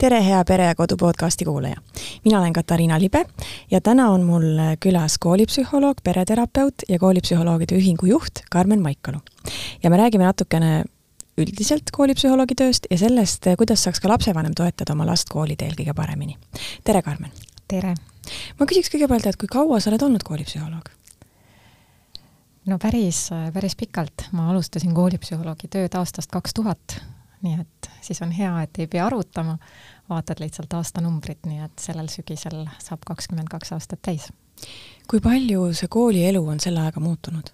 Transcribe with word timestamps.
tere, 0.00 0.22
hea 0.24 0.44
Pere 0.48 0.64
ja 0.64 0.74
Kodu 0.74 0.96
podcasti 0.96 1.44
kuulaja! 1.44 1.76
mina 2.24 2.38
olen 2.40 2.52
Katariina 2.52 3.00
Libe 3.00 3.24
ja 3.70 3.80
täna 3.80 4.08
on 4.10 4.22
mul 4.24 4.46
külas 4.80 5.18
koolipsühholoog, 5.20 6.00
pereterapeut 6.04 6.86
ja 6.88 6.98
koolipsühholoogide 6.98 7.76
ühingu 7.76 8.08
juht 8.08 8.40
Karmen 8.50 8.80
Maikalu. 8.82 9.18
ja 9.82 9.90
me 9.90 9.96
räägime 9.96 10.24
natukene 10.24 10.84
üldiselt 11.38 11.92
koolipsühholoogi 11.92 12.56
tööst 12.56 12.88
ja 12.90 12.98
sellest, 12.98 13.50
kuidas 13.58 13.84
saaks 13.84 14.00
ka 14.00 14.08
lapsevanem 14.08 14.56
toetada 14.56 14.96
oma 14.96 15.06
last 15.06 15.28
kooliteel 15.28 15.76
kõige 15.76 15.94
paremini. 15.94 16.38
tere, 16.84 17.02
Karmen! 17.02 17.30
tere! 17.68 17.94
ma 18.58 18.66
küsiks 18.66 18.88
kõigepealt, 18.96 19.26
et 19.26 19.36
kui 19.36 19.52
kaua 19.52 19.80
sa 19.80 19.92
oled 19.92 20.08
olnud 20.08 20.24
koolipsühholoog? 20.24 20.88
no 22.72 22.78
päris, 22.78 23.28
päris 23.52 23.76
pikalt, 23.76 24.30
ma 24.32 24.48
alustasin 24.50 24.96
koolipsühholoogi 24.96 25.68
tööd 25.68 26.00
aastast 26.00 26.32
kaks 26.32 26.56
tuhat 26.56 27.02
nii 27.42 27.60
et 27.60 27.90
siis 28.00 28.20
on 28.22 28.32
hea, 28.34 28.52
et 28.62 28.78
ei 28.78 28.86
pea 28.90 29.06
arvutama, 29.06 29.56
vaatad 30.10 30.42
lihtsalt 30.42 30.72
aastanumbrit, 30.76 31.46
nii 31.46 31.62
et 31.64 31.82
sellel 31.82 32.10
sügisel 32.12 32.64
saab 32.82 33.06
kakskümmend 33.06 33.48
kaks 33.52 33.72
aastat 33.76 34.02
täis. 34.02 34.30
kui 35.08 35.20
palju 35.20 35.72
see 35.74 35.88
koolielu 35.88 36.42
on 36.46 36.60
selle 36.60 36.80
ajaga 36.80 37.00
muutunud? 37.00 37.52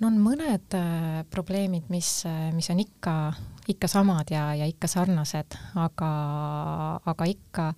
no 0.00 0.10
on 0.10 0.18
mõned 0.18 0.76
äh, 0.78 1.24
probleemid, 1.30 1.90
mis, 1.90 2.24
äh, 2.26 2.50
mis 2.54 2.70
on 2.70 2.80
ikka, 2.82 3.32
ikka 3.68 3.88
samad 3.88 4.30
ja, 4.30 4.54
ja 4.54 4.66
ikka 4.66 4.90
sarnased, 4.90 5.58
aga, 5.74 6.12
aga 7.06 7.28
ikka 7.30 7.68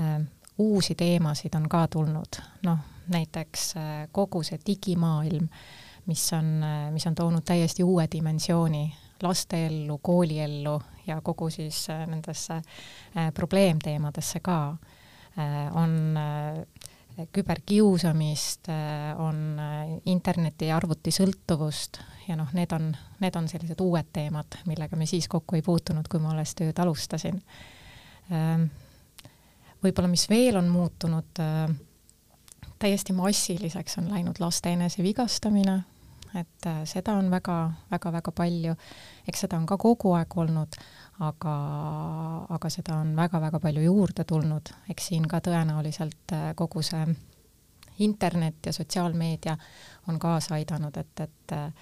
äh, 0.00 0.20
uusi 0.60 0.94
teemasid 0.94 1.54
on 1.56 1.68
ka 1.68 1.86
tulnud, 1.88 2.40
noh, 2.62 2.80
näiteks 3.08 3.76
äh, 3.76 4.08
kogu 4.12 4.42
see 4.46 4.60
digimaailm, 4.66 5.48
mis 6.06 6.32
on, 6.36 6.50
äh, 6.64 6.88
mis 6.92 7.06
on 7.06 7.14
toonud 7.14 7.44
täiesti 7.44 7.84
uue 7.84 8.08
dimensiooni 8.12 8.84
lasteellu, 9.22 9.98
kooliellu 10.02 10.80
ja 11.06 11.20
kogu 11.20 11.50
siis 11.50 11.90
äh, 11.90 12.06
nendesse 12.08 12.54
äh, 12.54 13.32
probleemteemadesse 13.34 14.40
ka. 14.40 14.76
Äh, 15.38 15.76
on 15.76 16.18
küberkiusamist, 17.32 18.70
on 19.18 19.58
interneti 20.08 20.70
ja 20.70 20.78
arvuti 20.78 21.12
sõltuvust 21.12 21.98
ja 22.28 22.36
noh, 22.38 22.48
need 22.56 22.70
on, 22.72 22.86
need 23.20 23.36
on 23.36 23.48
sellised 23.50 23.82
uued 23.84 24.08
teemad, 24.14 24.56
millega 24.70 24.96
me 24.96 25.04
siis 25.10 25.28
kokku 25.28 25.58
ei 25.58 25.64
puutunud, 25.66 26.08
kui 26.08 26.22
ma 26.22 26.30
alles 26.32 26.54
tööd 26.56 26.78
alustasin. 26.80 27.36
Ähm, 28.32 28.64
võib-olla, 29.84 30.08
mis 30.08 30.24
veel 30.30 30.56
on 30.62 30.70
muutunud, 30.72 31.42
täiesti 32.80 33.12
massiliseks 33.12 34.00
on 34.00 34.08
läinud 34.14 34.40
laste 34.40 34.72
enesevigastamine, 34.78 35.76
et 36.34 36.66
äh, 36.66 36.82
seda 36.84 37.14
on 37.18 37.30
väga, 37.30 37.56
väga, 37.90 38.12
väga 38.12 38.32
palju. 38.32 38.74
eks 39.28 39.46
seda 39.46 39.58
on 39.58 39.66
ka 39.66 39.76
kogu 39.78 40.14
aeg 40.14 40.36
olnud, 40.36 40.78
aga, 41.26 41.54
aga 42.56 42.70
seda 42.70 43.00
on 43.02 43.14
väga-väga 43.16 43.60
palju 43.60 43.82
juurde 43.82 44.24
tulnud, 44.24 44.72
eks 44.90 45.10
siin 45.10 45.28
ka 45.28 45.40
tõenäoliselt 45.44 46.34
äh, 46.36 46.50
kogu 46.56 46.82
see 46.82 47.06
internet 48.00 48.66
ja 48.66 48.72
sotsiaalmeedia 48.72 49.56
on 50.08 50.18
kaasa 50.18 50.54
aidanud, 50.54 50.96
et, 50.96 51.20
et 51.20 51.56
äh, 51.56 51.72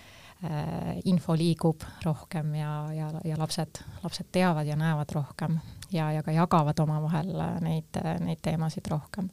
info 1.04 1.34
liigub 1.34 1.82
rohkem 2.04 2.54
ja, 2.54 2.72
ja, 2.94 3.10
ja 3.24 3.38
lapsed, 3.38 3.82
lapsed 4.02 4.30
teavad 4.32 4.66
ja 4.66 4.76
näevad 4.78 5.10
rohkem 5.14 5.58
ja, 5.92 6.12
ja 6.12 6.22
ka 6.22 6.32
jagavad 6.32 6.78
omavahel 6.78 7.32
neid, 7.60 7.98
neid 8.22 8.42
teemasid 8.42 8.86
rohkem. 8.90 9.30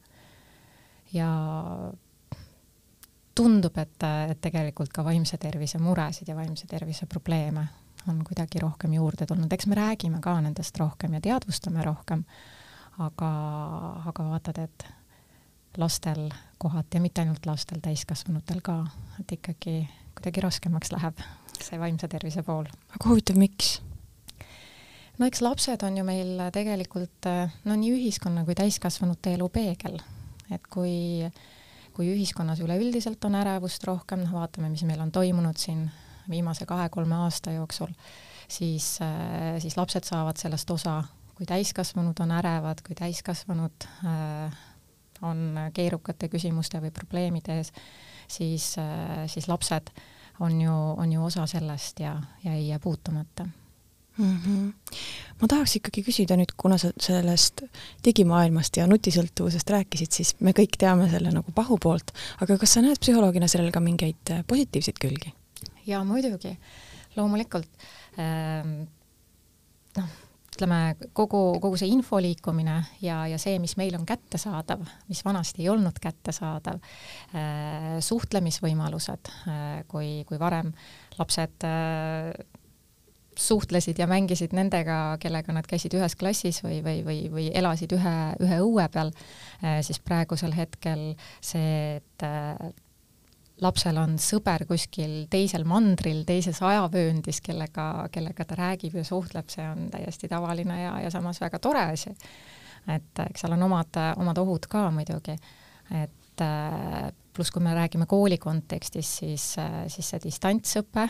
ja 1.14 1.30
tundub, 3.36 3.78
et, 3.78 4.04
et 4.32 4.42
tegelikult 4.42 4.94
ka 4.96 5.04
vaimse 5.06 5.38
tervise 5.42 5.80
muresid 5.84 6.30
ja 6.32 6.36
vaimse 6.38 6.68
tervise 6.72 7.06
probleeme 7.06 7.68
on 8.10 8.22
kuidagi 8.24 8.62
rohkem 8.62 8.94
juurde 8.94 9.26
tulnud, 9.26 9.52
eks 9.52 9.68
me 9.68 9.78
räägime 9.80 10.20
ka 10.22 10.36
nendest 10.42 10.78
rohkem 10.78 11.18
ja 11.18 11.22
teadvustame 11.26 11.84
rohkem, 11.84 12.22
aga, 13.02 13.32
aga 14.12 14.28
vaatad, 14.30 14.60
et 14.62 14.86
lastel 15.82 16.30
kohati 16.62 17.00
ja 17.00 17.04
mitte 17.04 17.24
ainult 17.24 17.48
lastel, 17.50 17.82
täiskasvanutel 17.84 18.62
ka, 18.64 18.78
et 19.20 19.34
ikkagi 19.40 19.80
kuidagi 20.16 20.46
raskemaks 20.46 20.94
läheb 20.94 21.20
see 21.56 21.80
vaimse 21.82 22.08
tervise 22.12 22.44
pool. 22.46 22.70
aga 22.94 23.10
huvitav, 23.10 23.40
miks? 23.42 23.80
no 25.18 25.28
eks 25.28 25.42
lapsed 25.42 25.84
on 25.88 25.98
ju 25.98 26.06
meil 26.08 26.46
tegelikult 26.54 27.32
no 27.66 27.76
nii 27.82 27.92
ühiskonna 27.98 28.46
kui 28.46 28.56
täiskasvanute 28.56 29.34
elu 29.36 29.50
peegel, 29.50 30.00
et 30.54 30.72
kui 30.72 31.26
äh, 31.26 31.44
kui 31.96 32.10
ühiskonnas 32.12 32.60
üleüldiselt 32.64 33.24
on 33.28 33.38
ärevust 33.40 33.84
rohkem, 33.88 34.26
noh 34.26 34.36
vaatame, 34.36 34.70
mis 34.74 34.84
meil 34.88 35.02
on 35.04 35.14
toimunud 35.16 35.60
siin 35.60 35.86
viimase 36.30 36.68
kahe-kolme 36.68 37.16
aasta 37.26 37.54
jooksul, 37.56 37.94
siis, 38.48 38.98
äh, 39.04 39.56
siis 39.64 39.78
lapsed 39.78 40.08
saavad 40.08 40.40
sellest 40.42 40.72
osa, 40.72 41.02
kui 41.36 41.48
täiskasvanud 41.48 42.20
on 42.24 42.34
ärevad, 42.36 42.82
kui 42.86 42.98
täiskasvanud 42.98 43.88
äh, 44.06 44.64
on 45.26 45.70
keerukate 45.74 46.30
küsimuste 46.32 46.82
või 46.84 46.92
probleemide 46.96 47.60
ees, 47.62 47.72
siis, 48.28 48.74
äh, 48.82 49.26
siis 49.32 49.48
lapsed 49.52 49.94
on 50.44 50.60
ju, 50.62 50.74
on 50.98 51.12
ju 51.12 51.24
osa 51.24 51.46
sellest 51.48 52.02
ja, 52.04 52.18
ja 52.44 52.58
ei 52.58 52.68
jää 52.68 52.80
puutumata 52.84 53.48
mm. 54.18 54.40
-hmm. 54.46 54.74
ma 55.42 55.48
tahaks 55.48 55.76
ikkagi 55.80 56.04
küsida 56.04 56.38
nüüd, 56.40 56.54
kuna 56.58 56.78
sa 56.82 56.92
sellest 57.00 57.64
digimaailmast 58.06 58.78
ja 58.78 58.88
nutisõltuvusest 58.88 59.70
rääkisid, 59.70 60.12
siis 60.12 60.36
me 60.40 60.56
kõik 60.58 60.78
teame 60.80 61.10
selle 61.12 61.32
nagu 61.36 61.52
pahupoolt, 61.56 62.14
aga 62.42 62.58
kas 62.62 62.78
sa 62.78 62.86
näed 62.86 63.02
psühholoogina 63.02 63.48
sellel 63.52 63.72
ka 63.72 63.84
mingeid 63.84 64.32
äh, 64.32 64.44
positiivseid 64.48 65.02
külgi? 65.02 65.34
jaa, 65.86 66.04
muidugi, 66.04 66.58
loomulikult 67.16 67.70
ähm,. 68.20 68.86
noh, 69.98 70.14
ütleme 70.56 70.96
kogu, 71.14 71.60
kogu 71.60 71.78
see 71.78 71.92
info 71.92 72.20
liikumine 72.24 72.78
ja, 73.04 73.26
ja 73.28 73.38
see, 73.42 73.60
mis 73.60 73.76
meil 73.78 73.96
on 74.00 74.06
kättesaadav, 74.08 74.86
mis 75.10 75.26
vanasti 75.26 75.66
ei 75.66 75.70
olnud 75.70 76.00
kättesaadav 76.02 76.80
äh,, 76.80 77.98
suhtlemisvõimalused 78.00 79.32
äh,, 79.32 79.82
kui, 79.92 80.24
kui 80.28 80.40
varem 80.40 80.72
lapsed 81.20 81.68
suhtlesid 83.40 84.00
ja 84.00 84.08
mängisid 84.08 84.54
nendega, 84.56 85.18
kellega 85.22 85.54
nad 85.56 85.68
käisid 85.68 85.96
ühes 85.98 86.16
klassis 86.20 86.62
või, 86.64 86.80
või, 86.86 87.02
või, 87.06 87.20
või 87.32 87.50
elasid 87.56 87.96
ühe, 87.96 88.16
ühe 88.44 88.60
õue 88.64 88.88
peal, 88.92 89.12
eh, 89.62 89.80
siis 89.86 90.00
praegusel 90.04 90.56
hetkel 90.56 91.14
see, 91.44 92.00
et 92.00 92.26
eh, 92.26 92.66
lapsel 93.64 94.00
on 94.00 94.18
sõber 94.20 94.66
kuskil 94.68 95.26
teisel 95.32 95.64
mandril, 95.68 96.24
teises 96.28 96.60
ajavööndis, 96.64 97.42
kellega, 97.44 98.08
kellega 98.12 98.48
ta 98.48 98.60
räägib 98.60 98.98
ja 99.00 99.06
suhtleb, 99.08 99.52
see 99.52 99.68
on 99.68 99.90
täiesti 99.94 100.32
tavaline 100.32 100.82
ja, 100.82 100.96
ja 101.06 101.12
samas 101.14 101.40
väga 101.44 101.60
tore 101.64 101.86
asi. 101.94 102.16
et 102.88 103.26
eks 103.30 103.42
seal 103.42 103.56
on 103.56 103.64
omad, 103.66 104.02
omad 104.22 104.38
ohud 104.38 104.68
ka 104.70 104.90
muidugi, 104.94 105.38
et 106.04 106.44
eh, 106.44 107.14
pluss, 107.36 107.52
kui 107.52 107.64
me 107.64 107.76
räägime 107.76 108.08
kooli 108.08 108.38
kontekstis, 108.40 109.18
siis, 109.20 109.48
siis 109.92 110.12
see 110.12 110.22
distantsõpe 110.24 111.10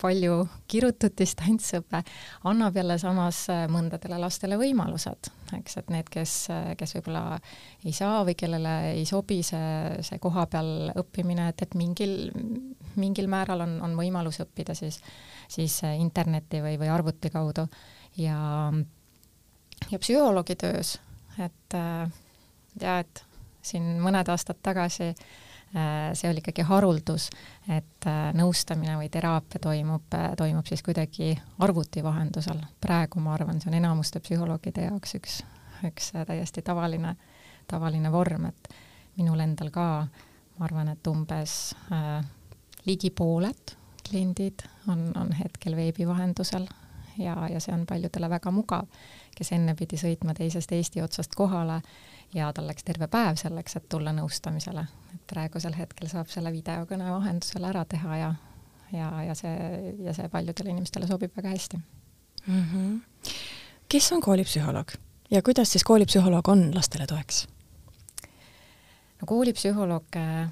palju 0.00 0.36
kirutud 0.70 1.14
distantsõpe 1.18 2.00
annab 2.48 2.76
jälle 2.76 2.96
samas 3.00 3.42
äh, 3.52 3.64
mõndadele 3.70 4.18
lastele 4.20 4.58
võimalused, 4.60 5.30
eks, 5.58 5.76
et 5.80 5.90
need, 5.92 6.08
kes, 6.12 6.34
äh, 6.54 6.70
kes 6.80 6.96
võib-olla 6.96 7.24
ei 7.84 7.94
saa 7.96 8.22
või 8.26 8.36
kellele 8.38 8.74
ei 8.94 9.04
sobi 9.08 9.40
see, 9.46 10.00
see 10.06 10.20
kohapeal 10.22 10.92
õppimine, 11.00 11.50
et, 11.52 11.66
et 11.66 11.76
mingil, 11.78 12.16
mingil 13.00 13.30
määral 13.30 13.66
on, 13.66 13.76
on 13.86 13.98
võimalus 13.98 14.40
õppida 14.44 14.76
siis, 14.78 15.00
siis 15.48 15.80
äh, 15.86 15.98
interneti 16.00 16.62
või, 16.64 16.78
või 16.80 16.92
arvuti 16.92 17.32
kaudu. 17.32 17.66
Ja, 18.18 18.40
ja 19.90 19.98
psühholoogi 20.02 20.56
töös, 20.58 20.96
et 21.38 21.76
ja 22.80 22.96
et 23.00 23.22
siin 23.62 23.86
mõned 24.02 24.28
aastad 24.32 24.58
tagasi 24.64 25.12
Äh, 25.12 25.49
see 26.14 26.30
oli 26.30 26.42
ikkagi 26.42 26.64
haruldus, 26.66 27.28
et 27.70 28.06
äh, 28.10 28.32
nõustamine 28.34 28.96
või 28.98 29.06
teraapia 29.12 29.60
toimub, 29.62 30.08
äh, 30.18 30.32
toimub 30.38 30.66
siis 30.66 30.82
kuidagi 30.82 31.30
arvuti 31.62 32.02
vahendusel. 32.02 32.58
praegu 32.80 33.20
ma 33.20 33.34
arvan, 33.34 33.60
see 33.60 33.70
on 33.70 33.78
enamuste 33.78 34.20
psühholoogide 34.20 34.88
jaoks 34.88 35.14
üks, 35.20 35.36
üks 35.86 36.10
täiesti 36.26 36.62
tavaline, 36.66 37.14
tavaline 37.70 38.10
vorm, 38.12 38.50
et 38.50 38.74
minul 39.16 39.40
endal 39.40 39.70
ka, 39.70 39.86
ma 40.58 40.66
arvan, 40.66 40.90
et 40.90 41.06
umbes 41.06 41.74
äh, 41.92 42.24
ligi 42.86 43.10
pooled 43.10 43.76
kliendid 44.08 44.66
on, 44.88 45.12
on 45.16 45.32
hetkel 45.38 45.76
veebi 45.76 46.06
vahendusel 46.08 46.66
ja, 47.18 47.36
ja 47.48 47.60
see 47.60 47.74
on 47.74 47.86
paljudele 47.86 48.30
väga 48.30 48.50
mugav, 48.50 48.88
kes 49.36 49.52
enne 49.54 49.76
pidi 49.78 49.98
sõitma 50.00 50.34
teisest 50.34 50.72
Eesti 50.72 51.02
otsast 51.04 51.36
kohale 51.38 51.80
ja 52.34 52.52
tal 52.52 52.68
läks 52.70 52.84
terve 52.86 53.08
päev 53.10 53.38
selleks, 53.40 53.76
et 53.76 53.88
tulla 53.88 54.12
nõustamisele. 54.16 54.86
et 55.14 55.26
praegusel 55.26 55.74
hetkel 55.78 56.08
saab 56.08 56.28
selle 56.28 56.52
videokõne 56.52 57.10
vahendusel 57.10 57.64
ära 57.64 57.84
teha 57.84 58.16
ja, 58.16 58.34
ja, 58.92 59.10
ja 59.28 59.34
see, 59.34 59.94
ja 60.04 60.14
see 60.14 60.28
paljudele 60.28 60.74
inimestele 60.74 61.06
sobib 61.10 61.36
väga 61.36 61.54
hästi 61.54 61.80
mm. 62.46 62.64
-hmm. 62.72 63.00
kes 63.88 64.12
on 64.12 64.20
koolipsühholoog 64.20 64.94
ja 65.30 65.42
kuidas 65.42 65.72
siis 65.72 65.84
koolipsühholoog 65.84 66.48
on 66.48 66.70
lastele 66.74 67.06
toeks? 67.06 67.46
no 69.20 69.26
koolipsühholoog 69.26 70.16
äh, 70.16 70.48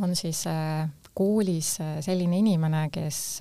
on 0.00 0.16
siis 0.16 0.46
äh, 0.46 0.88
koolis 1.14 1.80
äh, 1.80 2.00
selline 2.00 2.38
inimene, 2.38 2.88
kes 2.92 3.40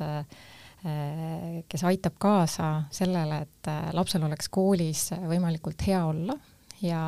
kes 1.69 1.83
aitab 1.87 2.17
kaasa 2.19 2.83
sellele, 2.91 3.37
et 3.45 3.67
lapsel 3.95 4.25
oleks 4.27 4.49
koolis 4.51 5.13
võimalikult 5.15 5.79
hea 5.87 6.01
olla 6.05 6.35
ja, 6.83 7.03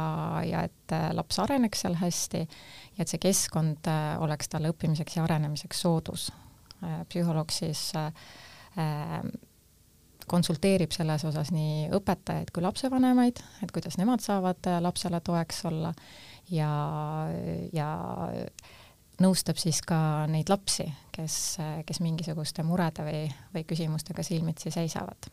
ja 0.46 0.66
et 0.68 0.96
laps 1.14 1.40
areneks 1.44 1.86
seal 1.86 1.98
hästi 2.00 2.44
ja 2.46 3.04
et 3.04 3.12
see 3.12 3.22
keskkond 3.22 3.90
oleks 4.24 4.50
talle 4.52 4.72
õppimiseks 4.74 5.18
ja 5.18 5.26
arenemiseks 5.26 5.82
soodus. 5.86 6.30
psühholoog 7.10 7.52
siis 7.52 7.90
konsulteerib 10.28 10.92
selles 10.92 11.26
osas 11.28 11.52
nii 11.54 11.90
õpetajaid 11.94 12.52
kui 12.54 12.64
lapsevanemaid, 12.66 13.42
et 13.64 13.72
kuidas 13.72 13.98
nemad 14.02 14.24
saavad 14.26 14.70
lapsele 14.82 15.20
toeks 15.22 15.66
olla 15.70 15.94
ja, 16.52 16.72
ja 17.74 17.90
nõustab 19.22 19.60
siis 19.60 19.82
ka 19.86 19.98
neid 20.32 20.50
lapsi, 20.52 20.88
kes, 21.16 21.38
kes 21.88 22.02
mingisuguste 22.04 22.66
murede 22.68 23.06
või, 23.06 23.24
või 23.54 23.66
küsimustega 23.68 24.26
silmitsi 24.26 24.74
seisavad 24.74 25.30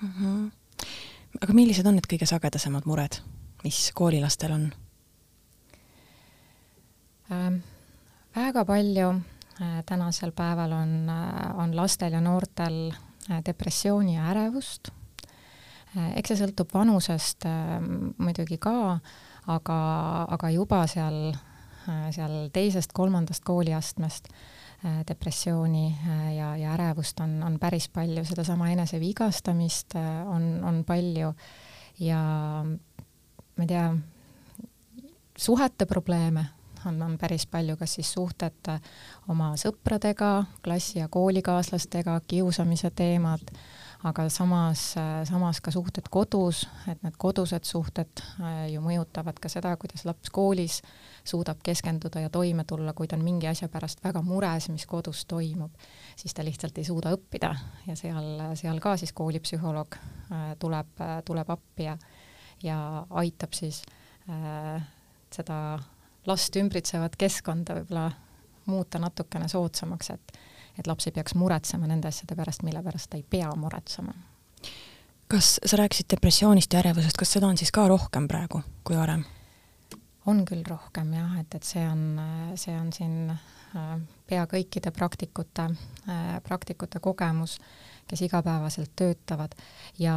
mm. 0.00 0.12
-hmm. 0.16 0.50
Aga 1.38 1.54
millised 1.54 1.86
on 1.86 1.98
need 1.98 2.08
kõige 2.10 2.26
sagedasemad 2.28 2.86
mured, 2.90 3.20
mis 3.64 3.90
koolilastel 3.94 4.56
on 4.56 4.70
ähm,? 7.30 7.60
väga 8.36 8.64
palju 8.64 9.10
äh, 9.10 9.82
tänasel 9.86 10.32
päeval 10.32 10.72
on, 10.72 10.96
äh, 11.08 11.58
on 11.58 11.76
lastel 11.76 12.12
ja 12.12 12.20
noortel 12.20 12.90
äh, 12.90 13.42
depressiooni 13.46 14.16
ja 14.16 14.30
ärevust 14.34 14.92
eks 15.90 16.30
see 16.30 16.38
sõltub 16.38 16.70
vanusest 16.74 17.46
äh, 17.50 17.78
muidugi 18.18 18.60
ka, 18.62 19.00
aga, 19.50 19.78
aga 20.36 20.50
juba 20.54 20.84
seal 20.90 21.32
seal 22.14 22.50
teisest-kolmandast 22.54 23.42
kooliastmest 23.42 24.28
depressiooni 25.08 25.86
äh, 25.92 26.22
ja, 26.36 26.54
ja 26.56 26.72
ärevust 26.74 27.20
on, 27.20 27.42
on 27.42 27.58
päris 27.60 27.88
palju, 27.88 28.24
sedasama 28.24 28.70
enesevigastamist 28.74 29.96
on, 30.26 30.52
on 30.64 30.84
palju. 30.84 31.34
Ja 32.00 32.20
ma 32.64 33.66
ei 33.66 33.68
tea, 33.68 33.90
suhete 35.36 35.86
probleeme 35.86 36.46
on, 36.86 37.02
on 37.02 37.18
päris 37.20 37.44
palju, 37.46 37.76
kas 37.76 37.98
siis 37.98 38.12
suhted 38.12 38.72
oma 39.28 39.52
sõpradega, 39.60 40.46
klassi- 40.64 41.02
ja 41.02 41.08
koolikaaslastega, 41.12 42.20
kiusamise 42.28 42.90
teemad 42.96 43.52
aga 44.06 44.28
samas, 44.32 44.94
samas 45.28 45.60
ka 45.60 45.72
suhted 45.74 46.08
kodus, 46.12 46.64
et 46.88 47.00
need 47.04 47.16
kodused 47.20 47.66
suhted 47.68 48.22
äh, 48.40 48.70
ju 48.72 48.82
mõjutavad 48.84 49.40
ka 49.40 49.50
seda, 49.52 49.74
kuidas 49.80 50.06
laps 50.08 50.32
koolis 50.32 50.80
suudab 51.24 51.60
keskenduda 51.62 52.20
ja 52.20 52.30
toime 52.30 52.64
tulla, 52.64 52.92
kui 52.92 53.08
ta 53.08 53.16
on 53.16 53.24
mingi 53.24 53.48
asja 53.50 53.68
pärast 53.68 54.04
väga 54.04 54.22
mures, 54.22 54.68
mis 54.72 54.86
kodus 54.86 55.24
toimub, 55.30 55.72
siis 56.16 56.34
ta 56.34 56.44
lihtsalt 56.44 56.78
ei 56.78 56.84
suuda 56.84 57.14
õppida 57.16 57.54
ja 57.86 57.96
seal, 57.96 58.54
seal 58.58 58.80
ka 58.80 58.96
siis 59.00 59.12
koolipsühholoog 59.12 59.96
äh, 59.96 60.50
tuleb, 60.58 61.04
tuleb 61.24 61.50
appi 61.56 61.88
ja, 61.88 61.96
ja 62.62 62.80
aitab 63.22 63.56
siis 63.56 63.82
äh, 64.28 64.82
seda 65.32 65.78
last 66.26 66.56
ümbritsevat 66.56 67.16
keskkonda 67.18 67.80
võib-olla 67.80 68.10
muuta 68.70 68.98
natukene 69.02 69.48
soodsamaks, 69.48 70.10
et 70.10 70.40
et 70.78 70.86
laps 70.86 71.08
ei 71.08 71.12
peaks 71.12 71.34
muretsema 71.34 71.88
nende 71.90 72.08
asjade 72.08 72.36
pärast, 72.38 72.62
mille 72.64 72.82
pärast 72.82 73.10
ta 73.10 73.18
ei 73.18 73.24
pea 73.30 73.50
muretsema. 73.56 74.14
kas 75.28 75.60
sa 75.66 75.76
rääkisid 75.76 76.08
depressioonist 76.10 76.72
ja 76.72 76.78
ärevusest, 76.78 77.16
kas 77.18 77.32
seda 77.32 77.46
on 77.46 77.58
siis 77.58 77.72
ka 77.72 77.88
rohkem 77.88 78.28
praegu 78.28 78.62
kui 78.84 78.96
varem? 78.96 79.24
On 80.30 80.44
küll 80.48 80.64
rohkem 80.66 81.12
jah, 81.16 81.36
et, 81.42 81.58
et 81.58 81.66
see 81.66 81.84
on, 81.86 82.04
see 82.58 82.74
on 82.76 82.90
siin 82.94 83.32
äh, 83.34 83.94
pea 84.30 84.46
kõikide 84.50 84.92
praktikute, 84.94 85.70
äh, 86.08 86.34
praktikute 86.46 87.02
kogemus 87.02 87.58
kes 88.10 88.22
igapäevaselt 88.26 88.90
töötavad. 88.96 89.52
Ja, 89.98 90.14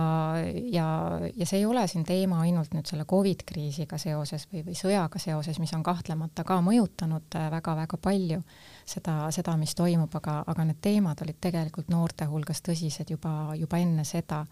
ja, 0.72 1.20
ja 1.36 1.46
see 1.46 1.60
ei 1.62 1.66
ole 1.66 1.86
siin 1.88 2.06
teema 2.08 2.42
ainult 2.42 2.74
nüüd 2.74 2.90
selle 2.90 3.06
Covid 3.10 3.46
kriisiga 3.46 4.00
seoses 4.02 4.48
või, 4.52 4.64
või 4.66 4.78
sõjaga 4.78 5.22
seoses, 5.22 5.60
mis 5.62 5.74
on 5.78 5.86
kahtlemata 5.86 6.46
ka 6.48 6.58
mõjutanud 6.66 7.38
väga-väga 7.54 8.00
äh, 8.00 8.04
palju 8.08 8.42
seda, 8.86 9.18
seda, 9.36 9.58
mis 9.62 9.76
toimub, 9.78 10.16
aga, 10.22 10.40
aga 10.50 10.68
need 10.70 10.82
teemad 10.82 11.22
olid 11.26 11.38
tegelikult 11.42 11.92
noorte 11.94 12.26
hulgas 12.32 12.64
tõsised 12.66 13.14
juba, 13.14 13.54
juba 13.60 13.82
enne 13.82 14.08
seda, 14.10 14.44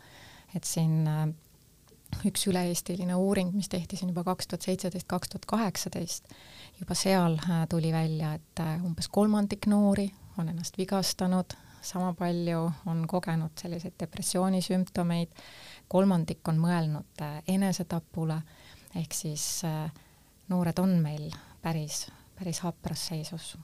et 0.55 0.67
siin 0.67 1.01
üks 2.27 2.45
üle-eestiline 2.51 3.15
uuring, 3.17 3.53
mis 3.55 3.69
tehti 3.71 3.97
siin 3.97 4.11
juba 4.11 4.23
kaks 4.27 4.49
tuhat 4.51 4.67
seitseteist, 4.67 5.07
kaks 5.09 5.31
tuhat 5.33 5.47
kaheksateist, 5.49 6.31
juba 6.79 6.97
seal 6.97 7.37
äh, 7.41 7.65
tuli 7.69 7.91
välja, 7.93 8.33
et 8.37 8.63
umbes 8.85 9.09
kolmandik 9.11 9.67
noori 9.71 10.09
on 10.37 10.49
ennast 10.49 10.77
vigastanud, 10.77 11.55
sama 11.81 12.13
palju 12.13 12.61
on 12.85 13.05
kogenud 13.09 13.57
selliseid 13.59 13.97
depressioonisümptomeid, 13.99 15.33
kolmandik 15.91 16.47
on 16.47 16.61
mõelnud 16.61 17.23
äh, 17.25 17.39
enesetapule, 17.51 18.41
ehk 18.95 19.15
siis 19.15 19.45
äh, 19.67 19.89
noored 20.51 20.79
on 20.79 20.99
meil 21.01 21.31
päris, 21.61 22.05
päris 22.37 22.61
hapras 22.65 23.07
seisus. 23.11 23.55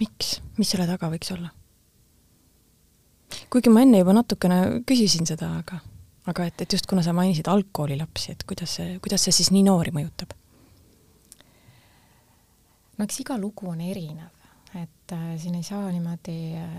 miks, 0.00 0.40
mis 0.58 0.70
selle 0.70 0.86
taga 0.86 1.10
võiks 1.12 1.32
olla? 1.32 1.52
kuigi 3.50 3.70
ma 3.70 3.82
enne 3.82 4.02
juba 4.02 4.14
natukene 4.16 4.58
küsisin 4.86 5.26
seda, 5.28 5.48
aga, 5.60 5.80
aga 6.26 6.46
et, 6.48 6.64
et 6.64 6.72
just 6.72 6.88
kuna 6.90 7.04
sa 7.06 7.14
mainisid 7.16 7.48
algkoolilapsi, 7.50 8.32
et 8.32 8.44
kuidas 8.48 8.78
see, 8.78 8.98
kuidas 9.02 9.26
see 9.26 9.34
siis 9.34 9.52
nii 9.54 9.64
noori 9.66 9.94
mõjutab? 9.94 10.34
no 12.96 13.04
eks 13.04 13.20
iga 13.22 13.36
lugu 13.40 13.68
on 13.70 13.82
erinev, 13.84 14.48
et 14.74 15.14
äh, 15.14 15.32
siin 15.40 15.58
ei 15.58 15.66
saa 15.66 15.90
niimoodi 15.92 16.38
äh, 16.56 16.76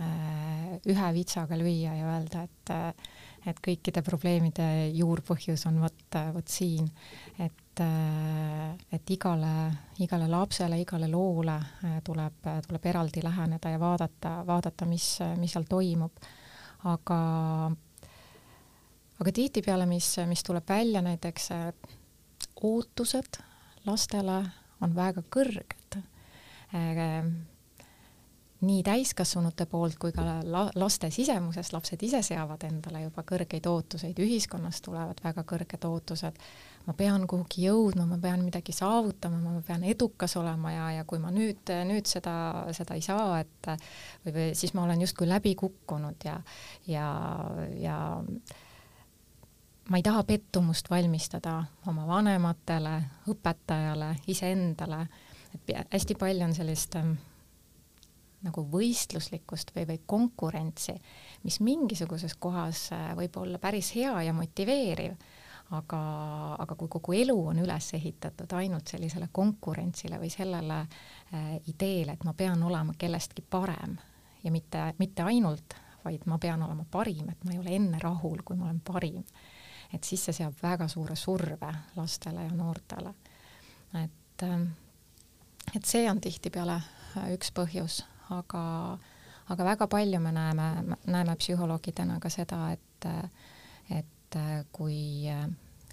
äh, 0.00 0.76
ühe 0.88 1.14
vitsaga 1.14 1.58
lüüa 1.60 1.96
ja 1.98 2.12
öelda, 2.14 2.44
et 2.48 2.74
äh, 2.74 3.08
et 3.48 3.60
kõikide 3.64 4.02
probleemide 4.04 4.66
juurpõhjus 4.96 5.64
on 5.70 5.78
vot, 5.82 6.04
äh, 6.18 6.30
vot 6.34 6.50
siin, 6.50 6.88
et 7.38 7.82
äh, 7.82 8.74
et 8.92 9.10
igale, 9.14 9.52
igale 10.02 10.26
lapsele, 10.28 10.80
igale 10.82 11.08
loole 11.08 11.54
tuleb, 12.04 12.48
tuleb 12.66 12.88
eraldi 12.90 13.22
läheneda 13.22 13.70
ja 13.70 13.80
vaadata, 13.80 14.32
vaadata, 14.46 14.88
mis, 14.88 15.18
mis 15.38 15.54
seal 15.54 15.68
toimub. 15.68 16.26
aga, 16.88 17.20
aga 19.18 19.34
tihtipeale, 19.34 19.86
mis, 19.86 20.14
mis 20.30 20.42
tuleb 20.46 20.68
välja, 20.68 21.02
näiteks 21.02 21.50
ootused 22.62 23.40
lastele 23.86 24.42
on 24.82 24.94
väga 24.94 25.22
kõrged 25.34 25.98
äh, 25.98 27.30
nii 28.58 28.82
täiskasvanute 28.82 29.68
poolt 29.70 29.98
kui 30.02 30.12
ka 30.14 30.24
la 30.42 30.64
laste 30.74 31.10
sisemuses, 31.14 31.70
lapsed 31.72 32.02
ise 32.02 32.22
seavad 32.26 32.64
endale 32.66 33.04
juba 33.04 33.22
kõrgeid 33.26 33.66
ootuseid, 33.70 34.18
ühiskonnast 34.18 34.82
tulevad 34.86 35.22
väga 35.22 35.44
kõrged 35.46 35.86
ootused. 35.86 36.40
ma 36.88 36.94
pean 36.96 37.26
kuhugi 37.28 37.66
jõudma, 37.66 38.06
ma 38.08 38.16
pean 38.18 38.42
midagi 38.42 38.72
saavutama, 38.72 39.38
ma 39.38 39.62
pean 39.66 39.84
edukas 39.84 40.34
olema 40.40 40.72
ja, 40.72 40.90
ja 40.96 41.04
kui 41.04 41.18
ma 41.22 41.30
nüüd, 41.30 41.70
nüüd 41.84 42.06
seda, 42.08 42.64
seda 42.72 42.96
ei 42.96 43.04
saa, 43.04 43.40
et 43.40 43.70
või, 44.24 44.32
või 44.32 44.46
siis 44.56 44.74
ma 44.74 44.86
olen 44.86 45.04
justkui 45.04 45.28
läbi 45.28 45.54
kukkunud 45.54 46.24
ja, 46.24 46.40
ja, 46.88 47.10
ja 47.78 47.98
ma 49.88 49.96
ei 49.96 50.02
taha 50.02 50.22
pettumust 50.24 50.90
valmistada 50.90 51.62
oma 51.86 52.06
vanematele, 52.06 52.94
õpetajale, 53.32 54.12
iseendale, 54.28 55.06
et 55.54 55.74
hästi 55.92 56.16
palju 56.20 56.44
on 56.44 56.54
sellist 56.54 56.96
ähm, 57.00 57.14
nagu 58.44 58.64
võistluslikkust 58.72 59.72
või, 59.76 59.86
või 59.88 60.00
konkurentsi, 60.06 60.94
mis 61.44 61.60
mingisuguses 61.64 62.36
kohas 62.38 62.88
äh, 62.92 63.10
võib 63.18 63.36
olla 63.40 63.58
päris 63.58 63.94
hea 63.96 64.14
ja 64.28 64.34
motiveeriv, 64.36 65.16
aga, 65.76 66.02
aga 66.60 66.76
kui 66.78 66.88
kogu 66.92 67.16
elu 67.16 67.36
on 67.52 67.58
üles 67.64 67.90
ehitatud 67.96 68.52
ainult 68.60 68.88
sellisele 68.88 69.28
konkurentsile 69.32 70.20
või 70.20 70.30
sellele 70.32 70.78
äh, 70.84 71.56
ideele, 71.66 72.14
et 72.14 72.24
ma 72.28 72.36
pean 72.36 72.62
olema 72.62 72.94
kellestki 72.98 73.44
parem 73.50 73.98
ja 74.44 74.52
mitte, 74.54 74.92
mitte 74.98 75.24
ainult, 75.26 75.76
vaid 76.04 76.24
ma 76.30 76.38
pean 76.38 76.62
olema 76.62 76.84
parim, 76.90 77.28
et 77.32 77.44
ma 77.44 77.52
ei 77.52 77.60
ole 77.60 77.74
enne 77.76 77.98
rahul, 78.02 78.42
kui 78.44 78.56
ma 78.56 78.68
olen 78.68 78.80
parim. 78.84 79.24
Et 79.94 80.04
siis 80.04 80.24
see 80.24 80.36
seab 80.42 80.54
väga 80.62 80.88
suure 80.88 81.16
surve 81.16 81.72
lastele 81.96 82.44
ja 82.44 82.52
noortele. 82.52 83.14
et, 84.04 84.42
äh, 84.42 84.60
et 85.74 85.84
see 85.84 86.10
on 86.10 86.20
tihtipeale 86.20 86.76
äh, 87.16 87.32
üks 87.34 87.52
põhjus 87.54 88.02
aga, 88.34 88.98
aga 89.48 89.64
väga 89.64 89.88
palju 89.90 90.20
me 90.20 90.32
näeme, 90.32 90.96
näeme 91.06 91.36
psühholoogidena 91.36 92.18
ka 92.20 92.30
seda, 92.32 92.60
et, 92.72 93.08
et 93.90 94.38
kui, 94.72 95.28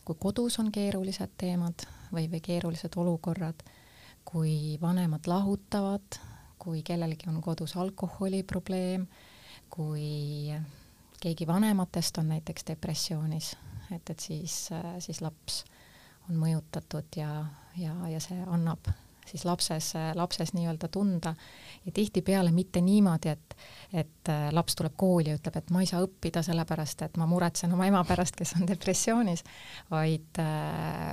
kui 0.03 0.19
kodus 0.19 0.59
on 0.59 0.71
keerulised 0.75 1.35
teemad 1.37 1.87
või, 2.11 2.27
või 2.31 2.41
keerulised 2.43 2.97
olukorrad, 2.99 3.63
kui 4.25 4.77
vanemad 4.81 5.27
lahutavad, 5.29 6.19
kui 6.59 6.81
kellelgi 6.83 7.29
on 7.29 7.41
kodus 7.45 7.75
alkoholiprobleem, 7.77 9.05
kui 9.69 10.51
keegi 11.21 11.47
vanematest 11.47 12.17
on 12.21 12.33
näiteks 12.33 12.67
depressioonis, 12.67 13.55
et, 13.91 14.09
et 14.09 14.19
siis, 14.19 14.69
siis 14.99 15.21
laps 15.21 15.63
on 16.29 16.39
mõjutatud 16.41 17.19
ja, 17.19 17.31
ja, 17.77 17.95
ja 18.09 18.21
see 18.23 18.41
annab 18.47 18.89
siis 19.25 19.45
lapses, 19.45 19.93
lapses 20.15 20.53
nii-öelda 20.53 20.87
tunda. 20.87 21.35
Ja 21.85 21.91
tihtipeale 21.91 22.51
mitte 22.51 22.81
niimoodi, 22.81 23.29
et, 23.29 23.55
et 23.93 24.31
laps 24.51 24.75
tuleb 24.75 24.93
kooli 24.97 25.29
ja 25.29 25.37
ütleb, 25.39 25.57
et 25.57 25.71
ma 25.73 25.81
ei 25.81 25.89
saa 25.89 26.01
õppida 26.05 26.43
sellepärast, 26.45 27.01
et 27.05 27.17
ma 27.17 27.27
muretsen 27.29 27.73
oma 27.73 27.87
ema 27.89 28.03
pärast, 28.07 28.37
kes 28.37 28.55
on 28.59 28.67
depressioonis, 28.69 29.43
vaid, 29.91 30.41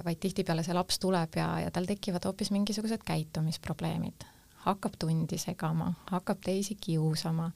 vaid 0.04 0.20
tihtipeale 0.20 0.64
see 0.64 0.76
laps 0.76 1.00
tuleb 1.02 1.40
ja, 1.40 1.48
ja 1.64 1.74
tal 1.74 1.88
tekivad 1.88 2.24
hoopis 2.28 2.52
mingisugused 2.54 3.04
käitumisprobleemid, 3.08 4.26
hakkab 4.66 4.96
tundi 5.00 5.40
segama, 5.40 5.92
hakkab 6.12 6.40
teisi 6.44 6.76
kiusama, 6.80 7.50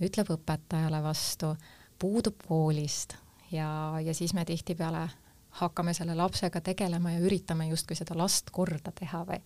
ütleb 0.00 0.32
õpetajale 0.36 1.02
vastu, 1.04 1.54
puudub 2.00 2.40
koolist 2.48 3.18
ja, 3.52 4.00
ja 4.04 4.14
siis 4.14 4.34
me 4.34 4.44
tihtipeale 4.44 5.08
hakkame 5.50 5.94
selle 5.94 6.14
lapsega 6.14 6.60
tegelema 6.60 7.12
ja 7.14 7.22
üritame 7.26 7.66
justkui 7.70 7.96
seda 7.98 8.14
last 8.18 8.50
korda 8.54 8.92
teha 8.94 9.24
või, 9.26 9.40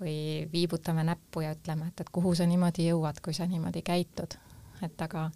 või 0.00 0.16
viibutame 0.52 1.04
näppu 1.08 1.44
ja 1.44 1.54
ütleme, 1.56 1.88
et, 1.88 2.02
et 2.04 2.10
kuhu 2.12 2.34
sa 2.36 2.46
niimoodi 2.46 2.88
jõuad, 2.90 3.22
kui 3.24 3.34
sa 3.36 3.46
niimoodi 3.48 3.82
käitud. 3.82 4.36
et 4.82 5.02
aga 5.02 5.30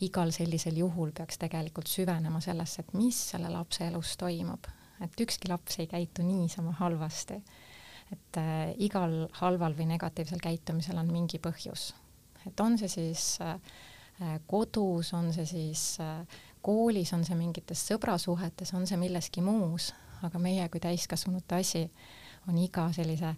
igal 0.00 0.32
sellisel 0.34 0.78
juhul 0.78 1.12
peaks 1.14 1.38
tegelikult 1.38 1.86
süvenema 1.86 2.40
sellesse, 2.40 2.82
et 2.82 2.94
mis 2.94 3.18
selle 3.32 3.50
lapse 3.52 3.86
elus 3.86 4.16
toimub, 4.18 4.66
et 5.04 5.20
ükski 5.20 5.50
laps 5.50 5.78
ei 5.78 5.86
käitu 5.86 6.22
niisama 6.22 6.72
halvasti. 6.80 7.42
et 8.12 8.36
äh, 8.40 8.72
igal 8.78 9.28
halval 9.42 9.74
või 9.76 9.84
negatiivsel 9.90 10.40
käitumisel 10.40 10.96
on 10.96 11.12
mingi 11.12 11.38
põhjus, 11.38 11.92
et 12.46 12.60
on 12.60 12.78
see 12.78 12.88
siis 12.88 13.38
äh, 13.44 13.60
kodus, 14.46 15.12
on 15.12 15.32
see 15.32 15.44
siis 15.46 16.00
äh, 16.00 16.24
koolis, 16.68 17.14
on 17.16 17.24
see 17.24 17.36
mingites 17.38 17.80
sõbrasuhetes, 17.88 18.74
on 18.76 18.84
see 18.88 18.98
milleski 19.00 19.40
muus, 19.40 19.88
aga 20.26 20.40
meie 20.42 20.66
kui 20.68 20.82
täiskasvanute 20.84 21.56
asi 21.62 21.86
on 22.48 22.58
iga 22.60 22.90
sellise 22.92 23.30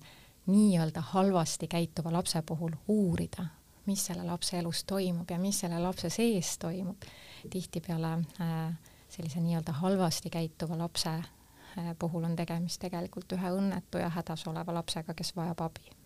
nii-öelda 0.50 1.04
halvasti 1.12 1.68
käituva 1.70 2.10
lapse 2.16 2.42
puhul 2.42 2.74
uurida, 2.90 3.44
mis 3.86 4.02
selle 4.08 4.24
lapse 4.26 4.58
elus 4.58 4.82
toimub 4.82 5.30
ja 5.30 5.38
mis 5.38 5.62
selle 5.62 5.78
lapse 5.78 6.10
sees 6.10 6.56
toimub. 6.58 7.06
tihtipeale 7.50 8.12
äh, 8.42 8.74
sellise 9.08 9.40
nii-öelda 9.40 9.78
halvasti 9.78 10.30
käituva 10.30 10.78
lapse 10.78 11.14
äh, 11.14 11.94
puhul 11.98 12.26
on 12.26 12.36
tegemist 12.36 12.82
tegelikult 12.82 13.38
ühe 13.38 13.54
õnnetu 13.60 14.02
ja 14.02 14.10
hädas 14.10 14.46
oleva 14.50 14.74
lapsega, 14.74 15.14
kes 15.14 15.36
vajab 15.36 15.68
abi 15.70 15.99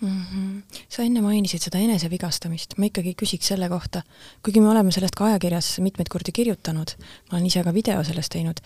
mm. 0.00 0.22
-hmm. 0.22 0.62
sa 0.88 1.02
enne 1.02 1.20
mainisid 1.24 1.62
seda 1.62 1.78
enesevigastamist, 1.78 2.76
ma 2.78 2.90
ikkagi 2.90 3.14
küsiks 3.22 3.52
selle 3.52 3.68
kohta, 3.68 4.02
kuigi 4.44 4.60
me 4.60 4.70
oleme 4.70 4.92
sellest 4.92 5.16
ka 5.16 5.30
ajakirjas 5.30 5.78
mitmeid 5.84 6.10
kordi 6.12 6.32
kirjutanud, 6.32 6.96
ma 7.30 7.38
olen 7.38 7.46
ise 7.46 7.64
ka 7.64 7.74
video 7.74 8.04
sellest 8.04 8.32
teinud, 8.32 8.60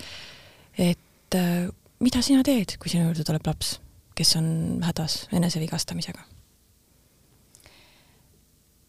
et 0.78 1.38
äh, 1.38 1.68
mida 2.00 2.22
sina 2.22 2.42
teed, 2.42 2.76
kui 2.78 2.90
sinu 2.92 3.08
juurde 3.08 3.24
tuleb 3.24 3.46
laps, 3.46 3.78
kes 4.14 4.36
on 4.36 4.80
hädas 4.84 5.26
enesevigastamisega? 5.32 6.26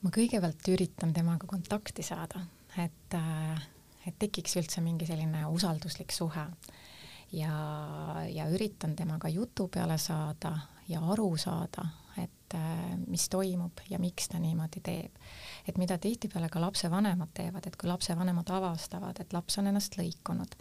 ma 0.02 0.10
kõigepealt 0.10 0.66
üritan 0.74 1.12
temaga 1.14 1.46
kontakti 1.48 2.04
saada, 2.04 2.42
et, 2.78 3.14
äh, 3.14 3.68
et 4.08 4.16
tekiks 4.20 4.56
üldse 4.58 4.82
mingi 4.82 5.06
selline 5.06 5.46
usalduslik 5.46 6.12
suhe 6.12 6.48
ja, 7.32 7.54
ja 8.30 8.48
üritan 8.50 8.96
temaga 8.96 9.30
jutu 9.30 9.68
peale 9.68 9.98
saada 10.02 10.56
ja 10.90 11.02
aru 11.14 11.36
saada, 11.38 11.86
et 12.18 12.56
äh, 12.56 12.98
mis 13.08 13.28
toimub 13.32 13.82
ja 13.90 14.00
miks 14.02 14.30
ta 14.32 14.40
niimoodi 14.40 14.82
teeb. 14.84 15.18
et 15.68 15.78
mida 15.78 15.98
tihtipeale 16.02 16.50
ka 16.50 16.62
lapsevanemad 16.62 17.32
teevad, 17.34 17.68
et 17.68 17.78
kui 17.80 17.90
lapsevanemad 17.90 18.50
avastavad, 18.50 19.20
et 19.20 19.34
laps 19.34 19.58
on 19.62 19.70
ennast 19.72 19.98
lõikunud, 20.00 20.56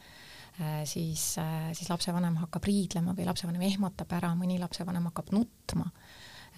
äh, 0.61 0.83
siis, 0.85 1.35
äh, 1.43 1.71
siis 1.77 1.91
lapsevanem 1.91 2.37
hakkab 2.45 2.69
riidlema 2.69 3.15
või 3.19 3.27
lapsevanem 3.29 3.65
ehmatab 3.71 4.13
ära, 4.19 4.35
mõni 4.39 4.61
lapsevanem 4.61 5.11
hakkab 5.11 5.33
nutma. 5.35 5.91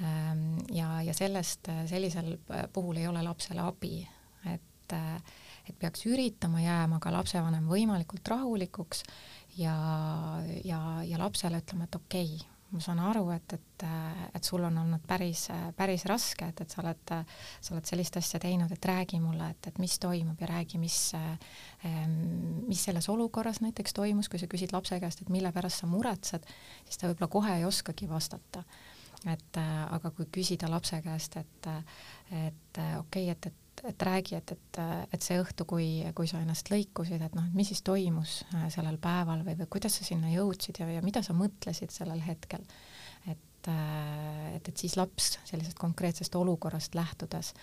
Ähm, 0.02 0.56
ja, 0.72 1.02
ja 1.04 1.14
sellest, 1.14 1.68
sellisel 1.86 2.38
puhul 2.72 2.96
ei 2.96 3.06
ole 3.06 3.22
lapsele 3.22 3.60
abi, 3.60 4.00
et, 4.48 4.94
et 5.68 5.76
peaks 5.78 6.06
üritama 6.08 6.62
jääma 6.64 6.98
ka 7.00 7.12
lapsevanem 7.12 7.68
võimalikult 7.68 8.28
rahulikuks 8.32 9.04
ja, 9.60 9.76
ja, 10.64 10.80
ja 11.04 11.20
lapsele 11.20 11.60
ütlema, 11.60 11.84
et 11.84 12.00
okei 12.00 12.32
okay,, 12.34 12.51
ma 12.72 12.80
saan 12.80 13.00
aru, 13.04 13.26
et, 13.34 13.54
et, 13.56 13.84
et 14.36 14.46
sul 14.46 14.62
on 14.64 14.78
olnud 14.82 15.02
päris, 15.08 15.46
päris 15.76 16.06
raske, 16.08 16.48
et, 16.48 16.62
et 16.64 16.72
sa 16.72 16.80
oled, 16.82 17.12
sa 17.60 17.74
oled 17.74 17.88
sellist 17.88 18.16
asja 18.20 18.40
teinud, 18.42 18.72
et 18.72 18.88
räägi 18.88 19.20
mulle, 19.22 19.50
et, 19.52 19.68
et 19.68 19.80
mis 19.82 19.98
toimub 20.02 20.40
ja 20.40 20.48
räägi, 20.54 20.80
mis, 20.80 20.98
mis 22.68 22.84
selles 22.88 23.08
olukorras 23.12 23.60
näiteks 23.64 23.96
toimus, 23.98 24.30
kui 24.32 24.40
sa 24.40 24.48
küsid 24.50 24.72
lapse 24.72 24.98
käest, 25.02 25.24
et 25.24 25.32
mille 25.32 25.52
pärast 25.52 25.82
sa 25.82 25.90
muretsed, 25.90 26.48
siis 26.86 27.00
ta 27.00 27.10
võib-olla 27.10 27.32
kohe 27.36 27.58
ei 27.58 27.68
oskagi 27.68 28.08
vastata. 28.10 28.64
et 29.30 29.58
aga 29.62 30.10
kui 30.10 30.26
küsida 30.34 30.70
lapse 30.70 30.98
käest, 31.02 31.36
et, 31.36 31.68
et 32.30 32.80
okei 32.98 33.28
okay,, 33.28 33.28
et, 33.30 33.46
et 33.46 33.62
et 33.84 34.02
räägi, 34.02 34.36
et, 34.38 34.52
et, 34.54 34.80
et 35.12 35.24
see 35.24 35.38
õhtu, 35.42 35.66
kui, 35.68 35.86
kui 36.14 36.28
sa 36.30 36.40
ennast 36.42 36.70
lõikusid, 36.70 37.22
et 37.24 37.34
noh, 37.34 37.46
et 37.48 37.56
mis 37.58 37.68
siis 37.72 37.82
toimus 37.86 38.40
äh, 38.54 38.68
sellel 38.74 38.98
päeval 39.02 39.42
või, 39.46 39.56
või 39.58 39.70
kuidas 39.76 39.98
sa 39.98 40.06
sinna 40.06 40.30
jõudsid 40.30 40.78
ja, 40.82 40.88
ja 40.98 41.02
mida 41.04 41.24
sa 41.26 41.34
mõtlesid 41.36 41.94
sellel 41.94 42.22
hetkel. 42.22 42.62
et, 43.26 43.70
äh, 43.70 44.54
et, 44.56 44.68
et 44.68 44.76
siis 44.76 44.96
laps 45.00 45.36
sellisest 45.48 45.78
konkreetsest 45.78 46.34
olukorrast 46.38 46.94
lähtudes 46.94 47.54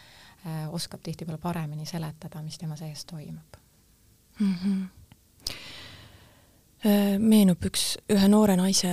äh, 0.46 0.68
oskab 0.74 1.04
tihtipeale 1.04 1.40
paremini 1.40 1.88
seletada, 1.88 2.44
mis 2.44 2.60
tema 2.60 2.76
sees 2.80 3.06
toimub 3.06 3.60
mm. 4.40 4.56
-hmm 4.56 4.99
meenub 6.84 7.66
üks, 7.68 7.98
ühe 8.14 8.28
noore 8.32 8.56
naise 8.56 8.90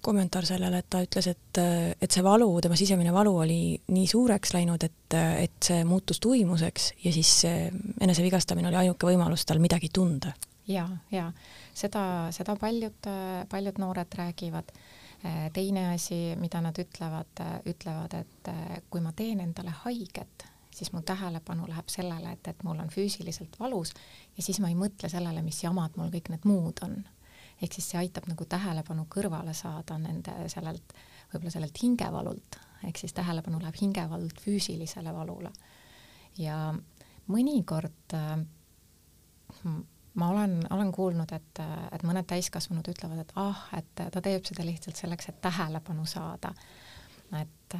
kommentaar 0.00 0.46
sellele, 0.48 0.78
et 0.80 0.86
ta 0.88 1.02
ütles, 1.04 1.26
et, 1.28 1.60
et 2.00 2.08
see 2.08 2.24
valu, 2.24 2.48
tema 2.64 2.78
sisemine 2.80 3.12
valu 3.12 3.34
oli 3.42 3.58
nii 3.92 4.06
suureks 4.08 4.54
läinud, 4.56 4.86
et, 4.88 5.16
et 5.18 5.58
see 5.68 5.82
muutus 5.84 6.20
tuimuseks 6.24 6.94
ja 7.04 7.12
siis 7.12 7.34
enesevigastamine 7.44 8.70
oli 8.70 8.80
ainuke 8.86 9.10
võimalus 9.10 9.44
tal 9.44 9.60
midagi 9.60 9.92
tunda. 9.92 10.32
ja, 10.70 10.86
ja 11.12 11.28
seda, 11.74 12.04
seda 12.34 12.56
paljud, 12.60 13.10
paljud 13.50 13.80
noored 13.82 14.16
räägivad. 14.16 14.72
Äh, 15.20 15.50
teine 15.52 15.90
asi, 15.94 16.34
mida 16.40 16.62
nad 16.64 16.78
ütlevad, 16.80 17.42
ütlevad, 17.68 18.14
et 18.16 18.52
kui 18.90 19.02
ma 19.04 19.12
teen 19.16 19.42
endale 19.44 19.74
haiget, 19.82 20.46
siis 20.74 20.92
mu 20.92 21.02
tähelepanu 21.02 21.66
läheb 21.68 21.88
sellele, 21.90 22.32
et, 22.32 22.48
et 22.48 22.62
mul 22.64 22.78
on 22.78 22.90
füüsiliselt 22.92 23.56
valus 23.60 23.92
ja 24.36 24.42
siis 24.42 24.60
ma 24.62 24.70
ei 24.70 24.78
mõtle 24.78 25.10
sellele, 25.10 25.42
mis 25.42 25.62
jamad 25.64 25.96
mul 25.98 26.12
kõik 26.14 26.30
need 26.32 26.46
muud 26.48 26.82
on. 26.86 27.02
ehk 27.62 27.74
siis 27.76 27.90
see 27.90 27.98
aitab 28.00 28.28
nagu 28.30 28.44
tähelepanu 28.44 29.06
kõrvale 29.14 29.54
saada 29.54 29.98
nende 29.98 30.32
sellelt, 30.48 30.94
võib-olla 31.32 31.52
sellelt 31.52 31.82
hingevalult, 31.82 32.60
ehk 32.88 32.98
siis 32.98 33.12
tähelepanu 33.12 33.60
läheb 33.60 33.76
hingevalult 33.80 34.40
füüsilisele 34.40 35.14
valule. 35.14 35.52
ja 36.38 36.74
mõnikord 37.28 38.14
äh, 38.14 38.38
ma 40.14 40.28
olen, 40.28 40.60
olen 40.70 40.92
kuulnud, 40.92 41.32
et, 41.32 41.60
et 41.92 42.02
mõned 42.06 42.26
täiskasvanud 42.26 42.88
ütlevad, 42.92 43.22
et 43.22 43.32
ah, 43.40 43.66
et 43.78 43.92
ta 44.12 44.22
teeb 44.22 44.46
seda 44.46 44.66
lihtsalt 44.66 44.98
selleks, 44.98 45.30
et 45.30 45.40
tähelepanu 45.42 46.06
saada. 46.06 46.54
et 47.40 47.76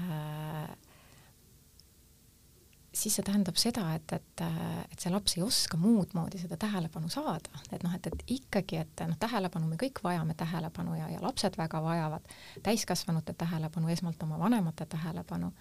siis 2.92 3.14
see 3.16 3.24
tähendab 3.26 3.58
seda, 3.60 3.84
et, 3.94 4.12
et, 4.16 4.42
et 4.90 5.02
see 5.02 5.12
laps 5.12 5.36
ei 5.36 5.44
oska 5.44 5.78
muud 5.80 6.14
moodi 6.16 6.40
seda 6.40 6.58
tähelepanu 6.60 7.10
saada, 7.12 7.62
et 7.70 7.84
noh, 7.86 7.94
et, 7.94 8.08
et 8.10 8.24
ikkagi, 8.38 8.80
et 8.82 9.04
noh, 9.06 9.18
tähelepanu, 9.20 9.68
me 9.70 9.78
kõik 9.80 10.02
vajame 10.04 10.34
tähelepanu 10.38 10.96
ja, 10.98 11.06
ja 11.12 11.22
lapsed 11.22 11.58
väga 11.58 11.82
vajavad 11.84 12.26
täiskasvanute 12.66 13.36
tähelepanu, 13.38 13.92
esmalt 13.94 14.22
oma 14.26 14.40
vanemate 14.42 14.88
tähelepanu. 14.90 15.52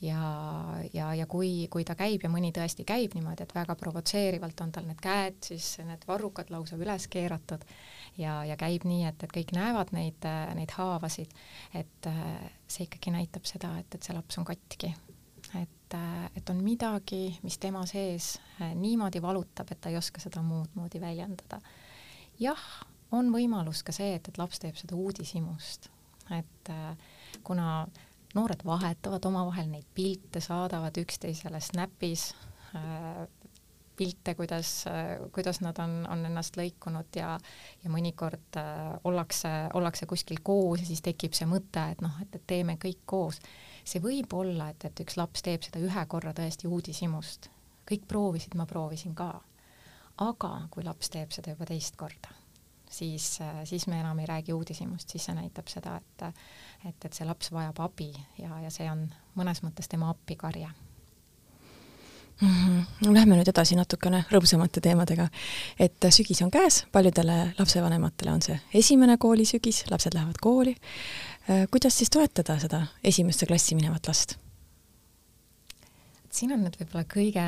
Ja, 0.00 0.20
ja, 0.94 1.10
ja 1.12 1.26
kui, 1.28 1.66
kui 1.68 1.84
ta 1.84 1.92
käib 1.92 2.22
ja 2.24 2.30
mõni 2.32 2.54
tõesti 2.56 2.86
käib 2.88 3.12
niimoodi, 3.12 3.44
et 3.44 3.52
väga 3.52 3.74
provotseerivalt 3.76 4.62
on 4.64 4.72
tal 4.72 4.86
need 4.88 5.02
käed, 5.04 5.36
siis 5.44 5.74
need 5.84 6.06
varrukad 6.08 6.48
lausa 6.48 6.78
üles 6.80 7.04
keeratud 7.12 7.66
ja, 8.16 8.38
ja 8.48 8.56
käib 8.56 8.88
nii, 8.88 9.04
et, 9.10 9.20
et 9.28 9.36
kõik 9.36 9.52
näevad 9.52 9.92
neid, 9.92 10.24
neid 10.56 10.72
haavasid, 10.78 11.36
et 11.76 12.10
see 12.64 12.88
ikkagi 12.88 13.12
näitab 13.12 13.44
seda, 13.44 13.76
et, 13.82 13.92
et 13.92 14.00
see 14.00 14.16
laps 14.16 14.40
on 14.40 14.48
katki 14.48 14.94
et, 15.58 15.96
et 16.36 16.50
on 16.50 16.60
midagi, 16.62 17.38
mis 17.42 17.58
tema 17.58 17.82
sees 17.88 18.36
äh, 18.60 18.74
niimoodi 18.74 19.22
valutab, 19.22 19.72
et 19.72 19.80
ta 19.80 19.90
ei 19.90 19.98
oska 19.98 20.22
seda 20.22 20.42
muud 20.42 20.76
moodi 20.78 21.00
väljendada. 21.02 21.60
jah, 22.40 22.66
on 23.12 23.32
võimalus 23.34 23.82
ka 23.86 23.94
see, 23.94 24.14
et, 24.18 24.28
et 24.28 24.38
laps 24.38 24.62
teeb 24.62 24.78
seda 24.78 24.98
uudishimust, 24.98 25.90
et 26.36 26.70
äh, 26.70 26.94
kuna 27.42 27.86
noored 28.34 28.62
vahetavad 28.64 29.26
omavahel 29.26 29.70
neid 29.72 29.88
pilte, 29.94 30.40
saadavad 30.40 30.96
üksteisele 31.02 31.60
Snapis 31.60 32.30
äh, 32.78 33.26
pilte, 34.00 34.32
kuidas, 34.34 34.84
kuidas 35.32 35.58
nad 35.60 35.76
on, 35.82 36.06
on 36.08 36.22
ennast 36.24 36.56
lõikunud 36.56 37.18
ja, 37.18 37.34
ja 37.82 37.90
mõnikord 37.92 38.56
äh, 38.56 38.94
ollakse, 39.04 39.50
ollakse 39.76 40.08
kuskil 40.08 40.40
koos 40.42 40.80
ja 40.80 40.88
siis 40.88 41.02
tekib 41.04 41.36
see 41.36 41.48
mõte, 41.50 41.82
et 41.92 42.00
noh, 42.00 42.14
et, 42.22 42.38
et 42.38 42.46
teeme 42.48 42.78
kõik 42.80 43.02
koos 43.04 43.42
see 43.84 44.02
võib 44.02 44.32
olla, 44.36 44.70
et, 44.70 44.84
et 44.84 45.04
üks 45.04 45.16
laps 45.16 45.42
teeb 45.46 45.64
seda 45.66 45.82
ühe 45.82 46.04
korra 46.08 46.34
tõesti 46.36 46.68
uudishimust, 46.68 47.50
kõik 47.88 48.06
proovisid, 48.08 48.54
ma 48.54 48.66
proovisin 48.66 49.14
ka. 49.14 49.32
aga 50.20 50.52
kui 50.70 50.84
laps 50.84 51.08
teeb 51.10 51.32
seda 51.32 51.54
juba 51.54 51.64
teist 51.66 51.96
korda, 51.96 52.34
siis, 52.90 53.38
siis 53.64 53.86
me 53.86 54.00
enam 54.00 54.18
ei 54.18 54.26
räägi 54.26 54.52
uudishimust, 54.52 55.08
siis 55.08 55.24
see 55.24 55.34
näitab 55.34 55.68
seda, 55.68 55.96
et 55.96 56.28
et, 56.88 57.04
et 57.04 57.12
see 57.12 57.26
laps 57.28 57.52
vajab 57.52 57.80
abi 57.80 58.12
ja, 58.38 58.60
ja 58.60 58.70
see 58.70 58.90
on 58.90 59.08
mõnes 59.36 59.62
mõttes 59.64 59.88
tema 59.88 60.10
appikarje 60.10 60.68
mm. 62.40 62.48
-hmm. 62.48 63.14
Lähme 63.14 63.36
nüüd 63.36 63.48
edasi 63.48 63.76
natukene 63.76 64.24
rõõmsamate 64.32 64.80
teemadega. 64.80 65.28
et 65.78 66.06
sügis 66.10 66.42
on 66.42 66.50
käes, 66.50 66.84
paljudele 66.92 67.54
lapsevanematele 67.58 68.32
on 68.32 68.42
see 68.42 68.60
esimene 68.74 69.16
koolisügis, 69.16 69.84
lapsed 69.90 70.14
lähevad 70.14 70.40
kooli. 70.40 70.76
Kuidas 71.70 71.98
siis 71.98 72.10
toetada 72.10 72.58
seda 72.60 72.84
esimesse 73.04 73.46
klassi 73.46 73.74
minevat 73.78 74.06
last? 74.10 74.36
siin 76.30 76.52
on 76.54 76.62
nüüd 76.62 76.76
võib-olla 76.78 77.02
kõige, 77.10 77.44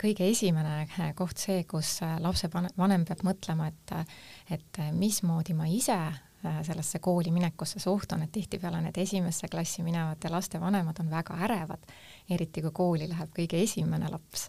kõige 0.00 0.30
esimene 0.32 1.12
koht 1.18 1.42
see, 1.42 1.64
kus 1.68 1.98
lapsevanem 2.24 3.04
peab 3.04 3.24
mõtlema, 3.28 3.68
et, 3.68 4.16
et 4.56 4.80
mismoodi 4.96 5.56
ma 5.58 5.68
ise 5.68 5.98
sellesse 6.40 6.98
kooli 6.98 7.30
minekusse 7.30 7.78
suhtun, 7.80 8.22
et 8.24 8.32
tihtipeale 8.32 8.80
need 8.80 8.96
esimesse 9.02 9.48
klassi 9.52 9.82
minevate 9.84 10.30
laste 10.32 10.60
vanemad 10.60 10.96
on 11.02 11.10
väga 11.12 11.36
ärevad, 11.44 11.82
eriti 12.30 12.62
kui 12.64 12.72
kooli 12.72 13.08
läheb 13.10 13.34
kõige 13.36 13.60
esimene 13.60 14.08
laps. 14.10 14.48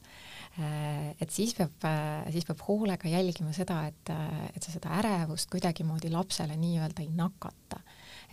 et 1.20 1.30
siis 1.32 1.54
peab, 1.56 1.84
siis 2.32 2.48
peab 2.48 2.64
hoolega 2.68 3.12
jälgima 3.12 3.54
seda, 3.56 3.86
et, 3.88 4.14
et 4.56 4.64
sa 4.64 4.72
seda 4.72 4.96
ärevust 5.00 5.52
kuidagimoodi 5.52 6.12
lapsele 6.12 6.56
nii-öelda 6.60 7.04
ei 7.04 7.12
nakata. 7.16 7.80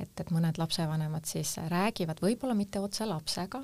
Et, 0.00 0.20
et 0.20 0.30
mõned 0.34 0.58
lapsevanemad 0.58 1.26
siis 1.28 1.56
räägivad 1.70 2.22
võib-olla 2.22 2.54
mitte 2.58 2.80
otse 2.80 3.06
lapsega, 3.06 3.62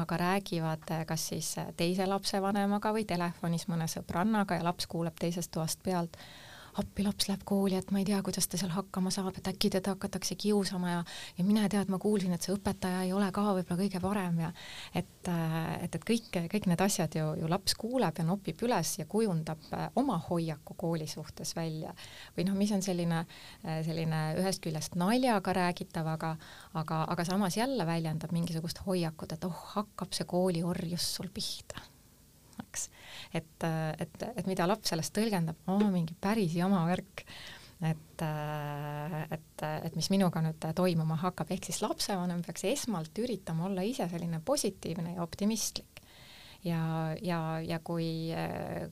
aga 0.00 0.18
räägivad 0.20 0.90
eh, 0.90 1.04
kas 1.06 1.28
siis 1.32 1.52
eh, 1.58 1.70
teise 1.76 2.06
lapsevanemaga 2.06 2.92
või 2.96 3.06
telefonis 3.08 3.68
mõne 3.70 3.88
sõbrannaga 3.90 4.58
ja 4.58 4.66
laps 4.66 4.86
kuuleb 4.90 5.16
teisest 5.20 5.52
toast 5.54 5.82
pealt 5.82 6.18
appi, 6.80 7.04
laps 7.06 7.28
läheb 7.30 7.42
kooli, 7.48 7.76
et 7.78 7.90
ma 7.94 8.00
ei 8.00 8.06
tea, 8.08 8.18
kuidas 8.24 8.48
ta 8.50 8.58
seal 8.60 8.72
hakkama 8.74 9.12
saab, 9.14 9.36
et 9.38 9.48
äkki 9.50 9.70
teda 9.72 9.94
hakatakse 9.94 10.36
kiusama 10.38 10.90
ja 10.90 11.04
ja 11.38 11.44
mine 11.44 11.68
tea, 11.72 11.82
et 11.84 11.92
ma 11.92 11.98
kuulsin, 12.02 12.34
et 12.36 12.42
see 12.42 12.54
õpetaja 12.54 13.04
ei 13.06 13.12
ole 13.16 13.28
ka 13.34 13.44
võib-olla 13.46 13.80
kõige 13.80 14.02
parem 14.02 14.40
ja 14.44 14.52
et, 14.94 15.30
et, 15.82 15.96
et 15.98 16.06
kõik, 16.10 16.30
kõik 16.52 16.68
need 16.70 16.84
asjad 16.86 17.16
ju, 17.18 17.26
ju 17.40 17.50
laps 17.50 17.76
kuuleb 17.78 18.20
ja 18.20 18.26
nopib 18.26 18.62
üles 18.66 18.96
ja 19.00 19.08
kujundab 19.10 19.66
äh, 19.72 19.88
oma 19.96 20.18
hoiaku 20.28 20.76
kooli 20.76 21.08
suhtes 21.10 21.56
välja. 21.56 21.94
või 22.36 22.48
noh, 22.48 22.56
mis 22.58 22.72
on 22.76 22.84
selline, 22.84 23.24
äh, 23.64 23.82
selline 23.86 24.22
ühest 24.40 24.64
küljest 24.64 24.96
naljaga 25.00 25.56
räägitav, 25.56 26.08
aga 26.16 26.36
aga, 26.74 27.04
aga 27.08 27.24
samas 27.24 27.56
jälle 27.56 27.86
väljendab 27.86 28.32
mingisugust 28.32 28.84
hoiakut, 28.86 29.32
et 29.32 29.44
oh, 29.44 29.66
hakkab 29.76 30.16
see 30.16 30.28
kooliorjus 30.28 31.14
sul 31.16 31.32
pihta 31.34 31.80
eks. 32.64 32.88
et, 33.34 33.66
et, 34.00 34.26
et 34.36 34.48
mida 34.48 34.66
laps 34.68 34.92
sellest 34.92 35.14
tõlgendab, 35.16 35.58
oo 35.70 35.90
mingi 35.92 36.16
päris 36.20 36.56
jama 36.56 36.84
värk, 36.88 37.24
et, 37.84 38.22
et, 39.36 39.64
et 39.66 39.98
mis 39.98 40.08
minuga 40.12 40.40
nüüd 40.44 40.68
toimuma 40.76 41.18
hakkab, 41.20 41.50
ehk 41.52 41.68
siis 41.68 41.82
lapsevanem 41.84 42.40
peaks 42.46 42.64
esmalt 42.68 43.18
üritama 43.20 43.68
olla 43.68 43.84
ise 43.84 44.08
selline 44.12 44.40
positiivne 44.44 45.16
ja 45.16 45.26
optimistlik. 45.26 46.00
Ja, 46.66 46.80
ja, 47.22 47.60
ja 47.62 47.78
kui, 47.84 48.32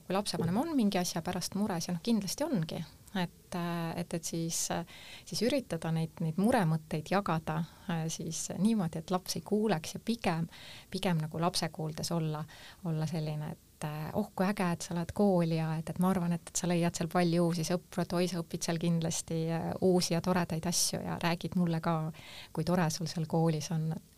kui 0.05 0.15
lapsevanem 0.15 0.61
on 0.61 0.69
mingi 0.77 0.99
asja 1.01 1.19
pärast 1.25 1.57
mures 1.59 1.89
ja 1.89 1.95
noh, 1.95 2.03
kindlasti 2.05 2.45
ongi, 2.45 2.79
et, 3.21 3.57
et, 3.95 4.13
et 4.13 4.23
siis, 4.23 4.57
siis 5.25 5.43
üritada 5.47 5.91
neid, 5.95 6.15
neid 6.23 6.39
muremõtteid 6.41 7.11
jagada 7.11 7.61
siis 8.11 8.49
niimoodi, 8.59 8.99
et 8.99 9.13
laps 9.13 9.37
ei 9.39 9.45
kuuleks 9.45 9.95
ja 9.95 10.01
pigem, 10.03 10.47
pigem 10.91 11.21
nagu 11.23 11.39
lapse 11.41 11.69
kuuldes 11.73 12.11
olla, 12.15 12.43
olla 12.89 13.07
selline, 13.07 13.51
et 13.51 13.87
oh 14.17 14.31
kui 14.35 14.47
äge, 14.47 14.65
et 14.71 14.87
sa 14.87 14.95
lähed 14.97 15.11
kooli 15.13 15.59
ja 15.59 15.69
et, 15.77 15.89
et 15.91 15.99
ma 16.01 16.09
arvan, 16.09 16.33
et, 16.33 16.49
et 16.49 16.57
sa 16.57 16.67
leiad 16.67 16.95
seal 16.97 17.11
palju 17.11 17.43
uusi 17.49 17.65
sõpru, 17.67 18.01
et 18.01 18.15
oi, 18.17 18.27
sa 18.31 18.41
õpid 18.41 18.65
seal 18.65 18.79
kindlasti 18.81 19.39
uusi 19.85 20.15
ja 20.15 20.21
toredaid 20.25 20.65
asju 20.71 21.03
ja 21.03 21.19
räägid 21.21 21.57
mulle 21.59 21.81
ka, 21.83 21.95
kui 22.55 22.65
tore 22.67 22.87
sul 22.93 23.09
seal 23.11 23.27
koolis 23.29 23.71
on, 23.75 23.91
et 23.95 24.11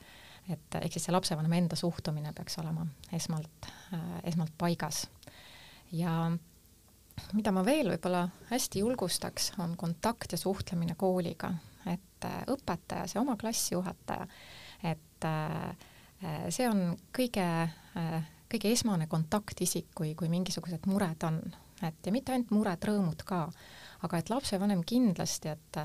et 0.48 0.78
ehk 0.80 0.94
siis 0.96 1.08
see 1.08 1.16
lapsevanema 1.16 1.58
enda 1.60 1.76
suhtumine 1.76 2.32
peaks 2.36 2.56
olema 2.62 2.86
esmalt 3.14 3.68
äh,, 3.94 4.04
esmalt 4.32 4.54
paigas. 4.58 5.08
ja 5.92 6.32
mida 7.36 7.52
ma 7.54 7.64
veel 7.66 7.92
võib-olla 7.92 8.24
hästi 8.52 8.84
julgustaks, 8.84 9.52
on 9.64 9.76
kontakt 9.80 10.34
ja 10.34 10.40
suhtlemine 10.40 10.96
kooliga, 11.00 11.52
et 11.90 12.28
äh, 12.28 12.42
õpetaja, 12.54 13.08
see 13.10 13.22
oma 13.22 13.38
klassijuhataja, 13.40 14.28
et 14.92 15.28
äh, 15.28 15.88
see 16.54 16.68
on 16.70 16.92
kõige 17.16 17.48
äh, 17.68 18.34
kõige 18.48 18.72
esmane 18.72 19.10
kontaktisik, 19.12 19.90
kui, 19.96 20.14
kui 20.16 20.30
mingisugused 20.32 20.86
mured 20.88 21.24
on, 21.28 21.42
et 21.84 22.08
ja 22.08 22.14
mitte 22.16 22.32
ainult 22.32 22.54
mured, 22.56 22.86
rõõmud 22.90 23.26
ka, 23.28 23.42
aga 24.08 24.22
et 24.22 24.30
lapsevanem 24.32 24.86
kindlasti, 24.88 25.52
et 25.52 25.82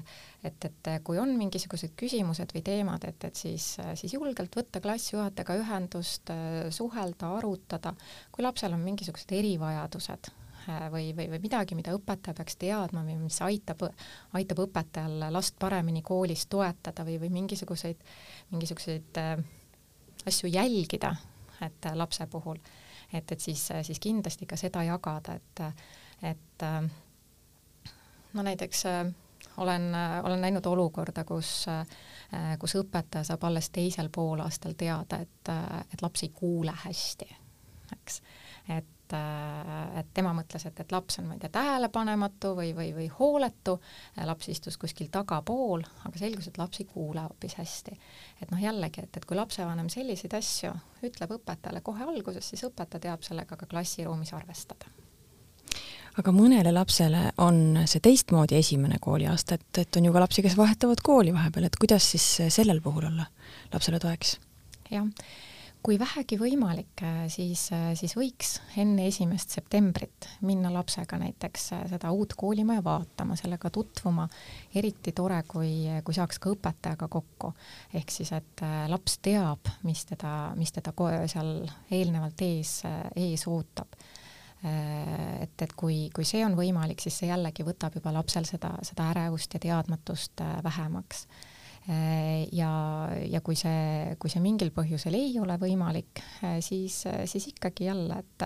et, 0.47 0.69
et 0.69 0.91
kui 1.03 1.19
on 1.19 1.33
mingisugused 1.39 1.97
küsimused 1.99 2.55
või 2.55 2.63
teemad, 2.67 3.05
et, 3.09 3.25
et 3.25 3.39
siis, 3.39 3.67
siis 3.99 4.15
julgelt 4.15 4.55
võtta 4.57 4.83
klassijuhatajaga 4.85 5.59
ühendust, 5.59 6.31
suhelda, 6.71 7.33
arutada, 7.41 7.97
kui 8.31 8.47
lapsel 8.47 8.79
on 8.79 8.87
mingisugused 8.87 9.35
erivajadused 9.35 10.31
või, 10.67 11.11
või, 11.17 11.27
või 11.33 11.41
midagi, 11.43 11.75
mida 11.75 11.95
õpetaja 11.97 12.37
peaks 12.39 12.57
teadma 12.61 13.03
või 13.07 13.17
mis 13.25 13.41
aitab, 13.43 13.83
aitab 14.39 14.63
õpetajal 14.67 15.27
last 15.35 15.59
paremini 15.59 16.03
koolis 16.07 16.47
toetada 16.47 17.05
või, 17.09 17.19
või 17.23 17.33
mingisuguseid, 17.41 18.05
mingisuguseid 18.53 19.21
äh, 19.23 19.43
asju 20.27 20.49
jälgida, 20.49 21.17
et 21.63 21.87
äh, 21.87 21.97
lapse 21.97 22.27
puhul, 22.27 22.57
et, 23.13 23.33
et 23.33 23.41
siis, 23.41 23.71
äh, 23.71 23.83
siis 23.83 24.01
kindlasti 24.01 24.47
ka 24.47 24.57
seda 24.57 24.83
jagada, 24.83 25.35
et, 25.35 25.63
et 26.23 26.63
äh, 26.63 26.91
ma 28.33 28.43
näiteks 28.43 28.85
olen, 29.57 29.91
olen 30.23 30.41
näinud 30.41 30.67
olukorda, 30.67 31.25
kus, 31.29 31.67
kus 32.59 32.75
õpetaja 32.81 33.27
saab 33.29 33.43
alles 33.45 33.69
teisel 33.71 34.09
poolaastal 34.09 34.73
teada, 34.79 35.19
et, 35.21 35.51
et 35.93 36.03
laps 36.03 36.23
ei 36.25 36.31
kuule 36.33 36.73
hästi, 36.85 37.29
eks. 37.93 38.23
et 38.73 39.02
et, 39.13 39.19
äh, 39.19 39.99
et 40.01 40.07
tema 40.15 40.33
mõtles, 40.37 40.65
et, 40.67 40.81
et 40.81 40.93
laps 40.93 41.19
on, 41.21 41.29
ma 41.29 41.37
ei 41.37 41.43
tea, 41.43 41.51
tähelepanematu 41.53 42.55
või, 42.57 42.73
või, 42.77 42.93
või 42.97 43.09
hooletu, 43.19 43.79
laps 44.25 44.49
istus 44.49 44.79
kuskil 44.81 45.11
tagapool, 45.13 45.85
aga 46.07 46.19
selgus, 46.19 46.49
et 46.49 46.59
laps 46.59 46.81
ei 46.81 46.89
kuule 46.89 47.27
hoopis 47.27 47.57
hästi. 47.59 47.99
et 48.43 48.51
noh, 48.51 48.61
jällegi, 48.61 49.05
et, 49.05 49.17
et 49.17 49.25
kui 49.25 49.37
lapsevanem 49.37 49.89
selliseid 49.93 50.35
asju 50.35 50.73
ütleb 51.03 51.37
õpetajale 51.39 51.83
kohe 51.83 52.05
alguses, 52.05 52.49
siis 52.49 52.65
õpetaja 52.65 53.09
teab 53.09 53.23
sellega 53.23 53.57
ka 53.57 53.67
klassiruumis 53.67 54.33
arvestada 54.35 54.91
aga 56.19 56.33
mõnele 56.33 56.73
lapsele 56.73 57.31
on 57.41 57.85
see 57.87 58.01
teistmoodi 58.05 58.59
esimene 58.59 58.99
kooliaasta, 59.01 59.57
et, 59.57 59.79
et 59.87 59.97
on 59.97 60.05
ju 60.09 60.13
ka 60.13 60.21
lapsi, 60.21 60.43
kes 60.45 60.57
vahetavad 60.57 61.01
kooli 61.05 61.33
vahepeal, 61.33 61.69
et 61.69 61.79
kuidas 61.81 62.11
siis 62.15 62.27
sellel 62.53 62.83
puhul 62.85 63.09
olla 63.09 63.29
lapsele 63.73 64.01
toeks? 64.01 64.39
jah 64.93 65.07
kui 65.83 65.99
vähegi 65.99 66.37
võimalik, 66.39 67.03
äh, 67.03 67.25
siis, 67.33 67.67
äh, 67.75 67.91
siis 67.99 68.15
võiks 68.17 68.55
enne 68.79 69.09
esimest 69.11 69.55
septembrit 69.57 70.29
minna 70.47 70.71
lapsega 70.73 71.19
näiteks 71.19 71.67
äh, 71.75 71.83
seda 71.91 72.13
uut 72.15 72.37
koolimaja 72.39 72.85
vaatama, 72.87 73.37
sellega 73.37 73.71
tutvuma. 73.71 74.29
eriti 74.75 75.13
tore, 75.13 75.43
kui, 75.49 75.73
kui 76.05 76.15
saaks 76.15 76.39
ka 76.39 76.53
õpetajaga 76.55 77.09
kokku. 77.09 77.53
ehk 77.95 78.11
siis, 78.11 78.33
et 78.33 78.65
laps 78.89 79.19
teab, 79.19 79.69
mis 79.83 80.05
teda, 80.07 80.53
mis 80.57 80.73
teda 80.73 80.93
seal 81.27 81.67
eelnevalt 81.91 82.43
ees, 82.43 82.83
ees 83.17 83.47
ootab 83.47 83.97
et, 84.63 85.63
et 85.63 85.73
kui, 85.75 86.11
kui 86.15 86.25
see 86.25 86.45
on 86.47 86.55
võimalik, 86.55 87.01
siis 87.03 87.17
see 87.19 87.29
jällegi 87.29 87.65
võtab 87.67 87.97
juba 87.99 88.13
lapsel 88.15 88.47
seda, 88.47 88.77
seda 88.87 89.09
ärevust 89.11 89.55
ja 89.55 89.61
teadmatust 89.61 90.41
vähemaks 90.63 91.27
Äh, 91.27 91.52
ja, 92.53 92.73
ja 93.27 93.41
kui 93.43 93.57
see, 93.59 94.15
kui 94.23 94.31
see 94.31 94.43
mingil 94.43 94.71
põhjusel 94.75 95.17
ei 95.19 95.33
ole 95.43 95.57
võimalik, 95.59 96.23
äh, 96.47 96.61
siis, 96.63 97.01
siis 97.27 97.49
ikkagi 97.51 97.89
jälle, 97.89 98.21
et, 98.23 98.45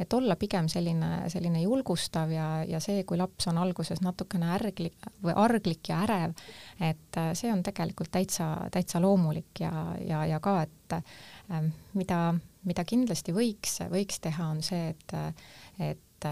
et 0.00 0.16
olla 0.16 0.38
pigem 0.40 0.70
selline, 0.72 1.28
selline 1.28 1.60
julgustav 1.62 2.32
ja, 2.32 2.48
ja 2.64 2.80
see, 2.80 3.04
kui 3.08 3.20
laps 3.20 3.50
on 3.52 3.60
alguses 3.60 4.00
natukene 4.04 4.48
ärglik 4.56 5.10
või 5.24 5.36
arglik 5.36 5.92
ja 5.92 6.00
ärev, 6.06 6.36
et 6.80 7.20
äh, 7.20 7.32
see 7.36 7.52
on 7.52 7.62
tegelikult 7.66 8.12
täitsa, 8.14 8.54
täitsa 8.72 9.02
loomulik 9.04 9.60
ja, 9.60 9.72
ja, 10.00 10.24
ja 10.32 10.40
ka, 10.40 10.62
et 10.64 10.96
mida, 11.92 12.20
mida 12.64 12.84
kindlasti 12.88 13.34
võiks, 13.36 13.82
võiks 13.92 14.22
teha, 14.24 14.48
on 14.54 14.62
see, 14.64 14.94
et, 14.94 15.18
et 15.92 16.28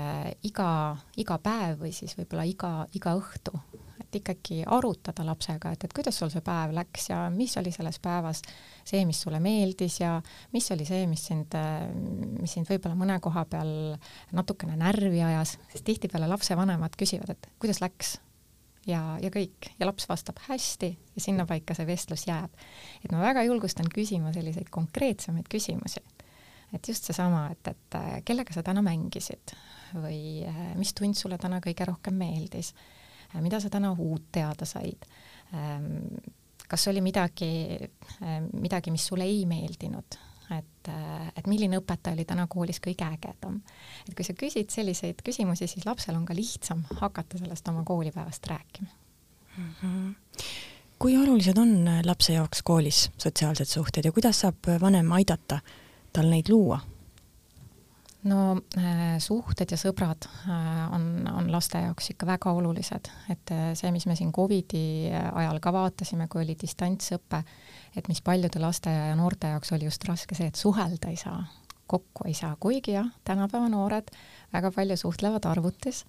iga, 0.49 0.71
iga 1.21 1.37
päev 1.37 1.85
või 1.85 1.93
siis 1.93 2.17
võib-olla 2.17 2.49
iga, 2.49 2.73
iga 2.97 3.13
õhtu 3.21 3.53
ikkagi 4.19 4.63
arutada 4.67 5.25
lapsega, 5.27 5.73
et, 5.75 5.87
et 5.87 5.95
kuidas 5.97 6.19
sul 6.19 6.31
see 6.33 6.45
päev 6.45 6.75
läks 6.77 7.11
ja 7.11 7.25
mis 7.33 7.57
oli 7.61 7.73
selles 7.75 7.99
päevas 8.03 8.43
see, 8.87 9.05
mis 9.09 9.21
sulle 9.23 9.41
meeldis 9.43 10.01
ja 10.01 10.17
mis 10.55 10.71
oli 10.75 10.87
see, 10.89 11.07
mis 11.11 11.25
sind, 11.31 11.57
mis 12.41 12.57
sind 12.59 12.69
võib-olla 12.71 12.99
mõne 12.99 13.19
koha 13.25 13.47
peal 13.51 13.73
natukene 14.37 14.79
närvi 14.81 15.25
ajas, 15.27 15.57
sest 15.73 15.87
tihtipeale 15.89 16.29
lapsevanemad 16.31 16.97
küsivad, 16.99 17.35
et 17.37 17.51
kuidas 17.63 17.83
läks 17.85 18.17
ja, 18.87 19.01
ja 19.23 19.31
kõik 19.33 19.71
ja 19.79 19.89
laps 19.89 20.09
vastab 20.09 20.41
hästi 20.47 20.91
ja 20.95 21.23
sinnapaika 21.23 21.77
see 21.77 21.89
vestlus 21.89 22.27
jääb. 22.29 22.53
et 23.05 23.13
ma 23.13 23.23
väga 23.23 23.45
julgustan 23.47 23.89
küsima 23.93 24.33
selliseid 24.35 24.71
konkreetsemaid 24.71 25.49
küsimusi. 25.53 26.03
et 26.75 26.89
just 26.89 27.05
seesama, 27.05 27.49
et, 27.53 27.73
et 27.73 27.99
kellega 28.25 28.55
sa 28.55 28.63
täna 28.67 28.83
mängisid 28.83 29.55
või 29.95 30.45
mis 30.77 30.95
tund 30.95 31.19
sulle 31.19 31.39
täna 31.39 31.61
kõige 31.65 31.87
rohkem 31.89 32.17
meeldis 32.19 32.73
mida 33.41 33.61
sa 33.61 33.71
täna 33.71 33.93
uut 33.93 34.29
teada 34.33 34.65
said 34.65 35.07
ähm,, 35.55 36.07
kas 36.69 36.89
oli 36.89 37.01
midagi, 37.01 37.79
midagi, 38.53 38.91
mis 38.91 39.07
sulle 39.07 39.25
ei 39.25 39.45
meeldinud, 39.47 40.17
et, 40.57 40.91
et 41.37 41.47
milline 41.47 41.79
õpetaja 41.81 42.17
oli 42.17 42.25
täna 42.29 42.47
koolis 42.51 42.81
kõige 42.83 43.07
ägedam. 43.07 43.61
et 44.07 44.15
kui 44.15 44.27
sa 44.27 44.35
küsid 44.39 44.71
selliseid 44.75 45.23
küsimusi, 45.27 45.69
siis 45.71 45.87
lapsel 45.87 46.19
on 46.19 46.27
ka 46.27 46.35
lihtsam 46.35 46.85
hakata 47.01 47.39
sellest 47.39 47.69
oma 47.69 47.85
koolipäevast 47.87 48.47
rääkima 48.51 48.89
mm. 49.57 49.73
-hmm. 49.83 50.45
kui 50.99 51.17
olulised 51.17 51.59
on 51.59 51.89
lapse 52.05 52.33
jaoks 52.33 52.63
koolis 52.63 53.11
sotsiaalsed 53.19 53.71
suhted 53.71 54.05
ja 54.05 54.13
kuidas 54.13 54.41
saab 54.41 54.71
vanem 54.81 55.13
aidata 55.13 55.61
tal 56.13 56.31
neid 56.31 56.49
luua? 56.49 56.81
No 58.27 58.57
äh, 58.79 59.19
suhted 59.23 59.71
ja 59.73 59.79
sõbrad 59.81 60.27
äh, 60.27 60.95
on, 60.95 61.27
on 61.31 61.51
laste 61.53 61.81
jaoks 61.83 62.11
ikka 62.13 62.29
väga 62.29 62.55
olulised, 62.59 63.11
et 63.33 63.53
äh, 63.55 63.69
see, 63.79 63.93
mis 63.95 64.07
me 64.09 64.17
siin 64.19 64.33
Covidi 64.35 65.11
ajal 65.11 65.61
ka 65.63 65.73
vaatasime, 65.75 66.29
kui 66.33 66.43
oli 66.45 66.57
distantsõpe, 66.59 67.43
et 67.97 68.11
mis 68.11 68.23
paljude 68.25 68.63
laste 68.63 68.93
ja 68.93 69.15
noorte 69.19 69.53
jaoks 69.55 69.73
oli 69.77 69.89
just 69.89 70.05
raske 70.09 70.39
see, 70.39 70.51
et 70.51 70.59
suhelda 70.59 71.13
ei 71.13 71.21
saa, 71.21 71.39
kokku 71.87 72.27
ei 72.27 72.35
saa, 72.35 72.57
kuigi 72.61 72.97
jah, 72.97 73.09
tänapäeva 73.25 73.71
noored 73.71 74.11
väga 74.53 74.73
palju 74.75 74.97
suhtlevad 74.99 75.47
arvutis, 75.47 76.05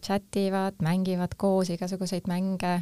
chat 0.00 0.36
ivad, 0.40 0.78
mängivad 0.82 1.34
koos 1.36 1.68
igasuguseid 1.74 2.30
mänge, 2.30 2.78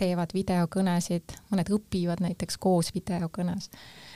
teevad 0.00 0.32
videokõnesid, 0.32 1.34
mõned 1.50 1.70
õpivad 1.76 2.22
näiteks 2.24 2.56
koos 2.62 2.88
videokõnes 2.96 3.68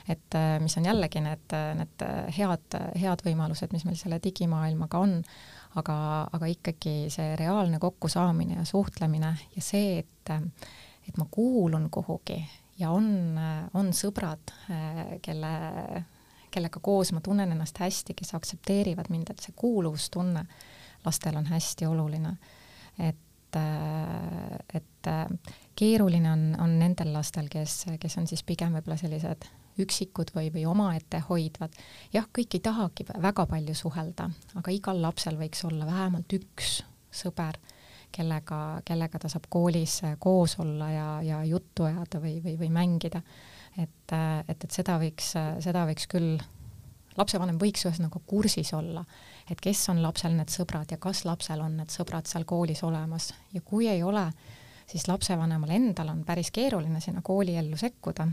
et 0.08 0.36
äh, 0.36 0.58
mis 0.60 0.76
on 0.78 0.84
jällegi 0.84 1.22
need, 1.24 1.54
need 1.78 2.04
head, 2.36 2.78
head 3.00 3.24
võimalused, 3.24 3.72
mis 3.72 3.86
meil 3.88 3.98
selle 3.98 4.20
digimaailmaga 4.24 5.00
on, 5.00 5.16
aga, 5.80 5.96
aga 6.36 6.50
ikkagi 6.52 6.96
see 7.12 7.34
reaalne 7.40 7.80
kokkusaamine 7.82 8.60
ja 8.60 8.66
suhtlemine 8.68 9.32
ja 9.56 9.64
see, 9.64 10.04
et, 10.04 10.34
et 11.08 11.16
ma 11.20 11.26
kuulun 11.30 11.88
kuhugi 11.90 12.38
ja 12.78 12.90
on, 12.90 13.38
on 13.74 13.92
sõbrad, 13.94 14.52
kelle, 15.22 15.52
kellega 16.54 16.82
koos 16.82 17.12
ma 17.14 17.22
tunnen 17.24 17.54
ennast 17.54 17.78
hästi, 17.82 18.16
kes 18.18 18.34
aktsepteerivad 18.38 19.10
mind, 19.14 19.30
et 19.30 19.44
see 19.44 19.54
kuuluvustunne 19.56 20.44
lastel 21.04 21.38
on 21.38 21.46
hästi 21.50 21.86
oluline. 21.90 22.36
et 22.98 23.20
et 23.54 25.08
keeruline 25.78 26.26
on, 26.26 26.40
on 26.58 26.72
nendel 26.74 27.12
lastel, 27.14 27.46
kes, 27.46 27.84
kes 28.02 28.16
on 28.18 28.26
siis 28.26 28.42
pigem 28.42 28.74
võib-olla 28.74 28.96
sellised 28.98 29.46
üksikud 29.80 30.30
või, 30.34 30.50
või 30.54 30.64
omaette 30.70 31.22
hoidvad. 31.28 31.74
jah, 32.12 32.26
kõik 32.38 32.54
ei 32.54 32.62
tahagi 32.62 33.06
väga 33.10 33.46
palju 33.50 33.74
suhelda, 33.74 34.28
aga 34.54 34.74
igal 34.74 35.00
lapsel 35.02 35.38
võiks 35.40 35.64
olla 35.66 35.86
vähemalt 35.86 36.32
üks 36.38 36.82
sõber, 37.14 37.58
kellega, 38.14 38.80
kellega 38.86 39.18
ta 39.18 39.30
saab 39.30 39.48
koolis 39.50 40.00
koos 40.22 40.58
olla 40.62 40.90
ja, 40.90 41.08
ja 41.22 41.42
juttu 41.44 41.88
ajada 41.88 42.20
või, 42.22 42.38
või, 42.44 42.56
või 42.58 42.70
mängida. 42.70 43.22
et, 43.78 44.14
et, 44.48 44.64
et 44.64 44.70
seda 44.70 44.98
võiks, 45.02 45.34
seda 45.34 45.86
võiks 45.88 46.06
küll, 46.10 46.38
lapsevanem 47.18 47.58
võiks 47.58 47.86
ühesõnaga 47.86 48.20
kursis 48.26 48.72
olla, 48.74 49.04
et 49.50 49.60
kes 49.60 49.88
on 49.90 50.02
lapsel 50.02 50.36
need 50.38 50.50
sõbrad 50.54 50.90
ja 50.90 50.98
kas 50.98 51.24
lapsel 51.26 51.62
on 51.62 51.78
need 51.80 51.90
sõbrad 51.90 52.30
seal 52.30 52.46
koolis 52.46 52.82
olemas 52.86 53.32
ja 53.52 53.62
kui 53.64 53.88
ei 53.90 54.02
ole, 54.02 54.28
siis 54.86 55.08
lapsevanemal 55.08 55.70
endal 55.74 56.12
on 56.14 56.24
päris 56.24 56.50
keeruline 56.54 57.00
sinna 57.00 57.22
kooliellu 57.22 57.76
sekkuda, 57.80 58.28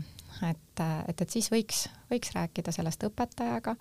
et, 0.48 0.82
et, 1.08 1.20
et 1.20 1.30
siis 1.30 1.50
võiks, 1.52 1.86
võiks 2.10 2.32
rääkida 2.34 2.72
sellest 2.74 3.04
õpetajaga, 3.08 3.76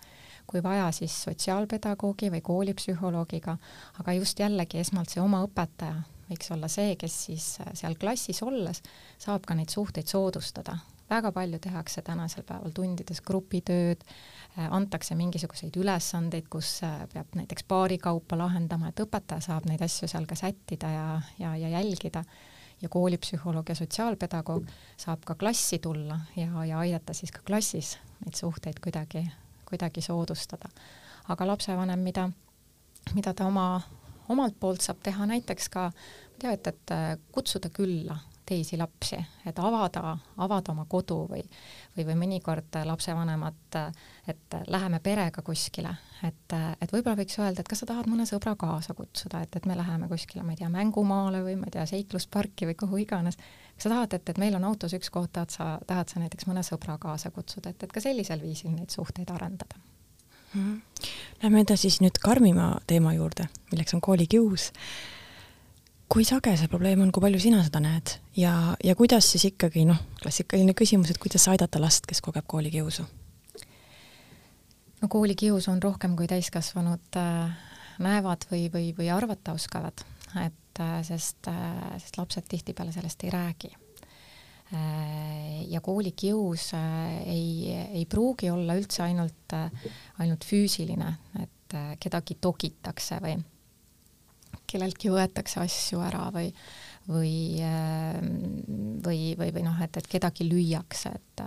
kui 0.48 0.64
vaja, 0.64 0.90
siis 0.96 1.16
sotsiaalpedagoogi 1.24 2.32
või 2.34 2.42
koolipsühholoogiga, 2.46 3.58
aga 4.02 4.18
just 4.18 4.40
jällegi 4.40 4.82
esmalt 4.82 5.14
see 5.14 5.24
oma 5.24 5.44
õpetaja 5.48 6.02
võiks 6.32 6.52
olla 6.56 6.70
see, 6.72 6.96
kes 7.00 7.18
siis 7.28 7.46
seal 7.78 7.98
klassis 8.00 8.42
olles 8.46 8.82
saab 9.20 9.46
ka 9.48 9.58
neid 9.58 9.72
suhteid 9.74 10.08
soodustada. 10.08 10.78
väga 11.12 11.32
palju 11.36 11.58
tehakse 11.60 12.02
tänasel 12.08 12.46
päeval 12.48 12.72
tundides 12.72 13.20
grupitööd, 13.22 14.04
antakse 14.70 15.16
mingisuguseid 15.20 15.76
ülesandeid, 15.76 16.48
kus 16.48 16.80
peab 17.14 17.36
näiteks 17.36 17.66
paari 17.68 17.98
kaupa 17.98 18.38
lahendama, 18.40 18.90
et 18.90 19.04
õpetaja 19.04 19.42
saab 19.42 19.68
neid 19.68 19.84
asju 19.84 20.08
seal 20.08 20.26
ka 20.26 20.40
sättida 20.40 20.92
ja, 20.94 21.08
ja, 21.40 21.56
ja 21.60 21.74
jälgida 21.76 22.24
ja 22.82 22.89
koolipsühholoog 22.89 23.70
ja 23.70 23.76
sotsiaalpedagoog 23.76 24.65
saab 24.98 25.26
ka 25.26 25.36
klassi 25.36 25.80
tulla 25.80 26.20
ja, 26.36 26.65
ja 26.65 26.80
aidata 26.80 27.13
siis 27.13 27.32
ka 27.32 27.41
klassis 27.48 27.98
neid 28.26 28.38
suhteid 28.38 28.80
kuidagi, 28.84 29.26
kuidagi 29.70 30.02
soodustada. 30.02 30.70
aga 31.30 31.48
lapsevanem, 31.48 32.00
mida, 32.00 32.30
mida 33.13 33.34
ta 33.34 33.46
oma, 33.46 33.82
omalt 34.30 34.60
poolt 34.60 34.82
saab 34.82 34.98
teha 35.04 35.26
näiteks 35.26 35.70
ka, 35.70 35.91
tead, 36.39 36.67
et 36.67 36.94
kutsuda 37.32 37.70
külla 37.70 38.17
teisi 38.46 38.78
lapsi, 38.78 39.18
et 39.46 39.60
avada, 39.60 40.18
avada 40.38 40.72
oma 40.74 40.86
kodu 40.90 41.22
või, 41.30 41.44
või, 41.96 42.06
või 42.10 42.16
mõnikord 42.24 42.80
lapsevanemad, 42.86 43.78
et 44.32 44.58
läheme 44.68 45.00
perega 45.04 45.44
kuskile, 45.46 45.94
et, 46.28 46.56
et 46.82 46.94
võib-olla 46.94 47.20
võiks 47.20 47.38
öelda, 47.40 47.62
et 47.62 47.70
kas 47.70 47.84
sa 47.84 47.90
tahad 47.92 48.10
mõne 48.12 48.26
sõbra 48.30 48.56
kaasa 48.60 48.96
kutsuda, 48.98 49.44
et, 49.46 49.56
et 49.56 49.70
me 49.70 49.78
läheme 49.78 50.10
kuskile, 50.12 50.44
ma 50.44 50.56
ei 50.56 50.62
tea, 50.62 50.72
mängumaale 50.74 51.44
või 51.46 51.56
ma 51.60 51.70
ei 51.70 51.78
tea, 51.78 51.86
seiklusparki 51.94 52.70
või 52.72 52.78
kuhu 52.84 53.04
iganes. 53.06 53.38
kas 53.76 53.88
sa 53.88 53.94
tahad, 53.94 54.18
et, 54.18 54.34
et 54.34 54.42
meil 54.42 54.58
on 54.58 54.68
autos 54.72 54.94
üks 54.98 55.14
koht, 55.14 55.32
tahad 55.38 55.54
sa, 55.54 55.72
tahad 55.88 56.10
sa 56.10 56.20
näiteks 56.24 56.50
mõne 56.50 56.66
sõbra 56.66 56.98
kaasa 57.02 57.32
kutsuda, 57.32 57.72
et, 57.72 57.84
et 57.84 57.94
ka 57.94 58.04
sellisel 58.04 58.42
viisil 58.42 58.76
neid 58.76 58.90
suhteid 58.90 59.30
arendada 59.32 59.80
mm. 60.54 60.62
-hmm. 60.62 60.82
Lähme 61.44 61.60
edasi 61.60 61.90
siis 61.90 62.02
nüüd 62.02 62.20
karmima 62.22 62.76
teema 62.88 63.14
juurde, 63.14 63.48
milleks 63.72 63.94
on 63.94 64.02
koolikius 64.02 64.72
kui 66.12 66.26
sage 66.28 66.52
see 66.60 66.67
probleem 66.67 67.02
on, 67.06 67.12
kui 67.13 67.24
palju 67.24 67.39
sina 67.39 67.62
seda 67.63 67.80
näed 67.84 68.17
ja, 68.36 68.54
ja 68.84 68.95
kuidas 69.00 69.30
siis 69.32 69.45
ikkagi 69.52 69.86
noh, 69.88 70.00
klassikaline 70.19 70.76
küsimus, 70.78 71.13
et 71.13 71.19
kuidas 71.21 71.47
aidata 71.52 71.80
last, 71.80 72.08
kes 72.10 72.19
kogeb 72.24 72.47
koolikiusu? 72.52 73.06
no 75.02 75.10
koolikius 75.12 75.69
on 75.71 75.80
rohkem, 75.84 76.17
kui 76.19 76.28
täiskasvanud 76.30 77.19
äh, 77.19 77.54
näevad 78.04 78.43
või, 78.52 78.65
või, 78.74 78.89
või 78.97 79.08
arvata 79.13 79.56
oskavad, 79.56 80.04
et 80.43 80.84
äh, 80.84 80.97
sest 81.08 81.47
äh,, 81.52 81.95
sest 82.04 82.19
lapsed 82.19 82.50
tihtipeale 82.52 82.91
sellest 82.95 83.24
ei 83.28 83.34
räägi 83.34 83.71
ja 85.67 85.82
koolikius 85.84 86.69
ei, 87.28 87.74
ei 87.91 88.06
pruugi 88.08 88.47
olla 88.47 88.78
üldse 88.80 89.02
ainult 89.04 89.52
ainult 89.52 90.45
füüsiline, 90.47 91.10
et 91.43 91.76
kedagi 92.00 92.38
togitakse 92.39 93.17
või 93.19 93.36
kelleltki 94.68 95.12
võetakse 95.14 95.62
asju 95.64 96.02
ära 96.04 96.30
või 96.34 96.50
või, 97.10 97.58
või, 99.06 99.36
või, 99.38 99.50
või 99.54 99.64
noh, 99.66 99.80
et, 99.82 99.98
et 99.98 100.08
kedagi 100.08 100.46
lüüakse, 100.48 101.10
et 101.16 101.44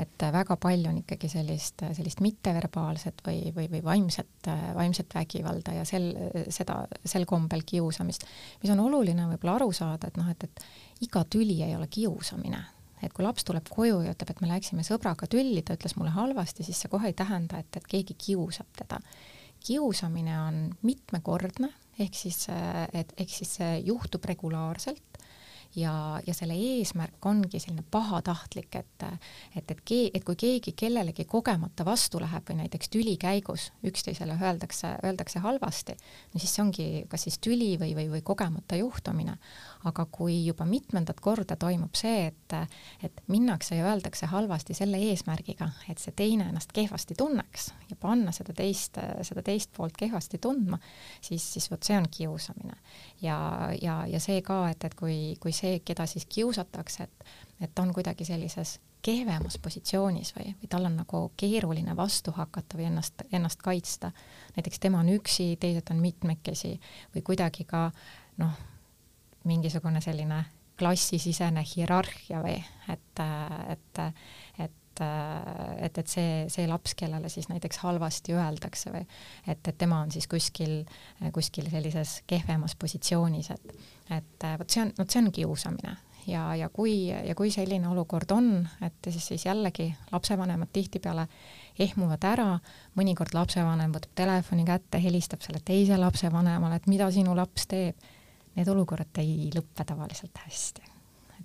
et 0.00 0.24
väga 0.32 0.56
palju 0.60 0.90
on 0.90 0.98
ikkagi 1.00 1.28
sellist, 1.32 1.82
sellist 1.96 2.20
mitteverbaalset 2.20 3.22
või, 3.26 3.48
või, 3.56 3.70
või 3.72 3.80
vaimset, 3.84 4.50
vaimset 4.76 5.14
vägivalda 5.16 5.78
ja 5.78 5.86
sel, 5.88 6.10
seda, 6.52 6.82
sel 7.04 7.24
kombel 7.28 7.64
kiusamist, 7.66 8.26
mis 8.62 8.72
on 8.74 8.84
oluline 8.84 9.24
võib-olla 9.32 9.56
aru 9.56 9.72
saada, 9.72 10.10
et 10.10 10.20
noh, 10.20 10.28
et, 10.30 10.44
et 10.44 11.08
iga 11.08 11.24
tüli 11.24 11.62
ei 11.64 11.74
ole 11.76 11.88
kiusamine 11.88 12.60
et 13.00 13.12
kui 13.16 13.24
laps 13.24 13.46
tuleb 13.48 13.64
koju 13.72 14.02
ja 14.04 14.12
ütleb, 14.12 14.34
et 14.34 14.40
me 14.44 14.50
läksime 14.50 14.84
sõbraga 14.84 15.24
tülli, 15.30 15.62
ta 15.64 15.72
ütles 15.72 15.96
mulle 15.96 16.12
halvasti, 16.12 16.66
siis 16.66 16.82
see 16.82 16.92
kohe 16.92 17.08
ei 17.08 17.16
tähenda, 17.16 17.62
et, 17.64 17.80
et 17.80 17.86
keegi 17.88 18.16
kiusab 18.20 18.68
teda. 18.76 19.00
kiusamine 19.64 20.36
on 20.40 20.58
mitmekordne 20.82 21.72
ehk 22.00 22.16
siis, 22.16 22.46
et 22.96 23.12
ehk 23.20 23.32
siis 23.32 23.56
see 23.58 23.72
juhtub 23.86 24.24
regulaarselt 24.30 25.20
ja, 25.76 26.20
ja 26.26 26.34
selle 26.34 26.54
eesmärk 26.54 27.26
ongi 27.26 27.60
selline 27.60 27.84
pahatahtlik, 27.90 28.74
et 28.74 28.86
et, 29.56 29.70
et 29.70 29.80
kee-, 29.84 30.10
et 30.14 30.24
kui 30.24 30.36
keegi 30.38 30.72
kellelegi 30.76 31.24
kogemata 31.28 31.84
vastu 31.86 32.20
läheb 32.20 32.46
või 32.48 32.60
näiteks 32.62 32.90
tüli 32.92 33.16
käigus 33.20 33.70
üksteisele 33.86 34.36
öeldakse, 34.40 34.92
öeldakse 35.04 35.42
halvasti, 35.44 35.96
no 36.34 36.40
siis 36.40 36.54
see 36.54 36.64
ongi 36.64 36.86
kas 37.10 37.26
siis 37.26 37.38
tüli 37.42 37.72
või, 37.80 37.94
või, 37.96 38.08
või 38.12 38.22
kogemata 38.26 38.78
juhtumine. 38.80 39.38
aga 39.84 40.04
kui 40.12 40.34
juba 40.44 40.66
mitmendat 40.68 41.20
korda 41.24 41.56
toimub 41.56 41.94
see, 41.96 42.26
et, 42.26 42.54
et 43.02 43.22
minnakse 43.32 43.78
ja 43.78 43.86
öeldakse 43.88 44.26
halvasti 44.28 44.74
selle 44.76 44.98
eesmärgiga, 45.08 45.70
et 45.88 45.98
see 45.98 46.12
teine 46.12 46.50
ennast 46.50 46.72
kehvasti 46.76 47.14
tunneks 47.16 47.70
ja 47.88 47.96
panna 47.96 48.32
seda 48.32 48.52
teist, 48.52 48.98
seda 49.22 49.42
teist 49.42 49.72
poolt 49.76 49.96
kehvasti 49.96 50.38
tundma, 50.38 50.78
siis, 51.20 51.46
siis 51.54 51.70
vot 51.70 51.82
see 51.82 51.96
on 51.96 52.08
kiusamine. 52.10 52.76
ja, 53.22 53.38
ja, 53.82 54.04
ja 54.06 54.20
see 54.20 54.42
ka, 54.42 54.68
et, 54.70 54.84
et 54.84 54.94
kui, 54.94 55.36
kui 55.40 55.52
see, 55.60 55.80
keda 55.84 56.06
siis 56.10 56.26
kiusatakse, 56.26 57.06
et, 57.08 57.26
et 57.60 57.74
ta 57.74 57.82
on 57.82 57.92
kuidagi 57.94 58.24
sellises 58.28 58.78
kehvemas 59.02 59.56
positsioonis 59.62 60.34
või, 60.36 60.54
või 60.60 60.68
tal 60.68 60.88
on 60.88 60.98
nagu 61.00 61.22
keeruline 61.40 61.94
vastu 61.96 62.34
hakata 62.36 62.78
või 62.78 62.90
ennast, 62.90 63.24
ennast 63.32 63.62
kaitsta. 63.64 64.12
näiteks 64.56 64.80
tema 64.80 65.00
on 65.00 65.08
üksi, 65.08 65.54
teised 65.60 65.90
on 65.90 66.02
mitmekesi 66.04 66.74
või 67.14 67.22
kuidagi 67.24 67.64
ka 67.64 67.88
noh, 68.42 68.58
mingisugune 69.44 70.00
selline 70.04 70.44
klassisisene 70.80 71.64
hierarhia 71.76 72.42
või 72.44 72.58
et, 72.88 73.24
et, 73.72 74.02
et 74.58 74.79
et, 75.00 75.98
et 75.98 76.10
see, 76.10 76.44
see 76.52 76.66
laps, 76.70 76.94
kellele 76.98 77.30
siis 77.32 77.48
näiteks 77.50 77.82
halvasti 77.84 78.36
öeldakse 78.36 78.92
või 78.94 79.06
et, 79.46 79.60
et 79.60 79.76
tema 79.78 80.02
on 80.04 80.12
siis 80.12 80.28
kuskil, 80.30 80.82
kuskil 81.34 81.70
sellises 81.72 82.20
kehvemas 82.30 82.76
positsioonis, 82.80 83.50
et, 83.56 83.74
et 84.18 84.48
vot 84.60 84.70
see 84.70 84.84
on, 84.84 84.94
vot 84.98 85.10
see 85.10 85.24
on 85.24 85.32
kiusamine 85.34 85.96
ja, 86.26 86.54
ja 86.56 86.68
kui, 86.68 87.08
ja 87.08 87.34
kui 87.38 87.50
selline 87.52 87.88
olukord 87.88 88.30
on, 88.34 88.50
et 88.84 89.08
siis, 89.08 89.26
siis 89.32 89.46
jällegi 89.46 89.90
lapsevanemad 90.12 90.70
tihtipeale 90.72 91.26
ehmuvad 91.80 92.24
ära, 92.28 92.48
mõnikord 92.98 93.34
lapsevanem 93.34 93.94
võtab 93.94 94.14
telefoni 94.18 94.66
kätte, 94.68 95.00
helistab 95.02 95.44
selle 95.44 95.62
teise 95.64 95.98
lapsevanemale, 96.00 96.80
et 96.80 96.88
mida 96.90 97.10
sinu 97.14 97.36
laps 97.36 97.68
teeb. 97.70 98.08
Need 98.50 98.66
olukorrad 98.66 99.20
ei 99.22 99.46
lõppe 99.54 99.84
tavaliselt 99.86 100.38
hästi. 100.42 100.82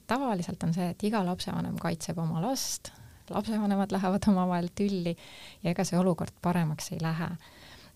tavaliselt 0.09 0.63
on 0.65 0.73
see, 0.73 0.87
et 0.89 1.03
iga 1.05 1.21
lapsevanem 1.25 1.77
kaitseb 1.77 2.17
oma 2.17 2.41
last, 2.41 2.89
lapsevanemad 3.29 3.91
lähevad 3.95 4.27
omavahel 4.27 4.69
tülli 4.75 5.15
ja 5.63 5.71
ega 5.71 5.83
see 5.87 5.99
olukord 5.99 6.35
paremaks 6.41 6.91
ei 6.91 7.01
lähe. 7.01 7.31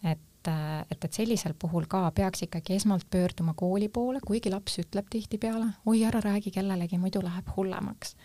et 0.04 0.20
et, 0.90 1.04
et 1.04 1.14
sellisel 1.14 1.54
puhul 1.60 1.84
ka 1.92 2.12
peaks 2.16 2.46
ikkagi 2.46 2.78
esmalt 2.80 3.04
pöörduma 3.12 3.54
kooli 3.54 3.90
poole, 3.90 4.22
kuigi 4.26 4.50
laps 4.50 4.80
ütleb 4.80 5.10
tihtipeale, 5.12 5.66
oi 5.86 6.04
ära 6.08 6.22
räägi 6.24 6.52
kellelegi, 6.56 6.98
muidu 6.98 7.20
läheb 7.22 7.52
hullemaks 7.58 8.16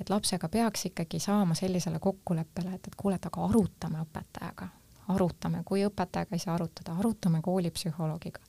et 0.00 0.10
lapsega 0.10 0.48
peaks 0.48 0.86
ikkagi 0.86 1.18
saama 1.20 1.54
sellisele 1.54 1.98
kokkuleppele, 1.98 2.74
et, 2.74 2.86
et 2.86 2.96
kuule, 2.96 3.18
et 3.20 3.26
aga 3.26 3.44
arutame 3.44 4.00
õpetajaga, 4.04 4.68
arutame, 5.12 5.62
kui 5.66 5.84
õpetajaga 5.86 6.36
ei 6.36 6.42
saa 6.42 6.54
arutada, 6.56 6.96
arutame 6.98 7.42
koolipsühholoogiga. 7.44 8.40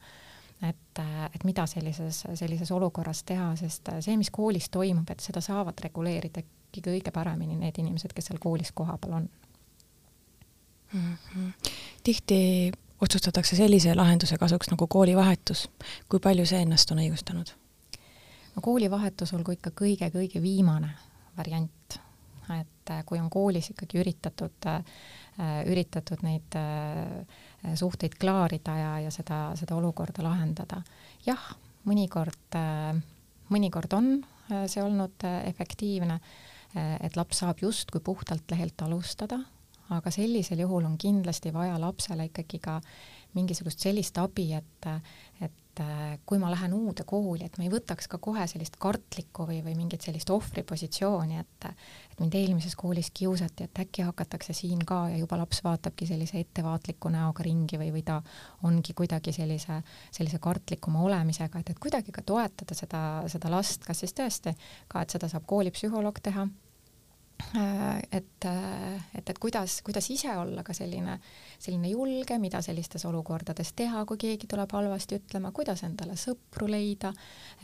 et, 0.62 1.00
et 1.36 1.44
mida 1.44 1.66
sellises, 1.68 2.24
sellises 2.34 2.72
olukorras 2.72 3.24
teha, 3.24 3.56
sest 3.60 3.90
see, 4.00 4.18
mis 4.18 4.30
koolis 4.32 4.70
toimub, 4.70 5.10
et 5.10 5.20
seda 5.20 5.42
saavad 5.42 5.80
reguleerida 5.84 6.44
ikkagi 6.72 6.98
kõige 6.98 7.12
paremini 7.12 7.60
need 7.60 7.78
inimesed, 7.84 8.16
kes 8.16 8.32
seal 8.32 8.40
koolis 8.40 8.72
kohapeal 8.72 9.20
on 9.20 9.30
mm. 10.94 11.18
-hmm. 11.36 11.52
tihti 12.04 12.72
otsustatakse 13.02 13.56
sellise 13.56 13.96
lahenduse 13.96 14.38
kasuks 14.38 14.72
nagu 14.72 14.88
koolivahetus. 14.88 15.70
kui 16.10 16.20
palju 16.20 16.46
see 16.46 16.62
ennast 16.62 16.92
on 16.92 17.04
õigustanud? 17.04 17.54
no 18.56 18.62
koolivahetus 18.62 19.34
olgu 19.34 19.56
ikka 19.58 19.72
kõige-kõige 19.82 20.42
viimane 20.42 20.92
variant, 21.38 21.98
et 22.60 22.92
äh, 22.92 23.04
kui 23.06 23.20
on 23.20 23.30
koolis 23.30 23.72
ikkagi 23.72 24.02
üritatud, 24.02 24.68
äh, 24.68 24.84
üritatud 25.66 26.24
neid 26.28 26.58
äh, 26.60 27.76
suhteid 27.76 28.18
klaarida 28.20 28.78
ja, 28.78 28.94
ja 29.00 29.12
seda, 29.12 29.52
seda 29.56 29.76
olukorda 29.76 30.24
lahendada. 30.24 30.82
jah, 31.26 31.52
mõnikord, 31.86 32.58
mõnikord 33.50 33.94
on 33.98 34.10
see 34.68 34.82
olnud 34.84 35.24
efektiivne, 35.48 36.20
et 36.76 37.18
laps 37.20 37.42
saab 37.44 37.60
justkui 37.62 38.00
puhtalt 38.04 38.52
lehelt 38.52 38.82
alustada, 38.82 39.40
aga 39.92 40.12
sellisel 40.14 40.64
juhul 40.64 40.86
on 40.88 40.98
kindlasti 41.00 41.54
vaja 41.54 41.80
lapsele 41.82 42.30
ikkagi 42.30 42.60
ka 42.64 42.80
mingisugust 43.36 43.80
sellist 43.84 44.18
abi, 44.20 44.50
et, 44.56 44.88
et 45.42 45.80
äh, 45.80 46.18
kui 46.28 46.40
ma 46.40 46.50
lähen 46.52 46.74
uude 46.76 47.06
kooli, 47.08 47.46
et 47.48 47.58
ma 47.58 47.66
ei 47.66 47.72
võtaks 47.72 48.10
ka 48.12 48.20
kohe 48.24 48.44
sellist 48.48 48.76
kartlikku 48.82 49.46
või, 49.48 49.62
või 49.64 49.76
mingit 49.80 50.04
sellist 50.04 50.32
ohvripositsiooni, 50.34 51.40
et 51.40 51.70
et 52.12 52.20
mind 52.20 52.36
eelmises 52.36 52.76
koolis 52.76 53.12
kiusati, 53.16 53.70
et 53.70 53.84
äkki 53.84 54.04
hakatakse 54.04 54.54
siin 54.56 54.82
ka 54.88 55.06
ja 55.14 55.20
juba 55.22 55.40
laps 55.40 55.62
vaatabki 55.64 56.08
sellise 56.10 56.42
ettevaatliku 56.44 57.12
näoga 57.14 57.46
ringi 57.48 57.80
või, 57.80 57.92
või 57.96 58.04
ta 58.08 58.20
ongi 58.68 58.96
kuidagi 58.98 59.32
sellise, 59.36 59.80
sellise 60.12 60.40
kartlikuma 60.44 61.04
olemisega, 61.08 61.64
et, 61.64 61.72
et 61.72 61.80
kuidagi 61.80 62.12
ka 62.16 62.24
toetada 62.28 62.76
seda, 62.76 63.06
seda 63.32 63.54
last, 63.54 63.88
kas 63.88 64.04
siis 64.04 64.16
tõesti 64.18 64.56
ka, 64.92 65.06
et 65.06 65.16
seda 65.16 65.32
saab 65.32 65.48
koolipsühholoog 65.48 66.20
teha 66.24 66.50
et, 68.12 68.46
äh, 68.46 68.96
et, 69.16 69.30
et 69.30 69.40
kuidas, 69.40 69.82
kuidas 69.86 70.10
ise 70.14 70.34
olla 70.38 70.64
ka 70.64 70.74
selline, 70.74 71.18
selline 71.60 71.92
julge, 71.92 72.38
mida 72.40 72.62
sellistes 72.62 73.06
olukordades 73.10 73.74
teha, 73.78 74.06
kui 74.06 74.20
keegi 74.22 74.50
tuleb 74.52 74.72
halvasti 74.74 75.20
ütlema, 75.22 75.52
kuidas 75.56 75.84
endale 75.88 76.18
sõpru 76.20 76.70
leida, 76.72 77.14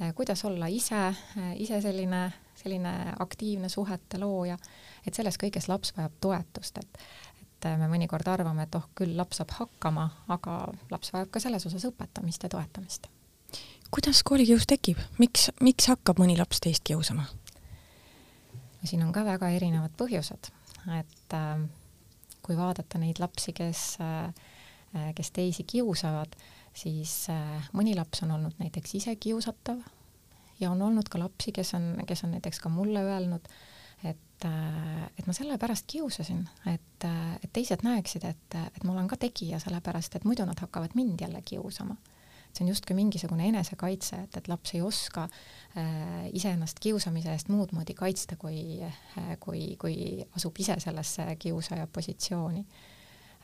äh, 0.01 0.13
kuidas 0.17 0.43
olla 0.47 0.69
ise, 0.71 1.09
ise 1.55 1.81
selline, 1.81 2.25
selline 2.57 2.93
aktiivne 3.19 3.69
suhete 3.69 4.19
looja, 4.21 4.57
et 5.05 5.15
selles 5.15 5.39
kõiges 5.41 5.69
laps 5.71 5.95
vajab 5.97 6.21
toetust, 6.21 6.83
et 6.83 7.01
et 7.57 7.79
me 7.81 7.87
mõnikord 7.89 8.27
arvame, 8.29 8.67
et 8.67 8.75
oh, 8.77 8.83
küll 8.93 9.15
laps 9.17 9.39
saab 9.39 9.55
hakkama, 9.57 10.03
aga 10.29 10.59
laps 10.91 11.09
vajab 11.13 11.31
ka 11.33 11.41
selles 11.41 11.65
osas 11.65 11.87
õpetamist 11.89 12.43
ja 12.45 12.51
toetamist. 12.53 13.07
kuidas 13.89 14.21
koolikius 14.23 14.67
tekib, 14.69 14.99
miks, 15.17 15.49
miks 15.61 15.87
hakkab 15.89 16.19
mõni 16.21 16.37
laps 16.37 16.61
teist 16.61 16.83
kiusama? 16.85 17.25
Siin 18.83 19.03
on 19.03 19.11
ka 19.15 19.25
väga 19.25 19.49
erinevad 19.55 19.95
põhjused, 19.97 20.51
et 20.99 21.33
äh, 21.33 21.65
kui 22.45 22.57
vaadata 22.57 22.99
neid 23.01 23.19
lapsi, 23.19 23.53
kes 23.57 23.97
äh,, 24.03 24.29
kes 25.15 25.31
teisi 25.31 25.65
kiusavad, 25.67 26.35
siis 26.77 27.27
äh, 27.33 27.69
mõni 27.77 27.95
laps 27.97 28.23
on 28.25 28.33
olnud 28.37 28.59
näiteks 28.61 28.95
ise 28.99 29.15
kiusatav 29.19 29.81
ja 30.59 30.71
on 30.71 30.81
olnud 30.81 31.09
ka 31.11 31.19
lapsi, 31.21 31.53
kes 31.55 31.73
on, 31.77 31.95
kes 32.07 32.23
on 32.25 32.35
näiteks 32.37 32.61
ka 32.63 32.69
mulle 32.69 33.03
öelnud, 33.03 33.47
et, 34.03 34.45
äh, 34.45 35.07
et 35.17 35.27
ma 35.27 35.35
sellepärast 35.35 35.87
kiusasin, 35.89 36.45
et, 36.73 37.05
äh, 37.05 37.33
et 37.41 37.51
teised 37.53 37.85
näeksid, 37.85 38.27
et, 38.29 38.59
et 38.61 38.83
ma 38.83 38.95
olen 38.95 39.09
ka 39.09 39.19
tegija, 39.27 39.59
sellepärast 39.63 40.19
et 40.19 40.27
muidu 40.27 40.45
nad 40.47 40.59
hakkavad 40.61 40.95
mind 40.95 41.25
jälle 41.25 41.41
kiusama 41.45 41.97
see 42.53 42.65
on 42.65 42.71
justkui 42.71 42.95
mingisugune 42.97 43.47
enesekaitse, 43.51 44.21
et, 44.25 44.37
et 44.37 44.47
laps 44.49 44.73
ei 44.73 44.81
oska 44.81 45.27
äh, 45.27 46.27
iseennast 46.33 46.79
kiusamise 46.81 47.33
eest 47.33 47.51
muud 47.53 47.73
moodi 47.77 47.93
kaitsta, 47.97 48.37
kui 48.39 48.79
äh,, 48.83 49.33
kui, 49.39 49.75
kui 49.79 50.25
asub 50.35 50.57
ise 50.59 50.79
sellesse 50.83 51.27
kiusaja 51.39 51.87
positsiooni 51.93 52.65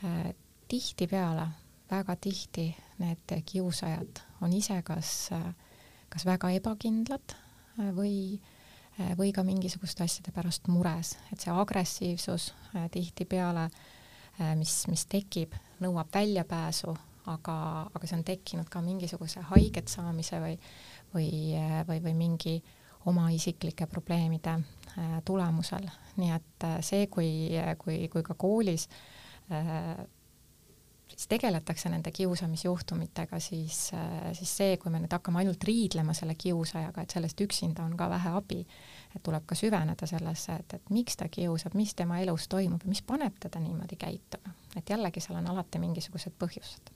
äh,. 0.03 0.33
tihtipeale, 0.67 1.47
väga 1.91 2.15
tihti 2.15 2.71
need 2.97 3.33
kiusajad 3.45 4.23
on 4.41 4.53
ise 4.53 4.81
kas 4.81 5.29
äh,, 5.35 5.53
kas 6.09 6.25
väga 6.25 6.49
ebakindlad 6.57 7.35
äh, 7.35 7.93
või 7.95 8.15
äh, 8.33 9.13
või 9.17 9.31
ka 9.33 9.43
mingisuguste 9.45 10.05
asjade 10.05 10.31
pärast 10.33 10.67
mures, 10.69 11.15
et 11.33 11.41
see 11.41 11.53
agressiivsus 11.53 12.51
tihtipeale, 12.93 13.63
mis, 14.57 14.75
mis 14.89 15.05
tekib, 15.09 15.55
nõuab 15.81 16.11
väljapääsu 16.13 16.93
aga, 17.31 17.57
aga 17.93 18.07
see 18.07 18.17
on 18.17 18.23
tekkinud 18.27 18.69
ka 18.71 18.81
mingisuguse 18.83 19.43
haiget 19.53 19.91
saamise 19.91 20.39
või, 20.43 20.57
või, 21.13 21.29
või, 21.87 21.99
või 22.03 22.15
mingi 22.17 22.57
oma 23.05 23.29
isiklike 23.29 23.87
probleemide 23.87 24.57
äh, 24.97 25.21
tulemusel, 25.25 25.87
nii 26.17 26.33
et 26.35 26.67
äh, 26.67 26.79
see, 26.85 27.07
kui, 27.11 27.29
kui, 27.83 28.07
kui 28.11 28.23
ka 28.23 28.35
koolis 28.39 28.87
äh, 29.51 29.95
siis 31.13 31.27
tegeletakse 31.29 31.91
nende 31.93 32.11
kiusamisjuhtumitega, 32.15 33.37
siis, 33.43 33.91
siis 34.33 34.53
see, 34.57 34.77
kui 34.81 34.89
me 34.89 34.97
nüüd 35.03 35.13
hakkame 35.13 35.43
ainult 35.43 35.61
riidlema 35.67 36.15
selle 36.17 36.33
kiusajaga, 36.39 37.03
et 37.03 37.13
sellest 37.13 37.43
üksinda 37.45 37.83
on 37.85 37.93
ka 37.99 38.07
vähe 38.09 38.31
abi, 38.39 38.63
et 39.13 39.21
tuleb 39.21 39.45
ka 39.45 39.57
süveneda 39.59 40.09
sellesse, 40.09 40.57
et, 40.63 40.79
et 40.79 40.89
miks 40.95 41.19
ta 41.19 41.29
kiusab, 41.29 41.77
mis 41.77 41.93
tema 41.93 42.17
elus 42.23 42.47
toimub 42.49 42.81
ja 42.81 42.89
mis 42.89 43.03
paneb 43.05 43.37
teda 43.45 43.61
niimoodi 43.61 43.99
käituma. 43.99 44.55
et 44.73 44.89
jällegi 44.89 45.21
seal 45.21 45.37
on 45.37 45.53
alati 45.53 45.83
mingisugused 45.83 46.33
põhjused 46.39 46.95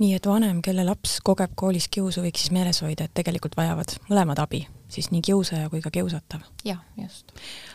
nii 0.00 0.14
et 0.16 0.26
vanem, 0.26 0.62
kelle 0.64 0.84
laps 0.86 1.18
kogeb 1.24 1.52
koolis 1.60 1.88
kiusu, 1.92 2.22
võiks 2.24 2.44
siis 2.44 2.54
meeles 2.56 2.80
hoida, 2.84 3.04
et 3.04 3.14
tegelikult 3.16 3.56
vajavad 3.58 3.92
mõlemad 4.08 4.40
abi, 4.40 4.62
siis 4.88 5.10
nii 5.12 5.20
kiusaja 5.28 5.68
kui 5.72 5.82
ka 5.84 5.92
kiusatav. 5.94 6.46
jah, 6.64 6.80
just. 7.00 7.34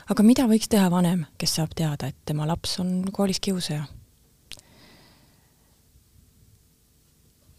aga 0.10 0.26
mida 0.26 0.48
võiks 0.50 0.70
teha 0.72 0.90
vanem, 0.92 1.26
kes 1.38 1.60
saab 1.60 1.78
teada, 1.78 2.10
et 2.10 2.18
tema 2.26 2.48
laps 2.50 2.80
on 2.82 2.98
koolis 3.14 3.40
kiusaja? 3.40 3.86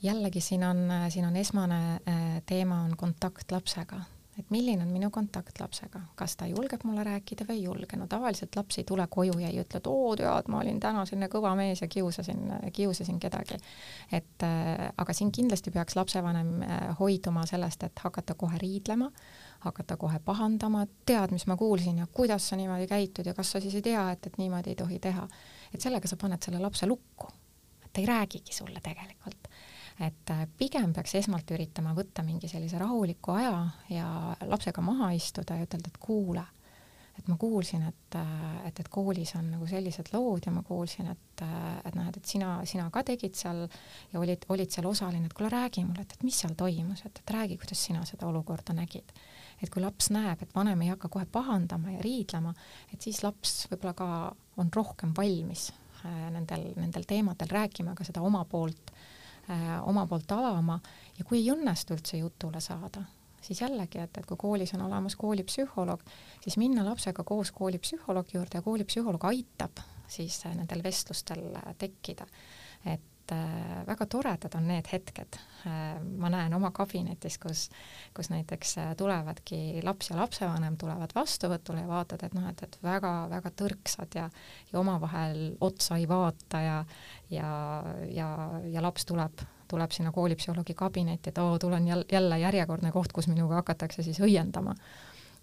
jällegi 0.03 0.41
siin 0.41 0.63
on, 0.65 0.85
siin 1.11 1.25
on 1.27 1.37
esmane 1.37 1.81
äh, 1.97 2.27
teema 2.47 2.83
on 2.85 2.97
kontakt 2.97 3.51
lapsega 3.53 4.03
et 4.39 4.51
milline 4.51 4.83
on 4.85 4.91
minu 4.93 5.09
kontakt 5.11 5.61
lapsega, 5.61 6.01
kas 6.15 6.37
ta 6.37 6.47
julgeb 6.49 6.83
mulle 6.85 7.05
rääkida 7.07 7.47
või 7.49 7.57
ei 7.57 7.63
julge, 7.65 7.97
no 7.97 8.07
tavaliselt 8.11 8.57
laps 8.57 8.79
ei 8.81 8.85
tule 8.85 9.07
koju 9.11 9.39
ja 9.41 9.49
ei 9.49 9.61
ütle, 9.63 9.81
et 9.81 9.89
oo 9.89 10.13
tead, 10.19 10.51
ma 10.53 10.61
olin 10.61 10.81
täna 10.81 11.05
selline 11.09 11.31
kõva 11.33 11.55
mees 11.57 11.81
ja 11.81 11.89
kiusasin, 11.89 12.43
kiusasin 12.77 13.21
kedagi. 13.23 13.57
et 14.13 14.45
äh, 14.45 14.91
aga 14.97 15.17
siin 15.17 15.33
kindlasti 15.33 15.73
peaks 15.73 15.97
lapsevanem 15.97 16.53
äh, 16.63 16.87
hoiduma 17.01 17.47
sellest, 17.47 17.89
et 17.89 18.05
hakata 18.05 18.35
kohe 18.35 18.59
riidlema, 18.61 19.11
hakata 19.65 19.97
kohe 19.97 20.21
pahandama, 20.25 20.83
et 20.83 20.93
tead, 21.07 21.33
mis 21.33 21.47
ma 21.47 21.57
kuulsin 21.57 21.99
ja 21.99 22.07
kuidas 22.13 22.49
sa 22.49 22.57
niimoodi 22.57 22.87
käitud 22.87 23.27
ja 23.27 23.35
kas 23.35 23.53
sa 23.53 23.61
siis 23.61 23.75
ei 23.75 23.83
tea, 23.89 24.11
et, 24.13 24.27
et 24.27 24.39
niimoodi 24.39 24.75
ei 24.75 24.77
tohi 24.77 24.99
teha. 24.99 25.29
et 25.73 25.81
sellega 25.81 26.09
sa 26.09 26.17
paned 26.17 26.43
selle 26.43 26.61
lapse 26.61 26.87
lukku, 26.87 27.33
et 27.85 27.93
ta 27.93 28.05
ei 28.05 28.07
räägigi 28.07 28.53
sulle 28.53 28.81
tegelikult 28.85 29.49
et 30.01 30.31
äh, 30.31 30.45
pigem 30.59 30.93
peaks 30.97 31.15
esmalt 31.21 31.51
üritama 31.57 31.95
võtta 31.97 32.25
mingi 32.27 32.51
sellise 32.51 32.79
rahuliku 32.81 33.33
aja 33.37 33.57
ja 33.89 34.09
lapsega 34.45 34.85
maha 34.85 35.13
istuda 35.17 35.57
ja 35.57 35.65
ütelda, 35.65 35.89
et 35.89 36.01
kuule, 36.03 36.43
et 37.17 37.31
ma 37.31 37.39
kuulsin, 37.41 37.87
et, 37.89 38.19
et, 38.69 38.83
et 38.83 38.91
koolis 38.93 39.33
on 39.39 39.49
nagu 39.55 39.69
sellised 39.69 40.11
lood 40.13 40.45
ja 40.49 40.53
ma 40.53 40.61
kuulsin, 40.67 41.09
et, 41.15 41.45
et 41.89 41.97
noh, 41.97 42.11
et, 42.11 42.19
et 42.21 42.29
sina, 42.29 42.59
sina 42.69 42.91
ka 42.93 43.07
tegid 43.09 43.39
seal 43.39 43.65
ja 44.13 44.21
olid, 44.21 44.45
olid 44.53 44.75
seal 44.75 44.89
osaline, 44.91 45.31
et 45.31 45.37
kuule, 45.37 45.49
räägi 45.53 45.87
mulle, 45.87 46.05
et, 46.05 46.13
et 46.19 46.29
mis 46.29 46.43
seal 46.45 46.53
toimus, 46.59 47.01
et, 47.09 47.23
et 47.23 47.35
räägi, 47.39 47.57
kuidas 47.63 47.87
sina 47.89 48.05
seda 48.09 48.29
olukorda 48.29 48.77
nägid. 48.77 49.17
et 49.63 49.71
kui 49.73 49.81
laps 49.81 50.11
näeb, 50.13 50.43
et 50.45 50.53
vanem 50.53 50.83
ei 50.85 50.93
hakka 50.93 51.09
kohe 51.09 51.25
pahandama 51.33 51.95
ja 51.95 52.05
riidlema, 52.05 52.53
et 52.93 53.01
siis 53.01 53.23
laps 53.25 53.63
võib-olla 53.71 53.95
ka 53.97 54.09
on 54.61 54.69
rohkem 54.75 55.17
valmis 55.17 55.71
äh, 56.05 56.27
nendel, 56.35 56.75
nendel 56.77 57.09
teemadel 57.09 57.49
rääkima, 57.49 57.97
ka 57.97 58.05
seda 58.05 58.21
oma 58.21 58.45
poolt 58.45 58.93
äh,, 58.93 58.96
oma 59.87 60.07
poolt 60.11 60.33
avama 60.33 60.81
ja 61.19 61.25
kui 61.25 61.39
ei 61.39 61.51
õnnestu 61.53 61.95
üldse 61.95 62.19
jutule 62.19 62.61
saada, 62.61 63.05
siis 63.41 63.61
jällegi, 63.61 64.01
et, 64.03 64.19
et 64.19 64.27
kui 64.27 64.37
koolis 64.41 64.75
on 64.75 64.87
olemas 64.89 65.17
koolipsühholoog, 65.17 66.03
siis 66.43 66.57
minna 66.59 66.85
lapsega 66.85 67.25
koos 67.25 67.53
koolipsühholoogi 67.55 68.39
juurde 68.39 68.59
ja 68.59 68.67
koolipsühholoog 68.67 69.29
aitab 69.31 69.85
siis 70.09 70.47
äh, 70.47 70.55
nendel 70.57 70.83
vestlustel 70.83 71.55
äh, 71.55 71.75
tekkida. 71.79 72.27
et 72.87 73.01
äh, 73.35 73.87
väga 73.87 74.07
toredad 74.11 74.55
on 74.59 74.69
need 74.69 74.89
hetked 74.93 75.39
äh,, 75.67 75.97
ma 76.19 76.31
näen 76.33 76.55
oma 76.55 76.71
kabinetis, 76.75 77.39
kus, 77.43 77.67
kus 78.17 78.31
näiteks 78.33 78.77
äh, 78.83 78.93
tulevadki 78.99 79.83
laps 79.87 80.11
ja 80.11 80.21
lapsevanem 80.21 80.77
tulevad 80.81 81.15
vastuvõtule 81.15 81.85
ja 81.85 81.91
vaatad, 81.91 82.27
et 82.27 82.37
noh, 82.37 82.47
et, 82.51 82.63
et 82.63 82.79
väga-väga 82.83 83.53
tõrksad 83.63 84.19
ja, 84.19 84.29
ja 84.73 84.81
omavahel 84.81 85.57
otsa 85.61 86.01
ei 86.01 86.09
vaata 86.09 86.63
ja, 86.63 86.79
ja, 87.31 87.51
ja, 88.13 88.31
ja 88.73 88.85
laps 88.85 89.07
tuleb 89.09 89.47
tuleb 89.67 89.91
sinna 89.91 90.13
koolipsühholoogi 90.15 90.75
kabinetti, 90.79 91.33
et 91.33 91.39
oo, 91.43 91.59
tulen 91.59 91.89
jälle 91.89 92.39
järjekordne 92.39 92.93
koht, 92.95 93.13
kus 93.13 93.27
minuga 93.27 93.59
hakatakse 93.59 94.03
siis 94.07 94.21
õiendama. 94.23 94.75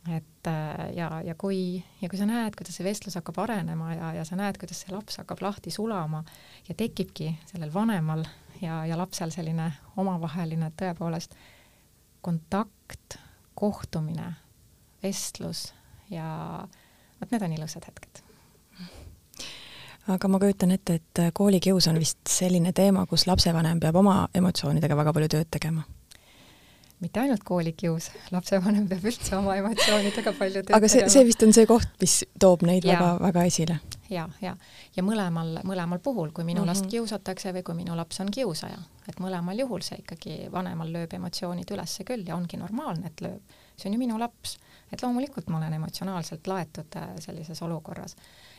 Et 0.07 0.47
äh, 0.47 0.91
ja, 0.95 1.21
ja 1.23 1.35
kui, 1.39 1.83
ja 2.01 2.09
kui 2.09 2.19
sa 2.19 2.27
näed, 2.27 2.57
kuidas 2.59 2.75
see 2.75 2.85
vestlus 2.85 3.15
hakkab 3.19 3.39
arenema 3.45 3.93
ja, 3.93 4.11
ja 4.19 4.25
sa 4.27 4.35
näed, 4.39 4.59
kuidas 4.59 4.83
see 4.83 4.91
laps 4.91 5.21
hakkab 5.21 5.43
lahti 5.45 5.71
sulama 5.71 6.23
ja 6.67 6.75
tekibki 6.75 7.31
sellel 7.47 7.71
vanemal 7.73 8.25
ja, 8.61 8.83
ja 8.85 8.97
lapsel 8.99 9.31
selline 9.31 9.69
omavaheline 9.97 10.73
tõepoolest 10.79 11.37
kontakt, 12.23 13.17
kohtumine, 13.55 14.33
vestlus 15.03 15.69
ja 16.11 16.27
vot 17.21 17.31
need 17.31 17.47
on 17.47 17.57
ilusad 17.59 17.87
hetked 17.87 18.23
aga 20.11 20.27
ma 20.27 20.39
kujutan 20.39 20.75
ette, 20.75 20.99
et 20.99 21.25
koolikius 21.35 21.87
on 21.87 21.99
vist 21.99 22.27
selline 22.27 22.73
teema, 22.75 23.05
kus 23.07 23.23
lapsevanem 23.27 23.79
peab 23.79 23.95
oma 24.03 24.25
emotsioonidega 24.35 24.97
väga 24.99 25.13
palju 25.15 25.29
tööd 25.31 25.51
tegema. 25.51 25.85
Mitte 27.03 27.21
ainult 27.23 27.43
koolikius, 27.47 28.09
lapsevanem 28.33 28.87
peab 28.89 29.05
üldse 29.11 29.35
oma 29.37 29.57
emotsioonidega 29.59 30.33
palju 30.37 30.63
tööd 30.63 30.77
aga 30.77 30.89
see, 30.91 31.05
see 31.11 31.25
vist 31.27 31.43
on 31.45 31.53
see 31.55 31.67
koht, 31.69 31.91
mis 32.01 32.21
toob 32.39 32.65
neid 32.67 32.87
väga-väga 32.87 33.45
esile. 33.49 33.79
ja, 34.13 34.27
ja, 34.43 34.55
ja 34.95 35.05
mõlemal, 35.05 35.59
mõlemal 35.67 36.01
puhul, 36.03 36.31
kui 36.31 36.45
minu 36.47 36.61
mm 36.61 36.67
-hmm. 36.67 36.71
last 36.71 36.89
kiusatakse 36.91 37.53
või 37.57 37.63
kui 37.63 37.77
minu 37.81 37.97
laps 37.99 38.19
on 38.23 38.31
kiusaja, 38.31 38.79
et 39.07 39.19
mõlemal 39.19 39.59
juhul 39.59 39.83
see 39.85 39.99
ikkagi 40.03 40.39
vanemal 40.51 40.91
lööb 40.91 41.13
emotsioonid 41.13 41.75
üles 41.75 41.99
küll 42.05 42.27
ja 42.27 42.35
ongi 42.35 42.57
normaalne, 42.57 43.07
et 43.07 43.21
lööb. 43.21 43.41
see 43.77 43.89
on 43.89 43.93
ju 43.93 43.99
minu 43.99 44.19
laps, 44.19 44.57
et 44.91 45.01
loomulikult 45.01 45.49
ma 45.49 45.57
olen 45.57 45.73
emotsionaalselt 45.73 46.47
laetud 46.47 46.95
äh, 46.95 47.15
sellises 47.19 47.61
olukorras, 47.61 48.15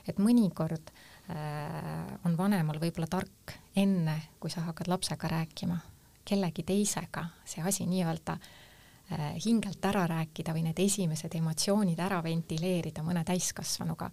et 0.08 0.18
mõnikord 0.18 0.90
Äh, 1.24 2.18
on 2.28 2.34
vanemal 2.36 2.76
võib-olla 2.82 3.08
tark 3.08 3.54
enne, 3.80 4.18
kui 4.40 4.52
sa 4.52 4.66
hakkad 4.66 4.90
lapsega 4.92 5.30
rääkima, 5.32 5.78
kellegi 6.24 6.64
teisega 6.66 7.26
see 7.44 7.62
asi 7.64 7.86
nii-öelda 7.88 8.36
äh, 8.38 9.34
hingelt 9.44 9.84
ära 9.84 10.06
rääkida 10.10 10.54
või 10.56 10.64
need 10.68 10.80
esimesed 10.84 11.36
emotsioonid 11.40 12.00
ära 12.00 12.22
ventileerida 12.24 13.04
mõne 13.06 13.24
täiskasvanuga, 13.24 14.10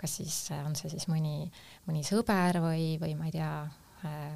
kas 0.00 0.18
siis 0.20 0.40
äh, 0.54 0.64
on 0.66 0.76
see 0.78 0.92
siis 0.92 1.08
mõni, 1.12 1.50
mõni 1.88 2.04
sõber 2.06 2.62
või, 2.64 2.94
või 3.02 3.14
ma 3.18 3.30
ei 3.30 3.38
tea, 3.38 3.52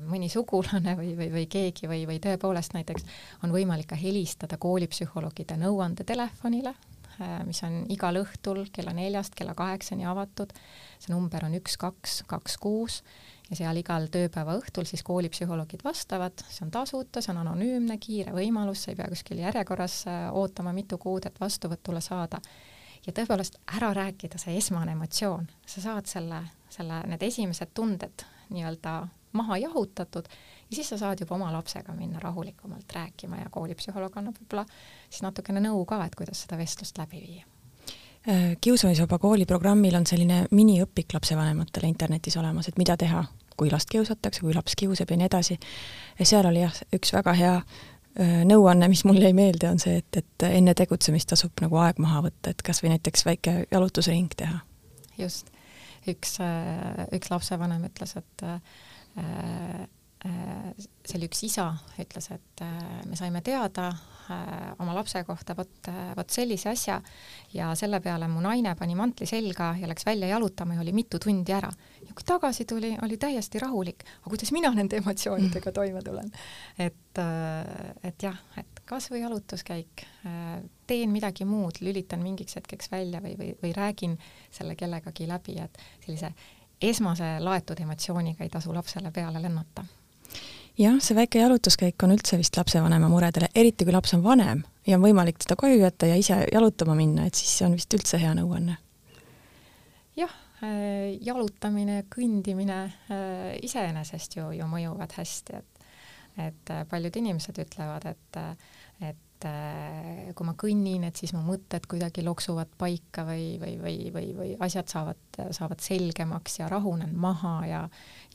mõni 0.04 0.26
sugulane 0.28 0.92
või, 0.92 1.14
või, 1.16 1.30
või 1.32 1.46
keegi 1.48 1.88
või, 1.88 2.02
või 2.04 2.18
tõepoolest 2.20 2.74
näiteks 2.76 3.06
on 3.46 3.52
võimalik 3.54 3.88
ka 3.88 3.96
helistada 3.96 4.58
koolipsühholoogide 4.60 5.56
nõuandetelefonile, 5.56 6.74
mis 7.46 7.62
on 7.66 7.84
igal 7.92 8.18
õhtul 8.20 8.64
kella 8.74 8.94
neljast 8.96 9.36
kella 9.38 9.54
kaheksani 9.54 10.06
avatud. 10.08 10.52
See 10.98 11.12
number 11.14 11.44
on 11.46 11.54
üks, 11.58 11.76
kaks, 11.80 12.22
kaks, 12.30 12.58
kuus 12.62 13.02
ja 13.50 13.58
seal 13.58 13.78
igal 13.80 14.08
tööpäeva 14.12 14.56
õhtul 14.58 14.86
siis 14.88 15.04
koolipsühholoogid 15.06 15.84
vastavad, 15.84 16.44
see 16.48 16.64
on 16.64 16.72
tasuta, 16.74 17.22
see 17.22 17.32
on 17.34 17.42
anonüümne, 17.42 17.98
kiire 18.00 18.32
võimalus, 18.36 18.84
sa 18.84 18.92
ei 18.92 18.98
pea 19.00 19.08
kuskil 19.12 19.42
järjekorras 19.44 19.98
äh, 20.08 20.22
ootama 20.32 20.72
mitu 20.76 20.98
kuud, 20.98 21.26
et 21.28 21.40
vastuvõtule 21.40 22.00
saada. 22.04 22.40
ja 23.06 23.12
tõepoolest 23.12 23.58
ära 23.76 23.92
rääkida 23.92 24.38
see 24.40 24.56
esmane 24.56 24.94
emotsioon, 24.96 25.48
sa 25.66 25.80
saad 25.80 26.08
selle, 26.08 26.40
selle, 26.72 27.02
need 27.10 27.22
esimesed 27.22 27.74
tunded 27.74 28.24
nii-öelda 28.48 29.02
maha 29.36 29.58
jahutatud 29.58 30.28
ja 30.70 30.76
siis 30.76 30.88
sa 30.88 30.98
saad 30.98 31.20
juba 31.20 31.34
oma 31.34 31.52
lapsega 31.52 31.94
minna 31.96 32.20
rahulikumalt 32.22 32.92
rääkima 32.92 33.42
ja 33.42 33.50
koolipsühholoog 33.50 34.20
annab 34.20 34.38
võib-olla 34.40 34.66
siis 35.08 35.22
natukene 35.22 35.60
nõu 35.64 35.84
ka, 35.88 36.04
et 36.04 36.14
kuidas 36.18 36.44
seda 36.44 36.58
vestlust 36.60 36.98
läbi 36.98 37.20
viia 37.24 37.54
Äh, 38.28 38.56
kiusamisvaba 38.60 39.18
kooli 39.18 39.44
programmil 39.44 39.98
on 39.98 40.06
selline 40.08 40.46
miniõpik 40.48 41.12
lapsevanematele 41.12 41.90
internetis 41.90 42.38
olemas, 42.40 42.70
et 42.70 42.78
mida 42.80 42.94
teha, 42.96 43.20
kui 43.52 43.68
last 43.68 43.90
kiusatakse, 43.92 44.40
kui 44.40 44.54
laps 44.56 44.72
kiusab 44.80 45.10
ja 45.12 45.18
nii 45.20 45.26
edasi. 45.28 45.58
ja 46.18 46.26
seal 46.30 46.48
oli 46.48 46.62
jah, 46.62 46.78
üks 46.96 47.12
väga 47.12 47.34
hea 47.36 47.50
äh, 47.58 48.38
nõuanne, 48.48 48.88
mis 48.88 49.04
mul 49.04 49.20
jäi 49.20 49.34
meelde, 49.36 49.68
on 49.68 49.82
see, 49.82 49.98
et, 50.00 50.22
et 50.22 50.46
enne 50.48 50.72
tegutsemist 50.72 51.34
tasub 51.34 51.60
nagu 51.60 51.76
aeg 51.84 52.00
maha 52.00 52.22
võtta, 52.30 52.54
et 52.54 52.64
kas 52.64 52.80
või 52.80 52.94
näiteks 52.94 53.26
väike 53.28 53.54
jalutusring 53.66 54.32
teha. 54.40 54.62
just, 55.20 55.52
üks, 56.08 56.38
äh, 56.40 57.04
üks 57.12 57.28
lapsevanem 57.28 57.84
ütles, 57.90 58.16
et 58.22 58.48
see 60.24 61.18
oli 61.18 61.28
üks 61.28 61.42
isa, 61.44 61.66
ütles, 62.00 62.30
et 62.32 62.62
me 63.04 63.16
saime 63.18 63.42
teada 63.44 63.90
oma 64.80 64.94
lapse 64.96 65.20
kohta 65.28 65.52
vot, 65.56 65.90
vot 66.16 66.30
sellise 66.32 66.70
asja 66.70 66.96
ja 67.52 67.70
selle 67.76 68.00
peale 68.00 68.28
mu 68.32 68.40
naine 68.44 68.72
pani 68.78 68.96
mantli 68.96 69.26
selga 69.28 69.74
ja 69.76 69.88
läks 69.90 70.06
välja 70.06 70.30
jalutama 70.30 70.78
ja 70.78 70.80
oli 70.80 70.94
mitu 70.96 71.18
tundi 71.20 71.52
ära. 71.52 71.68
ja 72.00 72.14
kui 72.14 72.24
tagasi 72.24 72.64
tuli, 72.64 72.94
oli 73.04 73.18
täiesti 73.20 73.60
rahulik, 73.60 74.04
aga 74.22 74.32
kuidas 74.32 74.52
mina 74.56 74.70
nende 74.74 74.96
emotsioonidega 75.02 75.72
toime 75.72 76.02
tulen? 76.02 76.30
et, 76.78 77.20
et 78.02 78.22
jah, 78.24 78.38
et 78.56 78.80
kas 78.88 79.10
või 79.12 79.20
jalutuskäik, 79.20 80.06
teen 80.86 81.12
midagi 81.12 81.44
muud, 81.44 81.82
lülitan 81.84 82.24
mingiks 82.24 82.56
hetkeks 82.56 82.88
välja 82.92 83.20
või, 83.24 83.36
või, 83.36 83.50
või 83.60 83.74
räägin 83.76 84.16
selle 84.50 84.76
kellegagi 84.76 85.28
läbi, 85.28 85.58
et 85.60 85.78
sellise 86.06 86.32
esmase 86.80 87.36
laetud 87.40 87.80
emotsiooniga 87.80 88.44
ei 88.44 88.52
tasu 88.52 88.72
lapsele 88.74 89.12
peale 89.12 89.42
lennata 89.42 89.84
jah, 90.78 91.00
see 91.00 91.16
väike 91.16 91.42
jalutuskäik 91.42 92.02
on 92.02 92.14
üldse 92.16 92.38
vist 92.40 92.56
lapsevanema 92.56 93.08
muredele, 93.12 93.50
eriti 93.54 93.86
kui 93.86 93.94
laps 93.94 94.14
on 94.16 94.24
vanem 94.24 94.64
ja 94.86 94.98
on 94.98 95.04
võimalik 95.04 95.38
teda 95.42 95.56
koju 95.58 95.78
jätta 95.80 96.08
ja 96.10 96.16
ise 96.20 96.40
jalutama 96.52 96.96
minna, 96.98 97.26
et 97.28 97.38
siis 97.38 97.52
see 97.58 97.68
on 97.68 97.76
vist 97.78 97.94
üldse 97.94 98.20
hea 98.20 98.34
nõuanne. 98.38 98.76
jah, 100.16 100.34
äh, 100.62 101.14
jalutamine, 101.24 102.04
kõndimine 102.10 102.80
äh, 102.84 103.54
iseenesest 103.62 104.36
ju, 104.38 104.50
ju 104.58 104.70
mõjuvad 104.70 105.16
hästi, 105.18 105.60
et 105.62 105.70
et 106.34 106.70
äh, 106.70 106.82
paljud 106.90 107.14
inimesed 107.16 107.58
ütlevad, 107.62 108.08
et 108.10 108.38
et 109.00 109.16
kui 109.44 110.46
ma 110.48 110.54
kõnnin, 110.56 111.02
et 111.04 111.18
siis 111.20 111.34
mu 111.36 111.42
mõtted 111.44 111.84
kuidagi 111.90 112.22
loksuvad 112.24 112.70
paika 112.80 113.26
või, 113.28 113.54
või, 113.60 113.74
või, 113.82 113.96
või, 114.14 114.30
või 114.38 114.54
asjad 114.64 114.88
saavad, 114.88 115.40
saavad 115.52 115.84
selgemaks 115.84 116.62
ja 116.62 116.68
rahunen 116.72 117.12
maha 117.20 117.58
ja 117.68 117.82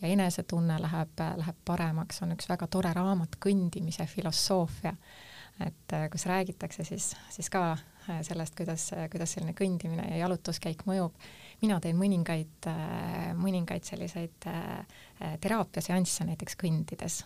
ja 0.02 0.08
enesetunne 0.08 0.80
läheb, 0.82 1.24
läheb 1.38 1.60
paremaks, 1.66 2.22
on 2.24 2.34
üks 2.36 2.48
väga 2.50 2.68
tore 2.72 2.94
raamat 2.96 3.38
Kõndimise 3.44 4.08
filosoofia. 4.08 4.94
et 5.60 5.94
äh, 5.94 6.06
kus 6.10 6.26
räägitakse 6.26 6.84
siis, 6.88 7.16
siis 7.30 7.50
ka 7.52 7.72
äh, 7.74 8.22
sellest, 8.24 8.56
kuidas, 8.56 8.92
kuidas 9.12 9.34
selline 9.36 9.54
kõndimine 9.54 10.06
ja 10.12 10.22
jalutuskäik 10.24 10.86
mõjub. 10.88 11.14
mina 11.62 11.80
teen 11.80 11.98
mõningaid, 11.98 12.68
äh, 12.68 13.34
mõningaid 13.36 13.84
selliseid 13.84 14.48
teraapiaseansse 15.42 16.26
näiteks 16.26 16.56
kõndides, 16.56 17.26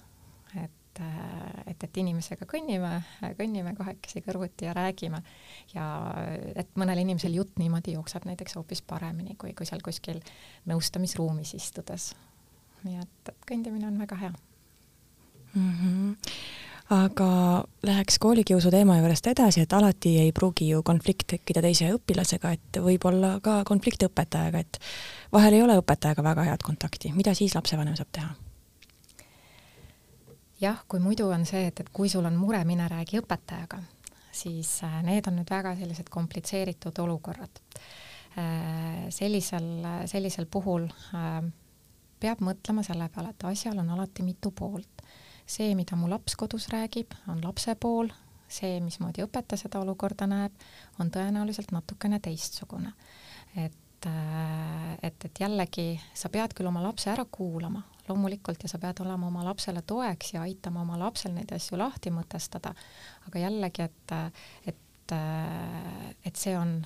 et, 0.63 0.72
et, 1.01 1.84
et 1.84 1.97
inimesega 1.97 2.45
kõnnime, 2.49 2.91
kõnnime 3.39 3.73
kahekesi 3.77 4.21
kõrvuti 4.25 4.67
ja 4.69 4.75
räägime 4.77 5.23
ja 5.73 5.88
et 6.56 6.69
mõnel 6.75 7.01
inimesel 7.06 7.39
jutt 7.39 7.58
niimoodi 7.62 7.97
jookseb 7.97 8.27
näiteks 8.29 8.60
hoopis 8.60 8.82
paremini, 8.82 9.36
kui, 9.39 9.56
kui 9.58 9.65
seal 9.65 9.82
kuskil 9.86 10.21
nõustamisruumis 10.69 11.56
istudes 11.58 12.13
nii 12.88 12.99
et, 12.99 13.32
et 13.32 13.47
kõndimine 13.47 13.88
on 13.88 13.97
väga 13.99 14.18
hea 14.20 14.32
mm. 15.53 15.72
-hmm. 15.80 16.32
aga 16.97 17.30
läheks 17.84 18.20
koolikiusu 18.20 18.72
teema 18.72 18.97
juurest 18.99 19.28
edasi, 19.28 19.61
et 19.61 19.74
alati 19.74 20.18
ei 20.20 20.32
pruugi 20.32 20.70
ju 20.70 20.84
konflikt 20.84 21.28
tekkida 21.36 21.61
teise 21.61 21.91
õpilasega, 21.95 22.53
et 22.53 22.82
võib 22.88 23.07
olla 23.07 23.38
ka 23.43 23.61
konflikt 23.65 24.03
õpetajaga, 24.03 24.59
et 24.59 24.80
vahel 25.34 25.59
ei 25.59 25.61
ole 25.61 25.78
õpetajaga 25.82 26.24
väga 26.24 26.49
head 26.51 26.63
kontakti, 26.63 27.13
mida 27.15 27.34
siis 27.34 27.55
lapsevanem 27.55 27.95
saab 27.95 28.11
teha? 28.11 28.36
Jah, 30.64 30.86
kui 30.88 31.03
muidu 31.03 31.28
on 31.34 31.45
see, 31.45 31.68
et, 31.70 31.84
et 31.84 31.91
kui 31.93 32.09
sul 32.11 32.26
on 32.26 32.38
mure, 32.39 32.64
mine 32.68 32.88
räägi 32.91 33.20
õpetajaga, 33.22 33.82
siis 34.32 34.80
äh, 34.88 35.01
need 35.05 35.28
on 35.30 35.39
nüüd 35.41 35.51
väga 35.51 35.76
sellised 35.80 36.09
komplitseeritud 36.14 37.03
olukorrad 37.03 37.64
sellisel, 39.14 39.68
sellisel 40.09 40.47
puhul 40.49 40.88
peab 42.24 42.41
mõtlema 42.41 42.84
selle 42.86 43.09
peale, 43.14 43.34
et 43.34 43.45
asjal 43.49 43.78
on 43.82 43.91
alati 43.93 44.26
mitu 44.26 44.51
poolt. 44.51 44.89
see, 45.45 45.76
mida 45.76 45.97
mu 45.99 46.07
laps 46.07 46.38
kodus 46.39 46.70
räägib, 46.72 47.11
on 47.28 47.41
lapse 47.43 47.76
pool, 47.76 48.07
see, 48.47 48.80
mismoodi 48.80 49.26
õpetaja 49.26 49.66
seda 49.66 49.82
olukorda 49.84 50.28
näeb, 50.28 50.53
on 50.99 51.11
tõenäoliselt 51.11 51.74
natukene 51.76 52.20
teistsugune. 52.20 52.93
et 53.55 53.80
et, 54.03 55.26
et 55.26 55.39
jällegi 55.39 55.99
sa 56.14 56.28
pead 56.28 56.51
küll 56.53 56.68
oma 56.68 56.82
lapse 56.84 57.07
ära 57.07 57.24
kuulama, 57.32 57.84
loomulikult, 58.08 58.64
ja 58.64 58.70
sa 58.72 58.80
pead 58.82 58.99
olema 59.04 59.28
oma 59.28 59.43
lapsele 59.47 59.84
toeks 59.88 60.34
ja 60.34 60.43
aitama 60.43 60.82
oma 60.84 60.97
lapsel 60.99 61.34
neid 61.36 61.51
asju 61.56 61.80
lahti 61.80 62.12
mõtestada, 62.14 62.74
aga 63.28 63.45
jällegi, 63.45 63.88
et, 63.88 64.16
et, 64.74 65.16
et 66.26 66.36
see 66.36 66.58
on 66.60 66.78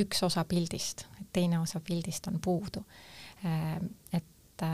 üks 0.00 0.22
osa 0.26 0.44
pildist, 0.48 1.06
et 1.20 1.28
teine 1.32 1.60
osa 1.62 1.80
pildist 1.84 2.26
on 2.30 2.40
puudu. 2.42 2.84
et 3.44 4.64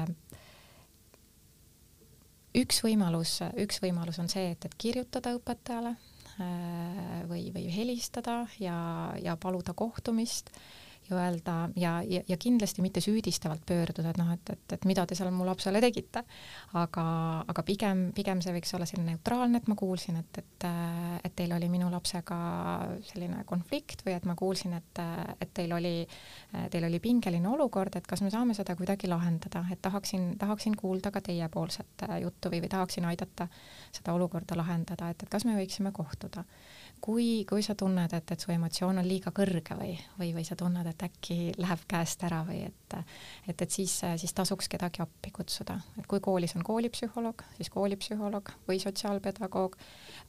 üks 2.61 2.81
võimalus, 2.85 3.41
üks 3.63 3.81
võimalus 3.83 4.19
on 4.23 4.29
see, 4.31 4.53
et, 4.55 4.65
et 4.65 4.75
kirjutada 4.79 5.35
õpetajale 5.37 5.95
või, 7.29 7.51
või 7.55 7.67
helistada 7.75 8.45
ja, 8.63 8.77
ja 9.21 9.37
paluda 9.41 9.75
kohtumist 9.77 10.53
ja 11.11 11.19
öelda 11.19 11.55
ja, 11.77 11.93
ja, 12.07 12.23
ja 12.29 12.37
kindlasti 12.41 12.83
mitte 12.83 13.01
süüdistavalt 13.01 13.65
pöörduda, 13.67 14.11
et 14.11 14.21
noh, 14.21 14.31
et, 14.35 14.53
et, 14.55 14.75
et 14.77 14.87
mida 14.89 15.05
te 15.07 15.17
seal 15.19 15.31
mu 15.35 15.47
lapsele 15.47 15.81
tegite. 15.83 16.23
aga, 16.79 17.05
aga 17.51 17.63
pigem, 17.67 18.11
pigem 18.17 18.41
see 18.45 18.55
võiks 18.55 18.75
olla 18.77 18.87
selline 18.89 19.15
neutraalne, 19.15 19.59
et 19.61 19.69
ma 19.69 19.77
kuulsin, 19.79 20.21
et, 20.21 20.41
et, 20.43 20.67
et 21.25 21.37
teil 21.37 21.53
oli 21.57 21.69
minu 21.73 21.91
lapsega 21.91 22.39
selline 23.11 23.45
konflikt 23.49 24.05
või 24.07 24.15
et 24.17 24.29
ma 24.29 24.37
kuulsin, 24.39 24.77
et, 24.79 25.03
et 25.41 25.55
teil 25.55 25.73
oli, 25.77 25.95
teil 26.71 26.87
oli 26.89 27.01
pingeline 27.03 27.49
olukord, 27.49 27.97
et 27.97 28.07
kas 28.07 28.23
me 28.25 28.31
saame 28.33 28.55
seda 28.57 28.77
kuidagi 28.79 29.11
lahendada, 29.11 29.65
et 29.73 29.83
tahaksin, 29.83 30.35
tahaksin 30.39 30.77
kuulda 30.79 31.11
ka 31.15 31.23
teiepoolset 31.25 32.07
juttu 32.23 32.53
või, 32.53 32.63
või 32.65 32.73
tahaksin 32.73 33.09
aidata 33.11 33.49
seda 33.91 34.15
olukorda 34.15 34.59
lahendada, 34.59 35.11
et, 35.11 35.25
et 35.25 35.33
kas 35.33 35.47
me 35.49 35.57
võiksime 35.59 35.93
kohtuda 35.93 36.45
kui, 37.01 37.45
kui 37.49 37.63
sa 37.65 37.75
tunned, 37.79 38.13
et, 38.17 38.33
et 38.35 38.43
su 38.43 38.53
emotsioon 38.53 39.01
on 39.01 39.07
liiga 39.07 39.33
kõrge 39.35 39.77
või, 39.79 39.95
või, 40.19 40.31
või 40.37 40.45
sa 40.47 40.57
tunned, 40.59 40.87
et 40.87 41.05
äkki 41.07 41.39
läheb 41.61 41.83
käest 41.91 42.23
ära 42.27 42.43
või 42.47 42.63
et, 42.67 42.97
et, 43.49 43.63
et 43.65 43.71
siis, 43.71 43.95
siis 44.21 44.35
tasuks 44.37 44.69
kedagi 44.71 45.03
appi 45.05 45.33
kutsuda, 45.35 45.79
et 46.01 46.09
kui 46.11 46.21
koolis 46.25 46.55
on 46.59 46.65
koolipsühholoog, 46.67 47.45
siis 47.57 47.73
koolipsühholoog 47.73 48.53
või 48.69 48.81
sotsiaalpedagoog 48.83 49.79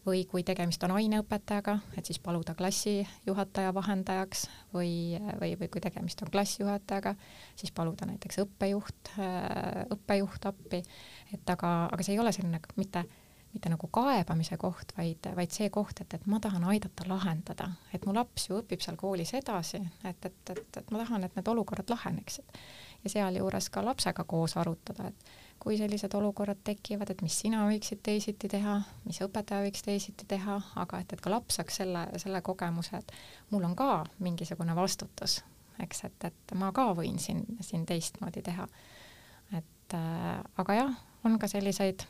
või 0.08 0.24
kui 0.32 0.46
tegemist 0.48 0.84
on 0.88 0.96
aineõpetajaga, 0.96 1.78
et 2.00 2.08
siis 2.08 2.20
paluda 2.24 2.56
klassijuhataja 2.58 3.74
vahendajaks 3.76 4.48
või, 4.74 5.20
või, 5.42 5.56
või 5.60 5.72
kui 5.72 5.84
tegemist 5.84 6.24
on 6.24 6.32
klassijuhatajaga, 6.34 7.16
siis 7.60 7.74
paluda 7.76 8.08
näiteks 8.10 8.42
õppejuht, 8.46 9.16
õppejuht 9.98 10.48
appi, 10.50 10.84
et 11.36 11.56
aga, 11.56 11.76
aga 11.92 12.06
see 12.06 12.16
ei 12.16 12.24
ole 12.24 12.34
selline 12.36 12.62
mitte 12.80 13.06
mitte 13.54 13.70
nagu 13.72 13.88
kaebamise 13.92 14.58
koht, 14.58 14.94
vaid, 14.98 15.28
vaid 15.36 15.52
see 15.52 15.70
koht, 15.74 16.02
et, 16.04 16.14
et 16.16 16.28
ma 16.32 16.40
tahan 16.40 16.64
aidata 16.72 17.06
lahendada, 17.08 17.68
et 17.94 18.06
mu 18.08 18.16
laps 18.16 18.48
ju 18.48 18.62
õpib 18.62 18.84
seal 18.84 18.98
koolis 19.00 19.34
edasi, 19.36 19.82
et, 20.08 20.26
et, 20.26 20.42
et, 20.54 20.78
et 20.80 20.92
ma 20.94 21.04
tahan, 21.04 21.26
et 21.28 21.36
need 21.36 21.52
olukorrad 21.52 21.92
laheneksid. 21.92 22.60
ja 23.04 23.10
sealjuures 23.10 23.70
ka 23.74 23.82
lapsega 23.86 24.24
koos 24.30 24.56
arutada, 24.62 25.08
et 25.10 25.32
kui 25.62 25.78
sellised 25.78 26.14
olukorrad 26.18 26.62
tekivad, 26.64 27.10
et 27.10 27.22
mis 27.22 27.36
sina 27.44 27.66
võiksid 27.68 28.00
teisiti 28.04 28.50
teha, 28.50 28.80
mis 29.06 29.20
õpetaja 29.26 29.66
võiks 29.66 29.84
teisiti 29.86 30.26
teha, 30.30 30.60
aga 30.82 31.02
et, 31.04 31.14
et 31.14 31.22
ka 31.22 31.34
laps 31.34 31.60
saaks 31.60 31.82
selle, 31.82 32.06
selle 32.22 32.42
kogemuse, 32.46 33.02
et 33.02 33.12
mul 33.52 33.68
on 33.68 33.76
ka 33.78 34.06
mingisugune 34.24 34.76
vastutus, 34.78 35.42
eks, 35.84 36.06
et, 36.08 36.30
et 36.32 36.56
ma 36.58 36.72
ka 36.74 36.92
võin 36.98 37.20
siin, 37.20 37.44
siin 37.62 37.86
teistmoodi 37.90 38.42
teha. 38.46 38.68
et 39.58 39.98
äh, 39.98 40.42
aga 40.64 40.80
jah, 40.80 40.98
on 41.26 41.38
ka 41.40 41.50
selliseid 41.52 42.08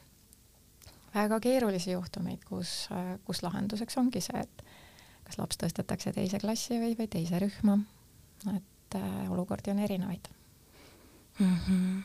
väga 1.14 1.40
keerulisi 1.44 1.92
juhtumeid, 1.92 2.44
kus, 2.48 2.90
kus 3.26 3.44
lahenduseks 3.44 3.98
ongi 3.98 4.22
see, 4.24 4.42
et 4.42 4.64
kas 5.32 5.40
laps 5.40 5.60
tõstetakse 5.62 6.14
teise 6.16 6.40
klassi 6.42 6.78
või, 6.82 6.94
või 7.00 7.08
teise 7.12 7.40
rühma. 7.40 7.80
et 8.56 8.96
äh, 8.96 9.32
olukordi 9.32 9.72
on 9.72 9.80
erinevaid 9.80 10.28
mm. 11.40 11.58
-hmm. 11.68 12.04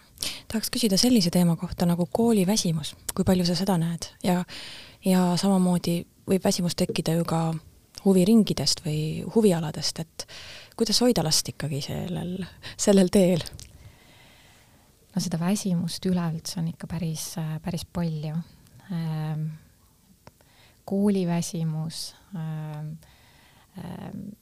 tahaks 0.49 0.71
küsida 0.71 0.97
sellise 0.97 1.31
teema 1.31 1.57
kohta 1.57 1.87
nagu 1.87 2.07
kooliväsimus, 2.13 2.97
kui 3.15 3.25
palju 3.25 3.47
sa 3.47 3.55
seda 3.55 3.79
näed 3.79 4.07
ja, 4.23 4.45
ja 5.05 5.37
samamoodi 5.37 6.07
võib 6.29 6.45
väsimus 6.45 6.75
tekkida 6.75 7.13
ju 7.13 7.25
ka 7.25 7.55
huviringidest 8.05 8.85
või 8.87 9.25
huvialadest, 9.35 9.99
et 9.99 10.29
kuidas 10.77 11.01
hoida 11.01 11.25
last 11.25 11.49
ikkagi 11.49 11.81
sellel, 11.81 12.45
sellel 12.77 13.09
teel? 13.11 13.43
no 15.15 15.21
seda 15.21 15.41
väsimust 15.41 16.07
üleüldse 16.07 16.61
on 16.61 16.69
ikka 16.69 16.87
päris, 16.87 17.35
päris 17.65 17.85
palju 17.85 18.37
kooliväsimus, 20.85 22.15
ähm, 22.35 22.99
ähm, 23.79 24.37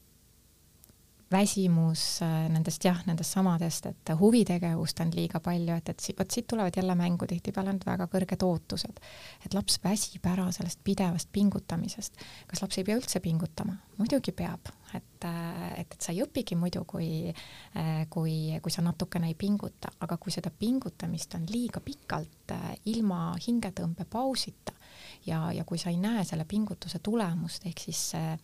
väsimus 1.34 2.02
äh, 2.22 2.46
nendest 2.52 2.84
jah, 2.86 3.00
nendest 3.08 3.34
samadest, 3.34 3.88
et 3.90 4.12
huvitegevust 4.18 5.00
on 5.04 5.10
liiga 5.14 5.40
palju, 5.44 5.76
et, 5.76 5.90
et 5.90 6.18
vot 6.18 6.36
siit 6.36 6.46
tulevad 6.50 6.76
jälle 6.78 6.94
mängu 6.98 7.26
tihtipeale 7.30 7.74
need 7.74 7.86
väga 7.88 8.06
kõrged 8.12 8.46
ootused. 8.46 9.00
et 9.44 9.56
laps 9.56 9.80
väsib 9.84 10.26
ära 10.30 10.46
sellest 10.54 10.80
pidevast 10.84 11.32
pingutamisest. 11.32 12.24
kas 12.50 12.62
laps 12.62 12.78
ei 12.78 12.86
pea 12.86 12.98
üldse 13.00 13.20
pingutama? 13.24 13.76
muidugi 13.98 14.34
peab, 14.36 14.70
et, 14.94 15.26
äh, 15.28 15.80
et, 15.80 15.98
et 15.98 16.00
sa 16.00 16.12
ei 16.12 16.22
õpigi 16.24 16.58
muidu, 16.58 16.84
kui, 16.88 17.30
äh, 17.30 18.06
kui, 18.10 18.36
kui 18.62 18.74
sa 18.74 18.84
natukene 18.86 19.32
ei 19.32 19.38
pinguta, 19.38 19.92
aga 20.06 20.18
kui 20.18 20.34
seda 20.34 20.50
pingutamist 20.50 21.34
on 21.38 21.46
liiga 21.50 21.82
pikalt 21.84 22.54
ilma 22.90 23.34
hingetõmbepausita, 23.40 24.74
ja, 25.26 25.40
ja 25.52 25.64
kui 25.64 25.78
sa 25.80 25.90
ei 25.92 25.98
näe 26.00 26.24
selle 26.24 26.44
pingutuse 26.48 27.00
tulemust, 27.04 27.66
ehk 27.68 27.80
siis 27.86 28.00
see, 28.14 28.36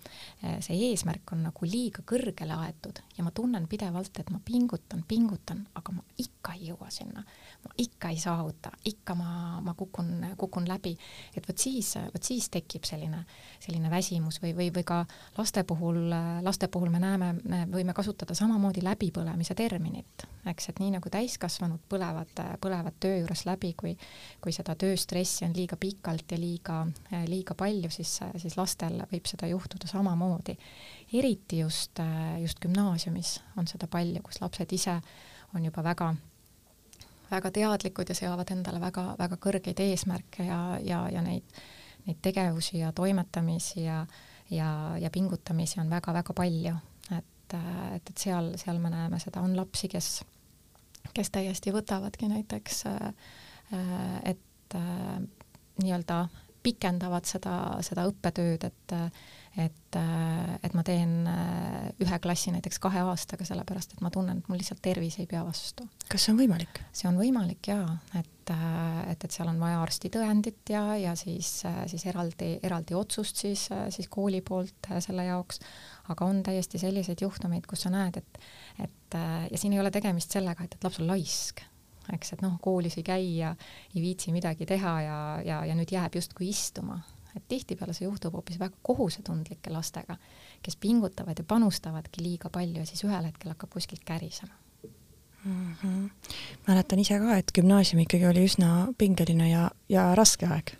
see 0.64 0.78
eesmärk 0.90 1.34
on 1.34 1.44
nagu 1.48 1.68
liiga 1.68 2.04
kõrgele 2.06 2.56
aetud 2.66 3.02
ja 3.16 3.24
ma 3.26 3.32
tunnen 3.34 3.68
pidevalt, 3.70 4.22
et 4.22 4.30
ma 4.32 4.40
pingutan, 4.44 5.04
pingutan, 5.08 5.66
aga 5.74 5.96
ma 5.96 6.04
ikka 6.18 6.56
ei 6.58 6.70
jõua 6.70 6.90
sinna. 6.94 7.24
Ma 7.64 7.74
ikka 7.78 8.08
ei 8.08 8.18
saavuta, 8.20 8.70
ikka 8.84 9.14
ma, 9.14 9.60
ma 9.60 9.74
kukun, 9.74 10.26
kukun 10.38 10.68
läbi. 10.68 10.96
et 11.36 11.48
vot 11.48 11.58
siis, 11.58 11.94
vot 12.14 12.22
siis 12.24 12.48
tekib 12.50 12.84
selline, 12.88 13.24
selline 13.60 13.90
väsimus 13.90 14.40
või, 14.42 14.54
või, 14.56 14.70
või 14.74 14.84
ka 14.86 15.02
laste 15.36 15.64
puhul, 15.68 15.98
laste 16.42 16.68
puhul 16.68 16.90
me 16.90 17.00
näeme, 17.02 17.32
me 17.44 17.64
võime 17.70 17.94
kasutada 17.96 18.34
samamoodi 18.34 18.84
läbipõlemise 18.84 19.54
terminit, 19.58 20.24
eks, 20.48 20.70
et 20.72 20.80
nii 20.80 20.94
nagu 20.96 21.12
täiskasvanud 21.12 21.84
põlevad, 21.90 22.32
põlevad 22.62 22.96
töö 23.00 23.20
juures 23.20 23.44
läbi, 23.48 23.74
kui, 23.76 23.92
kui 24.40 24.56
seda 24.56 24.74
tööstressi 24.80 25.44
on 25.44 25.56
liiga 25.56 25.76
pikalt 25.80 26.32
ja 26.32 26.40
liiga, 26.40 26.80
liiga 27.28 27.56
palju, 27.58 27.92
siis, 27.92 28.16
siis 28.40 28.56
lastel 28.56 29.02
võib 29.12 29.28
seda 29.28 29.50
juhtuda 29.52 29.90
samamoodi. 29.90 30.56
eriti 31.12 31.60
just, 31.60 32.00
just 32.40 32.60
gümnaasiumis 32.60 33.36
on 33.56 33.68
seda 33.68 33.86
palju, 33.90 34.22
kus 34.24 34.40
lapsed 34.40 34.72
ise 34.72 35.00
on 35.54 35.64
juba 35.64 35.82
väga 35.84 36.14
väga 37.30 37.50
teadlikud 37.54 38.08
ja 38.10 38.16
seavad 38.16 38.50
endale 38.50 38.80
väga, 38.82 39.14
väga 39.18 39.38
kõrgeid 39.40 39.80
eesmärke 39.84 40.46
ja, 40.46 40.60
ja, 40.84 41.04
ja 41.12 41.22
neid, 41.24 41.60
neid 42.06 42.20
tegevusi 42.22 42.80
ja 42.80 42.92
toimetamisi 42.96 43.84
ja, 43.84 44.02
ja, 44.50 44.70
ja 45.00 45.10
pingutamisi 45.10 45.80
on 45.80 45.90
väga-väga 45.90 46.34
palju. 46.36 46.74
et, 47.16 47.54
et, 47.54 48.10
et 48.10 48.18
seal, 48.18 48.52
seal 48.60 48.78
me 48.78 48.90
näeme 48.90 49.18
seda, 49.22 49.42
on 49.42 49.56
lapsi, 49.56 49.88
kes, 49.88 50.12
kes 51.14 51.30
täiesti 51.30 51.74
võtavadki 51.74 52.28
näiteks, 52.30 52.84
et 54.30 54.78
nii-öelda 55.80 56.24
pikendavad 56.62 57.28
seda, 57.28 57.54
seda 57.86 58.08
õppetööd, 58.10 58.68
et 58.70 58.96
et, 59.58 59.96
et 60.62 60.74
ma 60.78 60.82
teen 60.86 61.26
ühe 62.00 62.18
klassi 62.22 62.52
näiteks 62.54 62.78
kahe 62.82 63.02
aastaga, 63.02 63.42
sellepärast 63.48 63.96
et 63.96 64.02
ma 64.04 64.12
tunnen, 64.14 64.38
et 64.38 64.50
mul 64.50 64.60
lihtsalt 64.60 64.78
tervis 64.84 65.18
ei 65.18 65.26
pea 65.30 65.42
vastu. 65.46 65.88
kas 66.06 66.26
see 66.26 66.34
on 66.34 66.38
võimalik? 66.38 66.82
see 66.94 67.08
on 67.10 67.18
võimalik 67.18 67.70
jaa, 67.72 67.88
et, 68.20 68.52
et, 68.52 69.24
et 69.26 69.34
seal 69.34 69.50
on 69.50 69.58
vaja 69.62 69.80
arstitõendit 69.82 70.70
ja, 70.70 70.84
ja 71.00 71.16
siis, 71.18 71.64
siis 71.90 72.06
eraldi, 72.12 72.52
eraldi 72.66 72.94
otsust 72.98 73.42
siis, 73.42 73.66
siis 73.90 74.10
kooli 74.12 74.38
poolt 74.46 74.92
selle 75.02 75.26
jaoks, 75.26 75.58
aga 76.14 76.30
on 76.30 76.44
täiesti 76.46 76.78
selliseid 76.82 77.26
juhtumeid, 77.26 77.66
kus 77.66 77.88
sa 77.88 77.94
näed, 77.94 78.22
et, 78.22 78.40
et 78.86 79.18
ja 79.50 79.58
siin 79.58 79.74
ei 79.74 79.82
ole 79.82 79.90
tegemist 79.94 80.38
sellega, 80.38 80.62
et, 80.62 80.78
et 80.78 80.86
laps 80.86 81.02
on 81.02 81.10
laisk 81.10 81.66
eks, 82.14 82.34
et 82.34 82.42
noh, 82.44 82.58
koolis 82.62 82.98
ei 82.98 83.06
käi 83.06 83.26
ja 83.38 83.54
ei 83.94 84.02
viitsi 84.02 84.32
midagi 84.32 84.66
teha 84.66 84.94
ja, 85.02 85.18
ja, 85.44 85.64
ja 85.66 85.74
nüüd 85.78 85.92
jääb 85.92 86.14
justkui 86.14 86.48
istuma. 86.50 87.00
et 87.36 87.44
tihtipeale 87.48 87.92
see 87.94 88.08
juhtub 88.08 88.34
hoopis 88.34 88.58
väga 88.58 88.74
kohusetundlike 88.82 89.70
lastega, 89.70 90.16
kes 90.62 90.76
pingutavad 90.76 91.38
ja 91.38 91.44
panustavadki 91.46 92.24
liiga 92.24 92.50
palju 92.50 92.82
ja 92.82 92.86
siis 92.86 93.04
ühel 93.06 93.28
hetkel 93.28 93.52
hakkab 93.54 93.70
kuskilt 93.70 94.02
kärisema 94.04 94.54
mm. 95.44 95.74
-hmm. 95.74 96.10
mäletan 96.68 96.98
ise 96.98 97.18
ka, 97.18 97.36
et 97.36 97.52
gümnaasium 97.54 98.02
ikkagi 98.02 98.26
oli 98.26 98.44
üsna 98.44 98.92
pingeline 98.98 99.50
ja, 99.50 99.70
ja 99.88 100.14
raske 100.14 100.46
aeg 100.46 100.74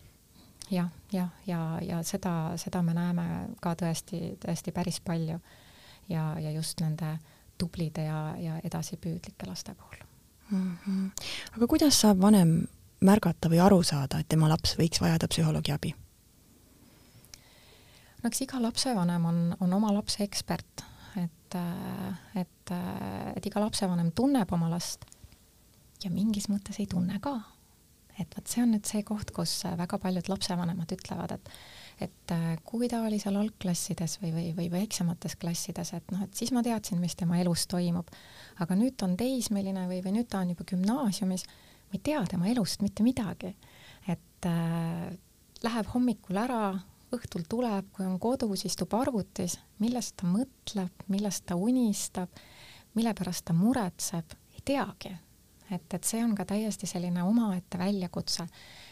jah, 0.70 0.89
jah, 1.12 1.28
ja, 1.47 1.78
ja, 1.81 1.97
ja 1.97 2.03
seda, 2.03 2.53
seda 2.57 2.83
me 2.83 2.95
näeme 2.95 3.26
ka 3.61 3.74
tõesti, 3.74 4.37
tõesti 4.47 4.72
päris 4.72 5.01
palju. 5.01 5.41
ja, 6.09 6.39
ja 6.39 6.51
just 6.51 6.81
nende 6.81 7.18
tublide 7.59 8.05
ja, 8.05 8.35
ja 8.39 8.61
edasipüüdlike 8.64 9.47
laste 9.47 9.74
puhul 9.74 10.09
mm. 10.51 10.76
-hmm. 10.86 11.11
aga 11.57 11.66
kuidas 11.66 12.01
saab 12.01 12.20
vanem 12.20 12.66
märgata 13.01 13.48
või 13.48 13.61
aru 13.64 13.82
saada, 13.82 14.20
et 14.20 14.28
tema 14.28 14.48
laps 14.48 14.76
võiks 14.78 15.01
vajada 15.01 15.28
psühholoogi 15.28 15.72
abi? 15.72 15.94
no 18.22 18.28
eks 18.28 18.42
iga 18.44 18.61
lapsevanem 18.62 19.24
on, 19.24 19.38
on 19.61 19.72
oma 19.72 19.92
lapse 19.96 20.22
ekspert, 20.24 20.84
et, 21.16 21.57
et, 22.34 22.74
et 23.36 23.46
iga 23.46 23.61
lapsevanem 23.64 24.12
tunneb 24.12 24.53
oma 24.53 24.68
last 24.70 25.07
ja 26.05 26.11
mingis 26.11 26.48
mõttes 26.53 26.80
ei 26.80 26.86
tunne 26.86 27.20
ka. 27.20 27.40
et 28.20 28.36
vot 28.36 28.46
see 28.46 28.62
on 28.62 28.74
nüüd 28.74 28.84
see 28.84 29.03
koht, 29.03 29.30
kus 29.32 29.62
väga 29.64 29.98
paljud 29.98 30.28
lapsevanemad 30.28 30.92
ütlevad, 30.92 31.32
et 31.38 31.48
et 32.01 32.32
äh, 32.32 32.57
kui 32.64 32.88
ta 32.88 33.03
oli 33.05 33.18
seal 33.20 33.36
algklassides 33.36 34.18
või, 34.22 34.32
või, 34.34 34.51
või 34.57 34.68
väiksemates 34.72 35.36
klassides, 35.40 35.92
et 35.96 36.12
noh, 36.14 36.22
et 36.24 36.36
siis 36.36 36.53
ma 36.57 36.62
teadsin, 36.64 37.01
mis 37.03 37.16
tema 37.18 37.40
elus 37.40 37.66
toimub. 37.70 38.09
aga 38.61 38.76
nüüd 38.76 38.96
ta 38.96 39.07
on 39.09 39.16
teismeline 39.20 39.86
või, 39.88 40.01
või 40.05 40.16
nüüd 40.18 40.30
ta 40.32 40.40
on 40.40 40.55
juba 40.55 40.64
gümnaasiumis, 40.68 41.44
ma 41.90 41.98
ei 41.98 42.05
tea 42.11 42.22
tema 42.30 42.48
elust 42.48 42.82
mitte 42.82 43.05
midagi. 43.05 43.55
et 44.09 44.48
äh, 44.48 45.11
läheb 45.62 45.92
hommikul 45.94 46.40
ära, 46.40 46.72
õhtul 47.12 47.44
tuleb, 47.51 47.90
kui 47.92 48.07
on 48.07 48.18
kodus, 48.22 48.64
istub 48.64 48.94
arvutis, 48.94 49.59
millest 49.82 50.16
ta 50.20 50.28
mõtleb, 50.30 51.07
millest 51.11 51.44
ta 51.46 51.57
unistab, 51.59 52.30
mille 52.94 53.12
pärast 53.18 53.44
ta 53.44 53.57
muretseb, 53.57 54.36
ei 54.55 54.64
teagi. 54.64 55.16
et, 55.70 55.94
et 55.94 56.05
see 56.05 56.24
on 56.24 56.34
ka 56.34 56.44
täiesti 56.48 56.86
selline 56.86 57.22
omaette 57.22 57.78
väljakutse, 57.78 58.46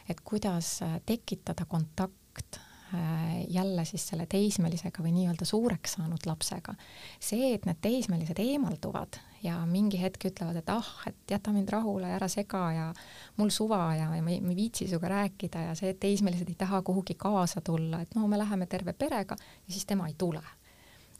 et 0.09 0.21
kuidas 0.21 0.83
äh, 0.83 1.01
tekitada 1.07 1.65
kontakt 1.65 2.61
jälle 3.49 3.85
siis 3.85 4.07
selle 4.09 4.27
teismelisega 4.27 5.03
või 5.05 5.13
nii-öelda 5.13 5.45
suureks 5.45 5.99
saanud 5.99 6.27
lapsega. 6.27 6.75
see, 7.21 7.55
et 7.55 7.67
need 7.69 7.81
teismelised 7.85 8.39
eemalduvad 8.41 9.19
ja 9.43 9.59
mingi 9.67 10.01
hetk 10.01 10.29
ütlevad, 10.31 10.57
et 10.59 10.71
ah, 10.73 10.89
et 11.07 11.31
jäta 11.31 11.53
mind 11.55 11.69
rahule, 11.71 12.09
ära 12.11 12.29
sega 12.29 12.63
ja 12.73 12.87
mul 13.37 13.51
suva 13.55 13.95
ja, 13.95 14.09
ja 14.17 14.23
ma 14.23 14.33
ei, 14.33 14.41
ma 14.41 14.55
ei 14.55 14.57
viitsi 14.57 14.89
sinuga 14.89 15.13
rääkida 15.13 15.69
ja 15.69 15.75
see, 15.79 15.93
et 15.95 16.01
teismelised 16.01 16.49
ei 16.49 16.59
taha 16.59 16.83
kuhugi 16.83 17.15
kaasa 17.19 17.61
tulla, 17.61 18.03
et 18.03 18.17
no 18.19 18.27
me 18.29 18.41
läheme 18.41 18.67
terve 18.67 18.93
perega 18.93 19.37
ja 19.39 19.73
siis 19.73 19.87
tema 19.87 20.09
ei 20.09 20.17
tule 20.19 20.43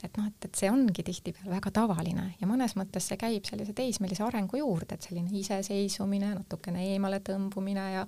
et 0.03 0.17
noh, 0.17 0.27
et, 0.29 0.45
et 0.47 0.55
see 0.55 0.69
ongi 0.71 1.03
tihtipeale 1.05 1.51
väga 1.51 1.71
tavaline 1.75 2.25
ja 2.39 2.47
mõnes 2.47 2.75
mõttes 2.79 3.09
see 3.09 3.19
käib 3.19 3.47
sellise 3.47 3.73
teismelise 3.75 4.23
arengu 4.23 4.59
juurde, 4.59 4.95
et 4.95 5.07
selline 5.07 5.31
iseseisvumine, 5.41 6.31
natukene 6.37 6.85
eemale 6.93 7.19
tõmbumine 7.25 7.85
ja 7.97 8.05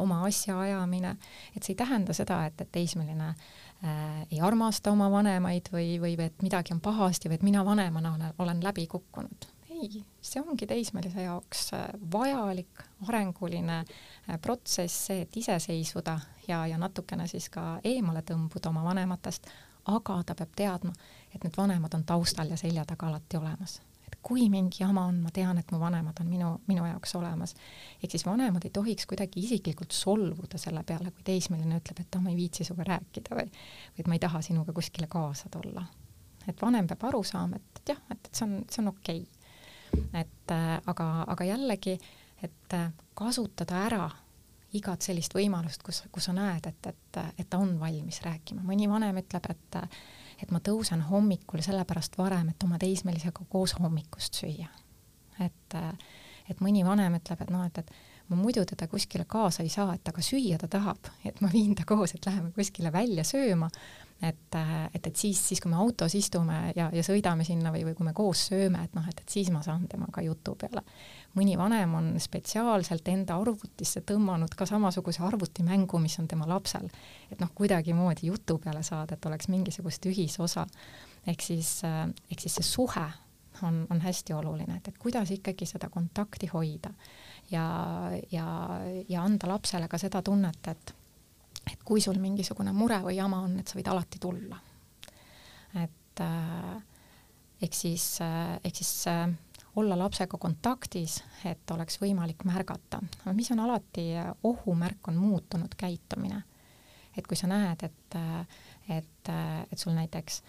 oma 0.00 0.22
asja 0.28 0.56
ajamine, 0.60 1.16
et 1.54 1.62
see 1.62 1.74
ei 1.74 1.80
tähenda 1.82 2.16
seda, 2.16 2.40
et, 2.48 2.60
et 2.64 2.72
teismeline 2.72 3.28
äh, 3.32 4.22
ei 4.30 4.40
armasta 4.44 4.92
oma 4.94 5.10
vanemaid 5.12 5.68
või, 5.74 5.98
või 6.02 6.16
et 6.24 6.44
midagi 6.44 6.74
on 6.76 6.80
pahasti 6.84 7.28
või 7.28 7.40
et 7.40 7.46
mina 7.46 7.64
vanemana 7.66 8.14
olen, 8.14 8.38
olen 8.38 8.64
läbi 8.64 8.86
kukkunud. 8.90 9.50
ei, 9.74 10.04
see 10.22 10.40
ongi 10.40 10.66
teismelise 10.70 11.26
jaoks 11.26 11.66
äh, 11.76 11.86
vajalik 12.12 12.86
arenguline 13.08 13.82
äh, 13.82 14.40
protsess, 14.40 15.10
see, 15.10 15.26
et 15.26 15.36
iseseisvuda 15.36 16.18
ja, 16.48 16.64
ja 16.66 16.80
natukene 16.80 17.28
siis 17.28 17.50
ka 17.52 17.78
eemale 17.84 18.24
tõmbuda 18.24 18.72
oma 18.72 18.84
vanematest, 18.88 19.50
aga 19.84 20.20
ta 20.26 20.34
peab 20.34 20.52
teadma, 20.56 20.92
et 21.34 21.42
need 21.44 21.56
vanemad 21.56 21.94
on 21.94 22.04
taustal 22.04 22.50
ja 22.50 22.56
selja 22.56 22.84
taga 22.88 23.08
alati 23.08 23.36
olemas. 23.36 23.80
et 24.04 24.18
kui 24.22 24.48
mingi 24.52 24.82
jama 24.82 25.06
on, 25.08 25.22
ma 25.24 25.30
tean, 25.32 25.58
et 25.58 25.70
mu 25.72 25.78
vanemad 25.80 26.18
on 26.20 26.26
minu, 26.28 26.50
minu 26.66 26.86
jaoks 26.86 27.14
olemas. 27.14 27.54
ehk 28.02 28.10
siis 28.10 28.26
vanemad 28.26 28.64
ei 28.64 28.70
tohiks 28.70 29.06
kuidagi 29.06 29.44
isiklikult 29.44 29.92
solvuda 29.92 30.58
selle 30.58 30.82
peale, 30.82 31.10
kui 31.10 31.22
teismeline 31.24 31.80
ütleb, 31.80 32.00
et 32.00 32.16
ah, 32.16 32.22
ma 32.22 32.30
ei 32.30 32.36
viitsi 32.36 32.64
sinuga 32.64 32.88
rääkida 32.94 33.36
või, 33.36 33.52
või 33.94 34.04
et 34.04 34.10
ma 34.10 34.18
ei 34.18 34.24
taha 34.26 34.42
sinuga 34.42 34.72
kuskile 34.72 35.06
kaasa 35.06 35.48
tulla. 35.52 35.86
et 36.48 36.62
vanem 36.62 36.86
peab 36.86 37.08
aru 37.10 37.22
saama, 37.22 37.56
et, 37.56 37.80
et 37.80 37.94
jah, 37.94 38.02
et, 38.10 38.20
et 38.26 38.34
see 38.34 38.44
on, 38.48 38.60
see 38.70 38.82
on 38.82 38.92
okei 38.92 39.24
okay.. 39.24 40.20
et 40.20 40.52
äh, 40.52 40.76
aga, 40.86 41.08
aga 41.28 41.44
jällegi, 41.44 41.98
et 42.42 42.76
äh, 42.76 42.92
kasutada 43.14 43.86
ära 43.86 44.10
igat 44.74 45.06
sellist 45.06 45.34
võimalust, 45.34 45.82
kus, 45.86 46.02
kus 46.12 46.28
sa 46.28 46.34
näed, 46.36 46.66
et, 46.66 46.90
et, 46.90 47.22
et 47.38 47.48
ta 47.50 47.60
on 47.62 47.76
valmis 47.80 48.20
rääkima. 48.24 48.64
mõni 48.66 48.90
vanem 48.90 49.22
ütleb, 49.22 49.50
et 49.50 49.80
et 50.42 50.50
ma 50.50 50.60
tõusen 50.64 51.04
hommikul 51.08 51.62
sellepärast 51.64 52.18
varem, 52.18 52.50
et 52.52 52.66
oma 52.66 52.78
teismelisega 52.80 53.46
koos 53.48 53.76
hommikust 53.78 54.42
süüa. 54.42 54.68
et, 55.42 55.76
et 56.50 56.60
mõni 56.62 56.84
vanem 56.86 57.16
ütleb, 57.18 57.40
et 57.42 57.50
noh, 57.50 57.64
et, 57.66 57.78
et 57.78 57.90
ma 58.30 58.38
muidu 58.38 58.62
teda 58.68 58.86
kuskile 58.88 59.24
kaasa 59.28 59.64
ei 59.64 59.72
saa, 59.72 59.94
et 59.96 60.08
aga 60.08 60.22
süüa 60.22 60.58
ta 60.60 60.68
tahab, 60.70 61.10
et 61.26 61.40
ma 61.42 61.50
viin 61.52 61.74
ta 61.74 61.86
koos, 61.88 62.14
et 62.14 62.26
läheme 62.26 62.52
kuskile 62.54 62.92
välja 62.92 63.24
sööma, 63.26 63.68
et, 64.22 64.56
et, 64.94 65.06
et 65.06 65.16
siis, 65.16 65.40
siis 65.48 65.60
kui 65.60 65.72
me 65.72 65.80
autos 65.80 66.14
istume 66.14 66.60
ja, 66.76 66.88
ja 66.94 67.02
sõidame 67.04 67.44
sinna 67.44 67.72
või, 67.74 67.82
või 67.88 67.98
kui 67.98 68.06
me 68.06 68.14
koos 68.16 68.46
sööme, 68.52 68.84
et 68.84 68.94
noh, 68.96 69.06
et, 69.10 69.20
et 69.20 69.36
siis 69.36 69.50
ma 69.52 69.62
saan 69.66 69.88
temaga 69.90 70.22
jutu 70.24 70.54
peale 70.60 70.84
mõni 71.34 71.56
vanem 71.58 71.94
on 71.98 72.12
spetsiaalselt 72.20 73.08
enda 73.08 73.36
arvutisse 73.40 74.04
tõmmanud 74.06 74.54
ka 74.56 74.66
samasuguse 74.66 75.22
arvutimängu, 75.26 75.98
mis 75.98 76.18
on 76.22 76.28
tema 76.28 76.48
lapsel. 76.48 76.88
et 77.30 77.40
noh, 77.40 77.50
kuidagimoodi 77.54 78.30
jutu 78.30 78.58
peale 78.58 78.82
saada, 78.82 79.14
et 79.14 79.26
oleks 79.26 79.48
mingisugust 79.48 80.06
ühisosa. 80.06 80.66
ehk 81.26 81.40
siis, 81.40 81.84
äh, 81.84 82.08
ehk 82.30 82.40
siis 82.40 82.54
see 82.54 82.64
suhe 82.64 83.06
on, 83.62 83.86
on 83.90 84.00
hästi 84.00 84.32
oluline, 84.32 84.76
et, 84.76 84.88
et 84.88 84.98
kuidas 84.98 85.30
ikkagi 85.30 85.66
seda 85.66 85.88
kontakti 85.88 86.46
hoida 86.46 86.90
ja, 87.50 88.10
ja, 88.32 88.46
ja 89.08 89.22
anda 89.22 89.48
lapsele 89.48 89.88
ka 89.88 89.98
seda 89.98 90.22
tunnet, 90.22 90.68
et 90.68 90.94
et 91.72 91.80
kui 91.84 92.02
sul 92.04 92.18
mingisugune 92.20 92.74
mure 92.76 92.98
või 93.04 93.16
jama 93.16 93.40
on, 93.46 93.58
et 93.60 93.68
sa 93.68 93.78
võid 93.78 93.88
alati 93.88 94.20
tulla. 94.20 94.58
et 95.80 96.20
äh, 96.20 96.82
ehk 97.62 97.74
siis 97.74 98.20
äh,, 98.20 98.58
ehk 98.64 98.76
siis 98.76 99.06
äh, 99.08 99.30
olla 99.76 99.98
lapsega 99.98 100.38
kontaktis, 100.38 101.22
et 101.44 101.70
oleks 101.70 101.98
võimalik 102.00 102.44
märgata. 102.44 103.00
mis 103.32 103.50
on 103.50 103.60
alati 103.60 104.10
ohumärk, 104.42 105.08
on 105.08 105.16
muutunud 105.16 105.74
käitumine. 105.76 106.42
et 107.16 107.26
kui 107.26 107.36
sa 107.36 107.46
näed, 107.46 107.82
et, 107.82 108.16
et, 108.88 109.28
et 109.72 109.78
sul 109.78 109.92
näiteks 109.94 110.42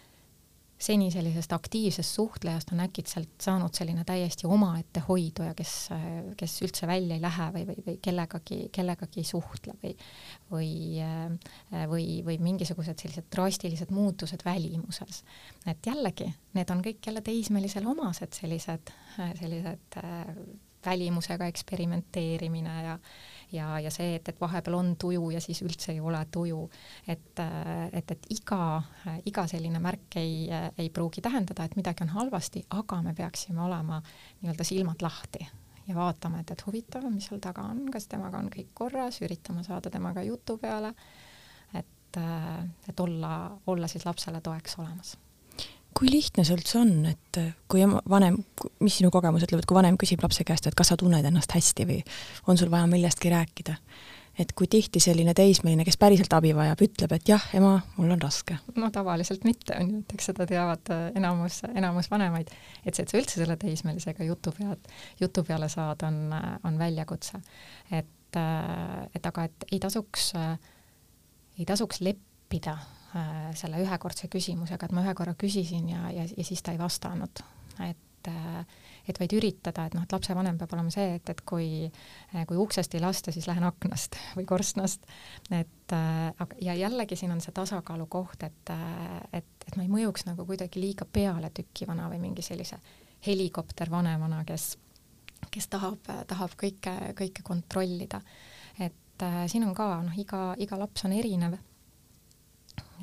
seni 0.77 1.07
sellisest 1.11 1.53
aktiivsest 1.55 2.17
suhtlejast 2.17 2.71
on 2.75 2.81
äkitselt 2.83 3.41
saanud 3.41 3.73
selline 3.73 4.03
täiesti 4.07 4.47
omaette 4.47 5.03
hoiduja, 5.07 5.53
kes, 5.55 5.73
kes 6.37 6.55
üldse 6.67 6.87
välja 6.87 7.15
ei 7.15 7.23
lähe 7.23 7.47
või, 7.55 7.63
või, 7.69 7.85
või 7.85 7.95
kellegagi, 8.03 8.59
kellegagi 8.75 9.23
ei 9.23 9.29
suhtle 9.29 9.77
või 9.83 9.95
või, 10.51 10.73
või, 11.91 12.07
või 12.27 12.37
mingisugused 12.43 12.99
sellised 13.01 13.29
drastilised 13.35 13.93
muutused 13.95 14.43
välimuses. 14.45 15.23
et 15.65 15.87
jällegi, 15.87 16.27
need 16.53 16.75
on 16.75 16.83
kõik 16.85 17.07
jälle 17.07 17.23
teismelisele 17.25 17.87
omased 17.87 18.35
sellised, 18.35 18.91
sellised 19.39 19.99
välimusega 20.85 21.47
eksperimenteerimine 21.49 22.75
ja 22.83 22.99
ja, 23.51 23.79
ja 23.79 23.91
see, 23.93 24.15
et, 24.15 24.29
et 24.29 24.41
vahepeal 24.41 24.77
on 24.77 24.93
tuju 24.99 25.29
ja 25.33 25.41
siis 25.43 25.61
üldse 25.65 25.91
ei 25.93 25.99
ole 25.99 26.21
tuju. 26.31 26.69
et, 27.07 27.41
et, 27.91 28.11
et 28.11 28.27
iga, 28.29 28.81
iga 29.25 29.47
selline 29.47 29.79
märk 29.83 30.17
ei, 30.21 30.47
ei 30.77 30.89
pruugi 30.89 31.21
tähendada, 31.21 31.65
et 31.65 31.75
midagi 31.75 32.05
on 32.05 32.15
halvasti, 32.15 32.65
aga 32.69 33.01
me 33.01 33.13
peaksime 33.17 33.61
olema 33.61 34.01
nii-öelda 34.41 34.63
silmad 34.67 35.05
lahti 35.05 35.47
ja 35.87 35.95
vaatama, 35.95 36.41
et, 36.41 36.51
et 36.51 36.65
huvitav, 36.65 37.05
mis 37.13 37.27
seal 37.29 37.41
taga 37.43 37.67
on, 37.69 37.85
kas 37.93 38.09
temaga 38.11 38.41
on 38.41 38.49
kõik 38.53 38.73
korras, 38.73 39.21
üritama 39.21 39.63
saada 39.63 39.91
temaga 39.93 40.23
jutu 40.25 40.57
peale, 40.57 40.95
et, 41.73 42.19
et 42.89 42.99
olla, 42.99 43.35
olla 43.67 43.91
siis 43.91 44.05
lapsele 44.07 44.41
toeks 44.41 44.79
olemas 44.81 45.15
kui 45.95 46.11
lihtne 46.11 46.43
see 46.43 46.57
üldse 46.57 46.79
on, 46.81 46.91
et 47.07 47.39
kui 47.71 47.85
vanem, 48.11 48.41
mis 48.83 48.99
sinu 48.99 49.11
kogemus 49.13 49.45
ütleb, 49.45 49.63
et 49.63 49.69
kui 49.69 49.77
vanem 49.77 49.97
küsib 49.99 50.23
lapse 50.25 50.43
käest, 50.47 50.67
et 50.67 50.75
kas 50.75 50.91
sa 50.91 50.97
tunned 50.99 51.25
ennast 51.25 51.55
hästi 51.55 51.87
või 51.87 52.01
on 52.51 52.59
sul 52.59 52.71
vaja 52.73 52.89
millestki 52.91 53.31
rääkida, 53.31 53.77
et 54.39 54.51
kui 54.57 54.67
tihti 54.71 54.99
selline 54.99 55.33
teismeline, 55.37 55.85
kes 55.87 55.97
päriselt 55.99 56.33
abi 56.35 56.51
vajab, 56.55 56.81
ütleb, 56.83 57.15
et 57.15 57.31
jah, 57.31 57.45
ema, 57.55 57.77
mul 57.95 58.11
on 58.15 58.23
raske? 58.23 58.57
no 58.75 58.89
tavaliselt 58.95 59.47
mitte, 59.47 59.77
on 59.79 59.93
ju, 59.93 60.01
et 60.03 60.17
eks 60.17 60.29
seda 60.31 60.47
teavad 60.49 60.91
äh, 60.93 61.05
enamus, 61.21 61.61
enamus 61.71 62.11
vanemaid, 62.11 62.51
et 62.83 62.91
see, 62.91 63.05
et 63.05 63.13
sa 63.13 63.21
üldse 63.21 63.39
selle 63.39 63.55
teismelisega 63.61 64.27
jutu 64.27 64.51
pead, 64.57 64.91
jutu 65.21 65.45
peale 65.47 65.71
saad, 65.71 66.03
on, 66.07 66.19
äh, 66.35 66.51
on 66.67 66.81
väljakutse. 66.81 67.39
et, 67.91 68.41
äh, 68.41 69.07
et 69.15 69.31
aga, 69.31 69.47
et 69.47 69.69
ei 69.71 69.79
tasuks, 69.87 70.33
ei 71.55 71.65
tasuks 71.71 72.03
leppida 72.03 72.75
Äh, 72.75 72.94
selle 73.55 73.79
ühekordse 73.83 74.27
küsimusega, 74.31 74.87
et 74.87 74.95
ma 74.95 75.03
ühe 75.05 75.13
korra 75.15 75.35
küsisin 75.39 75.87
ja, 75.91 76.09
ja, 76.11 76.25
ja 76.27 76.43
siis 76.43 76.63
ta 76.63 76.73
ei 76.75 76.81
vastanud, 76.81 77.43
et 77.85 78.31
äh, 78.31 78.81
et 79.05 79.19
vaid 79.21 79.35
üritada, 79.37 79.83
et 79.85 79.93
noh, 79.93 80.01
et 80.01 80.13
lapsevanem 80.15 80.57
peab 80.57 80.71
olema 80.73 80.89
see, 80.89 81.19
et, 81.19 81.29
et 81.29 81.41
kui, 81.45 81.67
äh, 81.85 82.45
kui 82.49 82.57
uksest 82.57 82.95
ei 82.97 83.03
lasta, 83.03 83.29
siis 83.31 83.45
lähen 83.45 83.65
aknast 83.67 84.17
või 84.37 84.47
korstnast, 84.49 85.05
et 85.53 85.93
ja 86.65 86.73
jällegi 86.73 87.17
siin 87.19 87.35
on 87.35 87.43
see 87.43 87.53
tasakaalu 87.53 88.07
koht, 88.09 88.41
et, 88.47 88.71
et, 89.31 89.67
et 89.67 89.77
ma 89.77 89.85
ei 89.85 89.91
mõjuks 89.91 90.25
nagu 90.25 90.47
kuidagi 90.47 90.81
liiga 90.81 91.05
pealetrükkivana 91.05 92.09
või 92.09 92.23
mingi 92.23 92.41
sellise 92.45 92.79
helikoptervanemana, 93.27 94.41
kes, 94.49 94.71
kes 95.53 95.69
tahab, 95.69 96.09
tahab 96.27 96.57
kõike, 96.57 96.95
kõike 97.21 97.45
kontrollida. 97.45 98.21
et 98.79 99.29
siin 99.47 99.69
on 99.69 99.77
ka 99.77 100.01
noh, 100.01 100.17
iga, 100.17 100.55
iga 100.57 100.81
laps 100.81 101.05
on 101.05 101.13
erinev 101.13 101.59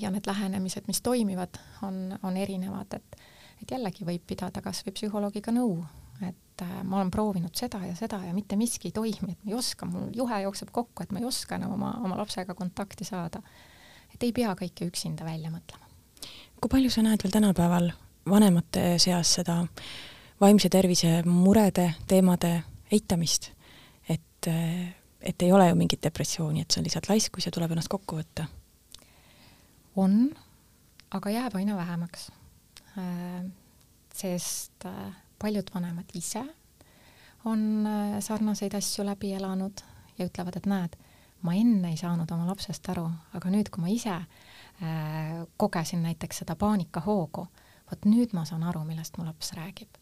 ja 0.00 0.10
need 0.10 0.26
lähenemised, 0.26 0.88
mis 0.88 1.02
toimivad, 1.02 1.58
on, 1.82 2.18
on 2.22 2.36
erinevad, 2.36 2.96
et 2.96 3.22
et 3.62 3.70
jällegi 3.70 4.06
võib 4.06 4.24
pidada 4.26 4.62
kas 4.62 4.82
või 4.86 4.94
psühholoogiga 4.96 5.52
nõu, 5.54 5.76
et 6.26 6.64
äh, 6.64 6.78
ma 6.82 6.98
olen 6.98 7.10
proovinud 7.14 7.54
seda 7.58 7.78
ja 7.86 7.94
seda 7.98 8.18
ja 8.26 8.34
mitte 8.34 8.56
miski 8.58 8.90
ei 8.90 8.96
toimi, 8.96 9.34
et 9.34 9.44
ma 9.44 9.52
ei 9.52 9.58
oska, 9.58 9.86
mul 9.86 10.10
juhe 10.16 10.40
jookseb 10.44 10.72
kokku, 10.74 11.04
et 11.04 11.12
ma 11.14 11.22
ei 11.22 11.28
oska 11.28 11.58
enam 11.58 11.76
oma, 11.76 11.92
oma 12.02 12.18
lapsega 12.18 12.56
kontakti 12.58 13.06
saada. 13.08 13.42
et 14.14 14.22
ei 14.22 14.32
pea 14.32 14.52
kõike 14.58 14.86
üksinda 14.90 15.24
välja 15.24 15.50
mõtlema. 15.50 15.86
kui 16.60 16.70
palju 16.70 16.90
sa 16.90 17.02
näed 17.02 17.22
veel 17.22 17.32
tänapäeval 17.32 17.92
vanemate 18.28 18.98
seas 18.98 19.34
seda 19.34 19.62
vaimse 20.40 20.68
tervise 20.68 21.22
murede, 21.26 21.92
teemade 22.06 22.62
eitamist, 22.90 23.52
et, 24.08 24.48
et 25.20 25.42
ei 25.42 25.52
ole 25.52 25.68
ju 25.68 25.78
mingit 25.78 26.02
depressiooni, 26.02 26.60
et 26.60 26.70
see 26.70 26.82
on 26.82 26.86
lihtsalt 26.86 27.08
laiskus 27.08 27.46
ja 27.46 27.54
tuleb 27.54 27.70
ennast 27.70 27.90
kokku 27.90 28.18
võtta? 28.18 28.48
On, 29.96 30.30
aga 31.10 31.30
jääb 31.30 31.56
aina 31.56 31.76
vähemaks. 31.76 32.30
Äh, 32.98 33.44
sest 34.14 34.84
äh, 34.84 35.14
paljud 35.38 35.70
vanemad 35.74 36.10
ise 36.14 36.44
on 37.44 37.86
äh, 37.86 38.20
sarnaseid 38.20 38.74
asju 38.74 39.04
läbi 39.06 39.32
elanud 39.32 39.80
ja 40.18 40.26
ütlevad, 40.28 40.56
et 40.56 40.68
näed, 40.68 40.96
ma 41.42 41.54
enne 41.56 41.90
ei 41.90 41.96
saanud 41.96 42.30
oma 42.30 42.46
lapsest 42.46 42.88
aru, 42.92 43.06
aga 43.34 43.50
nüüd, 43.50 43.72
kui 43.72 43.82
ma 43.82 43.88
ise 43.90 44.18
kogesin 45.56 46.00
näiteks 46.02 46.42
seda 46.42 46.56
paanikahoogu, 46.58 47.44
vot 47.90 48.06
nüüd 48.08 48.32
ma 48.34 48.42
saan 48.48 48.64
aru, 48.66 48.82
millest 48.84 49.16
mu 49.18 49.24
laps 49.24 49.52
räägib. 49.54 49.98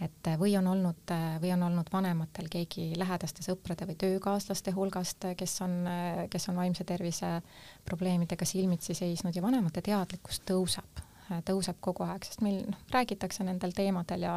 Et 0.00 0.28
või 0.36 0.52
on 0.58 0.66
olnud, 0.68 1.12
või 1.40 1.52
on 1.54 1.62
olnud 1.68 1.88
vanematel 1.92 2.50
keegi 2.52 2.90
lähedaste 2.98 3.44
sõprade 3.46 3.88
või 3.88 3.96
töökaaslaste 4.00 4.74
hulgast, 4.76 5.24
kes 5.36 5.60
on, 5.64 5.82
kes 6.30 6.48
on 6.52 6.60
vaimse 6.60 6.84
tervise 6.84 7.38
probleemidega 7.84 8.44
silmitsi 8.44 8.94
seisnud 8.94 9.36
ja 9.36 9.42
vanemate 9.42 9.82
teadlikkus 9.86 10.42
tõuseb 10.44 11.06
Äh, 11.26 11.40
tõuseb 11.42 11.78
kogu 11.82 12.04
aeg, 12.06 12.22
sest 12.22 12.42
meil 12.44 12.60
noh, 12.68 12.78
räägitakse 12.94 13.42
nendel 13.46 13.72
teemadel 13.74 14.22
ja 14.22 14.34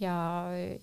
ja, 0.00 0.14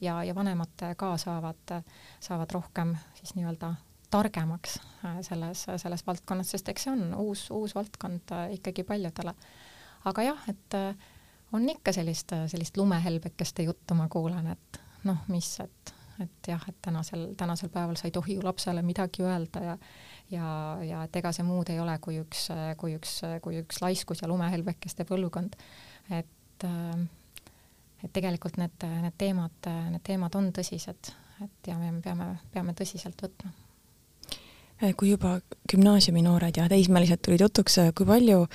ja, 0.03 0.19
ja 0.27 0.35
vanemad 0.37 0.83
ka 0.99 1.15
saavad, 1.17 1.73
saavad 2.21 2.53
rohkem 2.53 2.93
siis 3.17 3.33
nii-öelda 3.37 3.71
targemaks 4.13 4.77
äh, 5.01 5.17
selles, 5.25 5.65
selles 5.81 6.05
valdkonnas, 6.05 6.53
sest 6.53 6.69
eks 6.69 6.85
see 6.85 6.93
on 6.93 7.09
uus, 7.23 7.47
uus 7.53 7.73
valdkond 7.75 8.35
äh, 8.37 8.53
ikkagi 8.59 8.85
paljudele. 8.85 9.33
aga 10.05 10.27
jah, 10.29 10.45
et 10.53 10.77
on 11.53 11.69
ikka 11.69 11.93
sellist, 11.95 12.33
sellist 12.47 12.77
lumehelbekeste 12.77 13.63
juttu 13.63 13.95
ma 13.95 14.09
kuulen, 14.11 14.47
et 14.51 14.81
noh, 15.07 15.21
mis, 15.31 15.47
et, 15.63 15.93
et 16.23 16.51
jah, 16.51 16.63
et 16.67 16.77
tänasel, 16.81 17.29
tänasel 17.37 17.69
päeval 17.73 17.95
sa 17.99 18.09
ei 18.09 18.15
tohi 18.15 18.35
ju 18.35 18.43
lapsele 18.43 18.81
midagi 18.81 19.23
öelda 19.23 19.63
ja 19.63 19.77
ja, 20.31 20.47
ja 20.83 21.03
et 21.05 21.19
ega 21.19 21.31
see 21.35 21.45
muud 21.47 21.69
ei 21.71 21.79
ole 21.79 21.97
kui 22.03 22.19
üks, 22.21 22.47
kui 22.79 22.95
üks, 22.97 23.19
kui 23.43 23.59
üks 23.61 23.81
laiskus 23.83 24.23
ja 24.23 24.29
lumehelbekeste 24.31 25.05
põlvkond. 25.07 25.55
et, 26.17 26.65
et 28.03 28.11
tegelikult 28.13 28.59
need, 28.61 28.87
need 29.03 29.15
teemad, 29.17 29.71
need 29.93 30.03
teemad 30.05 30.35
on 30.39 30.51
tõsised, 30.55 31.13
et 31.45 31.71
ja 31.71 31.77
me 31.79 31.93
peame, 32.03 32.33
peame 32.53 32.75
tõsiselt 32.77 33.23
võtma. 33.23 33.53
kui 34.97 35.11
juba 35.13 35.39
gümnaasiumi 35.71 36.21
noored 36.25 36.57
ja 36.57 36.67
teismelised 36.69 37.23
tulid 37.25 37.45
jutuks, 37.47 37.79
kui 37.95 38.05
palju 38.05 38.45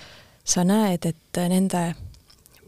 sa 0.44 0.64
näed, 0.66 1.06
et 1.06 1.44
nende 1.48 1.92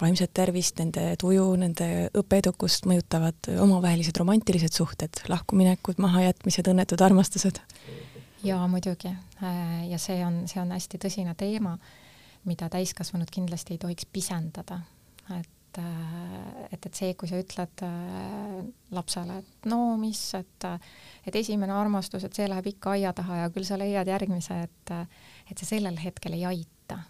vaimset 0.01 0.32
tervist, 0.34 0.78
nende 0.80 1.14
tuju, 1.20 1.45
nende 1.61 1.88
õppeedukust 2.18 2.88
mõjutavad 2.90 3.51
omavahelised 3.62 4.16
romantilised 4.18 4.74
suhted, 4.74 5.22
lahkuminekud, 5.30 6.03
mahajätmised, 6.03 6.68
õnnetud 6.72 7.05
armastused? 7.05 7.62
jaa, 8.45 8.68
muidugi. 8.68 9.09
Äh, 9.42 9.88
ja 9.90 9.99
see 9.99 10.20
on, 10.26 10.45
see 10.51 10.61
on 10.62 10.72
hästi 10.74 11.01
tõsine 11.03 11.34
teema, 11.38 11.76
mida 12.49 12.68
täiskasvanud 12.72 13.30
kindlasti 13.32 13.76
ei 13.76 13.82
tohiks 13.82 14.07
pisendada. 14.12 14.80
et, 15.38 15.78
äh, 15.78 16.66
et, 16.72 16.86
et 16.86 16.95
see, 16.95 17.14
kui 17.14 17.28
sa 17.28 17.40
ütled 17.40 17.84
äh, 17.86 18.59
lapsele, 18.92 19.38
et 19.40 19.70
no 19.70 19.97
mis, 20.01 20.20
et, 20.36 20.68
et 21.26 21.36
esimene 21.40 21.72
armastus, 21.72 22.24
et 22.24 22.36
see 22.36 22.49
läheb 22.49 22.68
ikka 22.74 22.95
aia 22.99 23.12
taha 23.16 23.45
ja 23.45 23.51
küll 23.51 23.64
sa 23.64 23.80
leiad 23.80 24.09
järgmise, 24.09 24.61
et, 24.68 24.95
et 25.51 25.59
see 25.59 25.76
sellel 25.76 25.99
hetkel 26.03 26.36
ei 26.36 26.45
aita. 26.53 27.01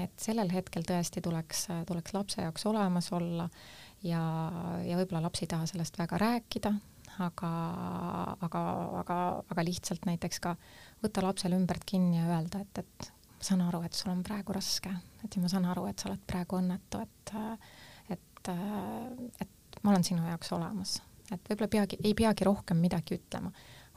Et 0.00 0.12
sellel 0.20 0.52
hetkel 0.52 0.86
tõesti 0.88 1.20
tuleks, 1.24 1.66
tuleks 1.88 2.14
lapse 2.16 2.44
jaoks 2.44 2.64
olemas 2.70 3.10
olla 3.12 3.48
ja, 4.06 4.22
ja 4.86 4.98
võib-olla 4.98 5.26
laps 5.26 5.44
ei 5.44 5.50
taha 5.50 5.66
sellest 5.68 5.98
väga 6.00 6.18
rääkida, 6.20 6.72
aga, 7.22 7.50
aga, 8.46 8.62
aga, 9.02 9.18
aga 9.52 9.64
lihtsalt 9.66 10.06
näiteks 10.08 10.40
ka 10.42 10.54
võtta 11.02 11.24
lapsele 11.24 11.58
ümbert 11.58 11.84
kinni 11.88 12.20
ja 12.20 12.28
öelda, 12.30 12.62
et, 12.64 12.82
et 12.84 13.12
ma 13.36 13.48
saan 13.48 13.64
aru, 13.66 13.82
et 13.86 13.98
sul 13.98 14.12
on 14.14 14.24
praegu 14.26 14.56
raske, 14.56 14.94
et 15.24 15.36
ja 15.36 15.42
ma 15.42 15.52
saan 15.52 15.68
aru, 15.70 15.86
et 15.90 16.02
sa 16.02 16.10
oled 16.10 16.24
praegu 16.26 16.58
õnnetu, 16.60 17.02
et, 17.02 17.34
et, 18.16 18.52
et 19.44 19.80
ma 19.82 19.94
olen 19.94 20.06
sinu 20.06 20.26
jaoks 20.28 20.52
olemas. 20.56 20.98
et 21.30 21.48
võib-olla 21.50 21.70
peagi, 21.76 22.00
ei 22.04 22.14
peagi 22.14 22.48
rohkem 22.48 22.80
midagi 22.82 23.20
ütlema. 23.20 23.52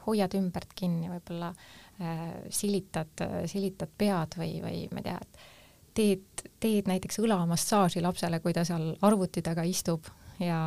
hoiad 0.06 0.34
ümbert 0.38 0.70
kinni, 0.78 1.08
võib-olla 1.10 1.48
äh, 1.50 2.20
silitad, 2.54 3.24
silitad 3.50 3.90
pead 3.98 4.36
või, 4.38 4.60
või 4.62 4.84
ma 4.92 5.02
ei 5.02 5.08
tea, 5.08 5.18
et 5.18 5.40
teed, 5.96 6.44
teed 6.60 6.90
näiteks 6.90 7.20
õlamassaaži 7.24 8.02
lapsele, 8.04 8.40
kui 8.44 8.54
ta 8.56 8.64
seal 8.68 8.92
arvuti 9.06 9.42
taga 9.44 9.64
istub 9.66 10.08
ja, 10.40 10.60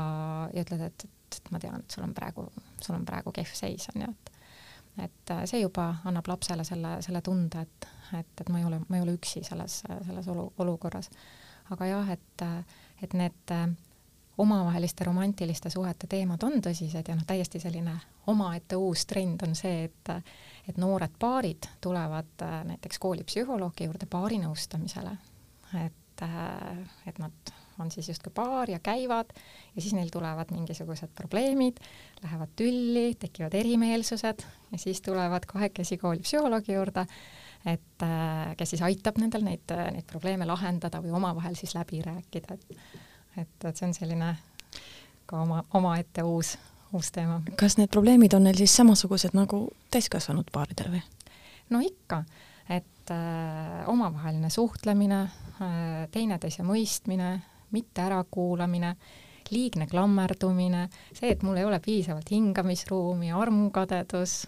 ja 0.54 0.66
ütled, 0.66 0.84
et, 0.90 1.06
et, 1.06 1.40
et 1.40 1.54
ma 1.54 1.62
tean, 1.62 1.84
et 1.84 1.96
sul 1.96 2.06
on 2.06 2.14
praegu, 2.18 2.48
sul 2.82 2.98
on 2.98 3.06
praegu 3.08 3.34
kehv 3.36 3.56
seis, 3.58 3.90
on 3.94 4.06
ju, 4.06 4.12
et 4.12 4.36
et 5.00 5.32
äh, 5.32 5.44
see 5.48 5.62
juba 5.62 5.94
annab 6.10 6.28
lapsele 6.28 6.66
selle, 6.68 6.98
selle 7.06 7.22
tunde, 7.24 7.62
et, 7.62 7.88
et, 8.20 8.42
et 8.42 8.50
ma 8.52 8.60
ei 8.60 8.66
ole, 8.68 8.82
ma 8.88 8.98
ei 8.98 9.04
ole 9.06 9.16
üksi 9.16 9.44
selles, 9.48 9.82
selles 10.08 10.28
olu, 10.32 10.50
olukorras. 10.60 11.10
aga 11.72 11.86
jah, 11.86 12.10
et, 12.12 12.44
et 13.06 13.14
need 13.16 13.54
äh, 13.56 13.70
omavaheliste 14.40 15.04
romantiliste 15.04 15.70
suhete 15.70 16.08
teemad 16.08 16.44
on 16.48 16.62
tõsised 16.64 17.12
ja 17.12 17.16
noh, 17.16 17.26
täiesti 17.28 17.60
selline 17.60 17.98
omaette 18.32 18.78
uus 18.80 19.06
trend 19.10 19.44
on 19.48 19.56
see, 19.58 19.90
et 19.90 20.14
et 20.70 20.78
noored 20.78 21.16
paarid 21.20 21.66
tulevad 21.82 22.44
äh, 22.46 22.60
näiteks 22.70 23.00
koolipsühholoogi 23.02 23.88
juurde 23.90 24.06
paarinõustamisele. 24.06 25.16
et, 25.86 26.22
et 27.08 27.20
nad 27.20 27.52
on 27.80 27.92
siis 27.92 28.10
justkui 28.10 28.32
paar 28.36 28.70
ja 28.70 28.80
käivad 28.80 29.34
ja 29.76 29.82
siis 29.82 29.94
neil 29.94 30.10
tulevad 30.14 30.52
mingisugused 30.52 31.10
probleemid, 31.16 31.78
lähevad 32.24 32.54
tülli, 32.56 33.16
tekivad 33.20 33.54
erimeelsused 33.54 34.46
ja 34.72 34.78
siis 34.78 35.02
tulevad 35.02 35.46
kahekesi 35.48 35.98
koolipsühholoogi 35.98 36.74
juurde, 36.74 37.06
et 37.66 38.04
äh, 38.04 38.56
kes 38.58 38.76
siis 38.76 38.82
aitab 38.86 39.18
nendel 39.18 39.46
neid, 39.48 39.76
neid 39.92 40.08
probleeme 40.08 40.46
lahendada 40.46 41.02
või 41.04 41.16
omavahel 41.18 41.56
siis 41.60 41.76
läbi 41.76 42.04
rääkida, 42.06 42.60
et 42.60 43.09
et, 43.38 43.66
et 43.66 43.78
see 43.78 43.88
on 43.88 43.96
selline 43.96 44.34
ka 45.30 45.44
oma, 45.44 45.64
omaette 45.78 46.24
uus, 46.26 46.56
uus 46.94 47.12
teema. 47.16 47.42
kas 47.60 47.78
need 47.80 47.92
probleemid 47.94 48.34
on 48.38 48.48
neil 48.48 48.58
siis 48.60 48.76
samasugused 48.82 49.38
nagu 49.38 49.66
täiskasvanud 49.94 50.50
paaridel 50.54 50.92
või? 50.96 51.02
no 51.74 51.82
ikka, 51.86 52.24
et 52.70 53.14
äh, 53.14 53.88
omavaheline 53.92 54.50
suhtlemine 54.54 55.24
äh,, 55.24 56.06
teineteise 56.12 56.66
mõistmine, 56.68 57.36
mitte 57.76 58.06
ärakuulamine, 58.08 58.96
liigne 59.50 59.88
klammerdumine, 59.90 60.88
see, 61.14 61.34
et 61.34 61.44
mul 61.46 61.58
ei 61.58 61.66
ole 61.66 61.80
piisavalt 61.82 62.30
hingamisruumi, 62.34 63.34
armukadedus, 63.34 64.44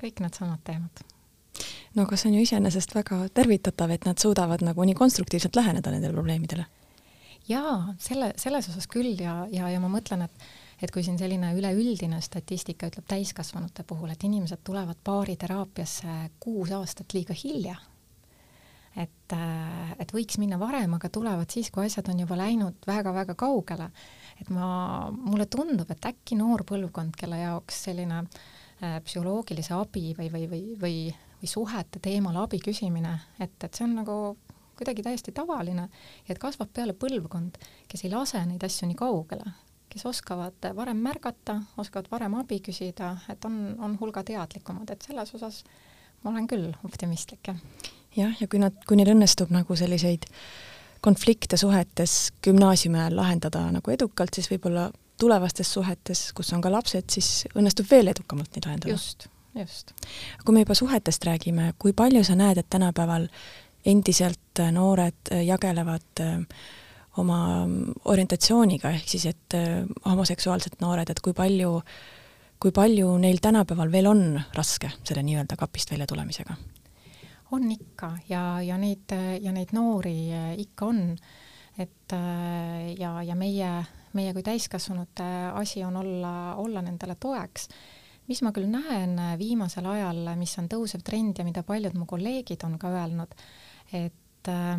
kõik 0.00 0.24
needsamad 0.24 0.64
teemad 0.64 1.04
no 1.94 2.02
aga 2.02 2.16
see 2.18 2.30
on 2.30 2.38
ju 2.38 2.44
iseenesest 2.44 2.94
väga 2.96 3.20
tervitatav, 3.34 3.92
et 3.94 4.06
nad 4.08 4.18
suudavad 4.18 4.64
nagu 4.66 4.84
nii 4.86 4.96
konstruktiivselt 4.98 5.56
läheneda 5.56 5.92
nendele 5.94 6.16
probleemidele. 6.16 6.66
Jaa, 7.48 7.94
selle, 7.98 8.32
selles 8.40 8.68
osas 8.72 8.86
küll 8.90 9.18
ja, 9.20 9.42
ja, 9.52 9.70
ja 9.72 9.80
ma 9.82 9.92
mõtlen, 9.92 10.28
et 10.28 10.52
et 10.82 10.90
kui 10.90 11.04
siin 11.06 11.16
selline 11.16 11.52
üleüldine 11.56 12.18
statistika 12.20 12.88
ütleb 12.90 13.06
täiskasvanute 13.08 13.84
puhul, 13.88 14.10
et 14.10 14.24
inimesed 14.26 14.60
tulevad 14.66 14.98
baariteraapiasse 15.06 16.16
kuus 16.42 16.72
aastat 16.74 17.14
liiga 17.14 17.32
hilja 17.32 17.76
et, 18.96 19.34
äh, 19.34 19.94
et 19.98 20.12
võiks 20.14 20.38
minna 20.38 20.58
varem, 20.60 20.96
aga 20.96 21.10
tulevad 21.12 21.50
siis, 21.50 21.70
kui 21.74 21.86
asjad 21.86 22.08
on 22.12 22.22
juba 22.24 22.38
läinud 22.38 22.86
väga-väga 22.86 23.34
kaugele. 23.38 23.90
et 24.40 24.48
ma, 24.50 25.10
mulle 25.14 25.46
tundub, 25.46 25.90
et 25.90 26.06
äkki 26.10 26.34
noor 26.34 26.64
põlvkond, 26.66 27.14
kelle 27.18 27.38
jaoks 27.38 27.84
selline 27.86 28.24
äh, 28.24 28.98
psühholoogilise 29.04 29.74
abi 29.76 30.14
või, 30.18 30.30
või, 30.32 30.48
või, 30.50 30.62
või, 30.80 30.96
või 31.42 31.50
suhete 31.50 32.00
teemal 32.02 32.36
abi 32.42 32.58
küsimine, 32.58 33.18
et, 33.38 33.54
et 33.62 33.74
see 33.74 33.86
on 33.86 33.94
nagu 34.00 34.16
kuidagi 34.78 35.02
täiesti 35.02 35.32
tavaline 35.32 35.88
ja 35.88 36.34
et 36.34 36.42
kasvab 36.42 36.72
peale 36.74 36.96
põlvkond, 36.98 37.58
kes 37.88 38.04
ei 38.04 38.12
lase 38.12 38.42
neid 38.46 38.62
asju 38.64 38.90
nii 38.90 38.98
kaugele, 38.98 39.54
kes 39.88 40.06
oskavad 40.10 40.70
varem 40.76 41.02
märgata, 41.02 41.60
oskavad 41.78 42.10
varem 42.10 42.38
abi 42.40 42.60
küsida, 42.64 43.16
et 43.30 43.44
on, 43.44 43.58
on 43.78 43.98
hulga 44.00 44.24
teadlikumad, 44.26 44.90
et 44.90 45.06
selles 45.06 45.34
osas 45.34 45.62
ma 46.22 46.32
olen 46.32 46.48
küll 46.48 46.72
optimistlik, 46.84 47.52
jah 47.52 47.60
jah, 48.16 48.34
ja 48.40 48.48
kui 48.50 48.60
nad, 48.62 48.76
kui 48.88 48.98
neil 48.98 49.12
õnnestub 49.14 49.52
nagu 49.54 49.76
selliseid 49.78 50.26
konflikte 51.04 51.58
suhetes 51.60 52.32
gümnaasiumi 52.44 53.00
ajal 53.00 53.18
lahendada 53.18 53.64
nagu 53.74 53.92
edukalt, 53.92 54.34
siis 54.36 54.48
võib-olla 54.52 54.88
tulevastes 55.20 55.70
suhetes, 55.76 56.26
kus 56.36 56.52
on 56.56 56.62
ka 56.64 56.72
lapsed, 56.72 57.06
siis 57.12 57.44
õnnestub 57.54 57.90
veel 57.90 58.10
edukamalt 58.14 58.54
neid 58.54 58.68
lahendada. 58.68 58.94
just, 58.94 59.28
just. 59.54 59.92
kui 60.44 60.56
me 60.56 60.64
juba 60.64 60.76
suhetest 60.78 61.28
räägime, 61.28 61.72
kui 61.78 61.92
palju 61.96 62.24
sa 62.26 62.38
näed, 62.38 62.58
et 62.62 62.70
tänapäeval 62.70 63.28
endiselt 63.84 64.62
noored 64.72 65.30
jagelevad 65.44 66.22
äh, 66.24 66.38
oma 67.20 67.38
orientatsiooniga, 68.10 68.90
ehk 68.90 69.08
siis 69.08 69.28
et 69.30 69.54
homoseksuaalsed 70.08 70.80
noored, 70.82 71.10
et 71.10 71.20
kui 71.22 71.34
palju, 71.36 71.76
kui 72.58 72.72
palju 72.74 73.12
neil 73.22 73.38
tänapäeval 73.42 73.92
veel 73.92 74.08
on 74.10 74.24
raske 74.56 74.90
selle 75.04 75.22
nii-öelda 75.22 75.58
kapist 75.60 75.94
välja 75.94 76.08
tulemisega? 76.10 76.56
on 77.54 77.68
ikka 77.70 78.08
ja, 78.26 78.40
ja 78.66 78.74
neid, 78.80 79.12
ja 79.40 79.52
neid 79.54 79.70
noori 79.76 80.16
ikka 80.58 80.88
on, 80.90 81.04
et 81.78 82.14
ja, 82.98 83.12
ja 83.22 83.36
meie, 83.38 83.68
meie 84.18 84.32
kui 84.34 84.42
täiskasvanute 84.42 85.28
asi 85.54 85.84
on 85.86 86.00
olla, 86.02 86.32
olla 86.58 86.82
nendele 86.82 87.14
toeks 87.14 87.68
mis 88.30 88.40
ma 88.44 88.52
küll 88.56 88.68
näen 88.70 89.18
viimasel 89.40 89.86
ajal, 89.90 90.24
mis 90.40 90.54
on 90.60 90.68
tõusev 90.72 91.04
trend 91.04 91.40
ja 91.40 91.46
mida 91.46 91.64
paljud 91.66 91.96
mu 91.98 92.08
kolleegid 92.08 92.64
on 92.66 92.78
ka 92.80 92.92
öelnud, 92.92 93.34
et, 93.94 94.48
äh, 94.48 94.78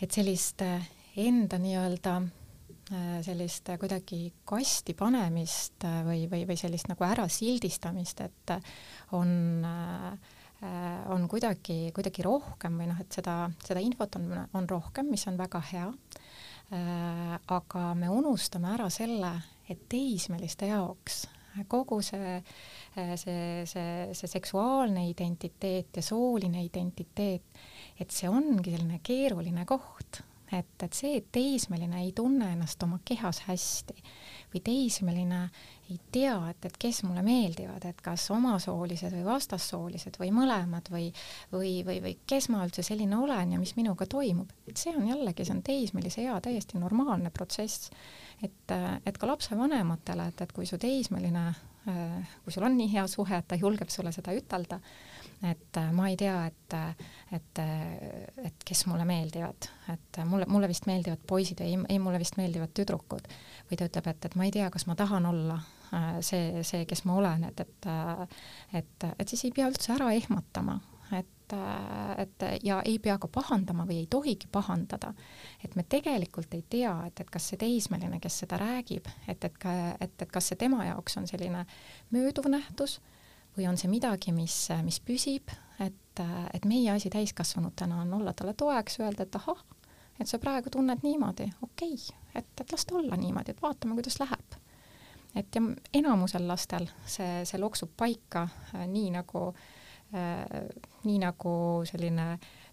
et 0.00 0.12
sellist 0.12 0.62
äh, 0.64 0.84
enda 1.20 1.58
nii-öelda 1.60 2.14
äh, 2.22 3.16
sellist 3.26 3.72
kuidagi 3.80 4.22
kasti 4.48 4.94
panemist 4.98 5.86
või, 6.06 6.26
või, 6.30 6.44
või 6.48 6.58
sellist 6.60 6.90
nagu 6.90 7.06
ärasildistamist, 7.06 8.22
et 8.26 8.54
on, 9.16 9.64
on 11.10 11.26
kuidagi, 11.30 11.78
kuidagi 11.96 12.24
rohkem 12.26 12.78
või 12.80 12.90
noh, 12.90 13.00
et 13.02 13.18
seda, 13.18 13.42
seda 13.64 13.82
infot 13.82 14.20
on, 14.20 14.30
on 14.54 14.70
rohkem, 14.70 15.10
mis 15.10 15.26
on 15.30 15.38
väga 15.40 15.62
hea. 15.72 15.90
aga 17.50 17.80
me 17.98 18.08
unustame 18.14 18.68
ära 18.76 18.86
selle, 18.94 19.32
et 19.68 19.88
teismeliste 19.90 20.68
jaoks 20.70 21.24
kogu 21.68 22.00
see, 22.04 22.38
see, 22.94 23.66
see, 23.70 24.14
see 24.16 24.32
seksuaalne 24.32 25.06
identiteet 25.10 26.00
ja 26.00 26.02
sooline 26.02 26.64
identiteet, 26.64 27.62
et 28.00 28.10
see 28.10 28.30
ongi 28.30 28.74
selline 28.74 29.00
keeruline 29.04 29.64
koht, 29.68 30.22
et, 30.52 30.82
et 30.82 30.96
see, 30.96 31.16
et 31.20 31.28
teismeline 31.32 32.00
ei 32.02 32.12
tunne 32.16 32.48
ennast 32.54 32.82
oma 32.82 32.98
kehas 33.06 33.44
hästi 33.46 33.94
või 34.50 34.62
teismeline 34.66 35.44
ei 35.90 35.98
tea, 36.12 36.34
et, 36.50 36.66
et 36.66 36.76
kes 36.80 37.02
mulle 37.06 37.22
meeldivad, 37.26 37.84
et 37.86 38.02
kas 38.02 38.26
omasoolised 38.34 39.14
või 39.14 39.24
vastassoolised 39.26 40.18
või 40.20 40.30
mõlemad 40.34 40.90
või, 40.90 41.08
või, 41.52 41.72
või, 41.86 41.98
või 42.02 42.14
kes 42.30 42.50
ma 42.50 42.64
üldse 42.66 42.82
selline 42.86 43.18
olen 43.18 43.54
ja 43.54 43.62
mis 43.62 43.76
minuga 43.78 44.06
toimub, 44.10 44.50
et 44.70 44.78
see 44.78 44.94
on 44.94 45.06
jällegi, 45.10 45.46
see 45.46 45.56
on 45.56 45.64
teismelise 45.66 46.26
ea 46.26 46.38
täiesti 46.42 46.82
normaalne 46.82 47.30
protsess. 47.34 47.90
Et, 48.42 48.72
et 49.06 49.18
ka 49.20 49.28
lapsevanematele, 49.28 50.30
et, 50.30 50.46
et 50.46 50.52
kui 50.56 50.66
su 50.66 50.78
teismeline, 50.80 51.50
kui 51.84 52.52
sul 52.52 52.66
on 52.66 52.76
nii 52.76 52.90
hea 52.92 53.06
suhe, 53.08 53.38
et 53.40 53.48
ta 53.48 53.56
julgeb 53.56 53.88
sulle 53.92 54.12
seda 54.12 54.34
ütelda, 54.36 54.80
et 55.48 55.78
ma 55.96 56.10
ei 56.10 56.16
tea, 56.20 56.36
et, 56.50 56.76
et, 57.32 57.60
et 58.44 58.66
kes 58.68 58.84
mulle 58.90 59.06
meeldivad, 59.08 59.70
et 59.94 60.20
mulle, 60.28 60.44
mulle 60.50 60.68
vist 60.68 60.88
meeldivad 60.90 61.22
poisid 61.26 61.62
ei, 61.64 61.78
ei, 61.88 61.98
mulle 62.02 62.20
vist 62.20 62.36
meeldivad 62.36 62.74
tüdrukud. 62.76 63.28
või 63.70 63.80
ta 63.80 63.88
ütleb, 63.88 64.10
et, 64.12 64.28
et 64.28 64.36
ma 64.36 64.44
ei 64.44 64.52
tea, 64.52 64.68
kas 64.70 64.84
ma 64.90 64.96
tahan 64.98 65.26
olla 65.30 65.56
see, 66.20 66.62
see, 66.66 66.84
kes 66.88 67.04
ma 67.08 67.16
olen, 67.18 67.48
et, 67.48 67.60
et, 67.64 67.90
et, 68.82 69.08
et 69.18 69.28
siis 69.28 69.48
ei 69.48 69.54
pea 69.56 69.68
üldse 69.70 69.94
ära 69.96 70.12
ehmatama, 70.14 70.76
et 71.52 72.30
et, 72.42 72.64
ja 72.64 72.80
ei 72.84 72.98
pea 72.98 73.16
ka 73.18 73.28
pahandama 73.28 73.86
või 73.88 74.02
ei 74.02 74.06
tohigi 74.10 74.48
pahandada. 74.52 75.14
et 75.64 75.76
me 75.76 75.82
tegelikult 75.82 76.54
ei 76.54 76.64
tea, 76.70 76.92
et, 77.06 77.20
et 77.20 77.30
kas 77.30 77.48
see 77.48 77.58
teismeline, 77.60 78.20
kes 78.20 78.38
seda 78.44 78.58
räägib, 78.60 79.08
et, 79.28 79.44
et 79.44 79.66
et, 80.00 80.22
et 80.22 80.30
kas 80.30 80.48
see 80.48 80.56
tema 80.56 80.84
jaoks 80.84 81.16
on 81.16 81.26
selline 81.26 81.66
mööduv 82.10 82.48
nähtus 82.48 83.00
või 83.56 83.68
on 83.68 83.76
see 83.76 83.90
midagi, 83.90 84.32
mis, 84.32 84.68
mis 84.84 85.00
püsib, 85.00 85.50
et, 85.80 86.22
et 86.54 86.64
meie 86.64 86.90
asi 86.92 87.10
täiskasvanutena 87.10 88.02
on 88.02 88.14
olla 88.14 88.32
talle 88.32 88.54
toeks, 88.54 89.00
öelda, 89.00 89.26
et 89.26 89.36
ahah, 89.36 89.64
et 90.20 90.28
sa 90.28 90.38
praegu 90.38 90.70
tunned 90.70 91.02
niimoodi, 91.02 91.50
okei 91.62 91.94
okay,, 91.94 92.16
et, 92.34 92.60
et 92.60 92.72
las 92.72 92.86
ta 92.86 92.94
olla 92.94 93.16
niimoodi, 93.16 93.50
et 93.50 93.62
vaatame, 93.62 93.98
kuidas 93.98 94.20
läheb. 94.20 94.58
et 95.34 95.54
ja 95.54 95.62
enamusel 95.94 96.48
lastel 96.48 96.88
see, 97.06 97.44
see 97.44 97.58
loksub 97.60 97.90
paika 97.96 98.48
äh, 98.74 98.86
nii 98.86 99.10
nagu 99.14 99.50
Äh, 99.54 99.79
nii 100.10 101.18
nagu 101.22 101.52
selline 101.86 102.32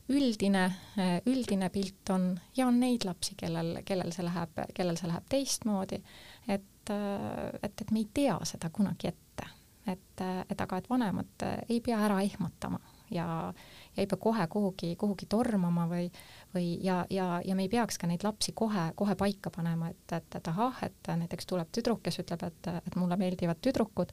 üldine, 0.09 0.63
äh, 0.97 1.21
üldine 1.25 1.69
pilt 1.69 2.09
on 2.09 2.31
ja 2.55 2.67
on 2.67 2.79
neid 2.79 3.05
lapsi, 3.07 3.35
kellel, 3.39 3.81
kellel 3.85 4.11
see 4.15 4.25
läheb, 4.25 4.59
kellel 4.75 4.99
see 4.99 5.09
läheb 5.09 5.27
teistmoodi, 5.29 6.01
et, 6.47 6.91
äh, 6.93 7.47
et, 7.61 7.73
et 7.81 7.91
me 7.91 8.03
ei 8.03 8.09
tea 8.13 8.37
seda 8.47 8.71
kunagi 8.73 9.11
ette. 9.13 9.53
et, 9.87 10.21
et 10.51 10.61
aga, 10.61 10.77
et 10.77 10.89
vanemad 10.91 11.43
ei 11.69 11.77
pea 11.79 11.95
ära 12.03 12.17
ehmatama 12.19 12.79
ja, 13.11 13.53
ja 13.95 14.01
ei 14.01 14.07
pea 14.07 14.17
kohe 14.19 14.47
kuhugi, 14.51 14.89
kuhugi 14.99 15.29
tormama 15.31 15.85
või, 15.87 16.09
või 16.55 16.73
ja, 16.83 17.05
ja, 17.09 17.41
ja 17.45 17.55
me 17.55 17.63
ei 17.63 17.71
peaks 17.71 17.95
ka 17.97 18.09
neid 18.09 18.25
lapsi 18.27 18.51
kohe, 18.51 18.89
kohe 18.99 19.15
paika 19.15 19.51
panema, 19.55 19.87
et, 19.93 20.11
et, 20.11 20.27
et 20.35 20.49
ahah, 20.51 20.81
et 20.83 21.11
näiteks 21.21 21.47
tuleb 21.47 21.71
tüdruk, 21.71 22.01
kes 22.03 22.19
ütleb, 22.19 22.43
et, 22.49 22.69
et 22.83 22.99
mulle 22.99 23.15
meeldivad 23.15 23.63
tüdrukud, 23.63 24.11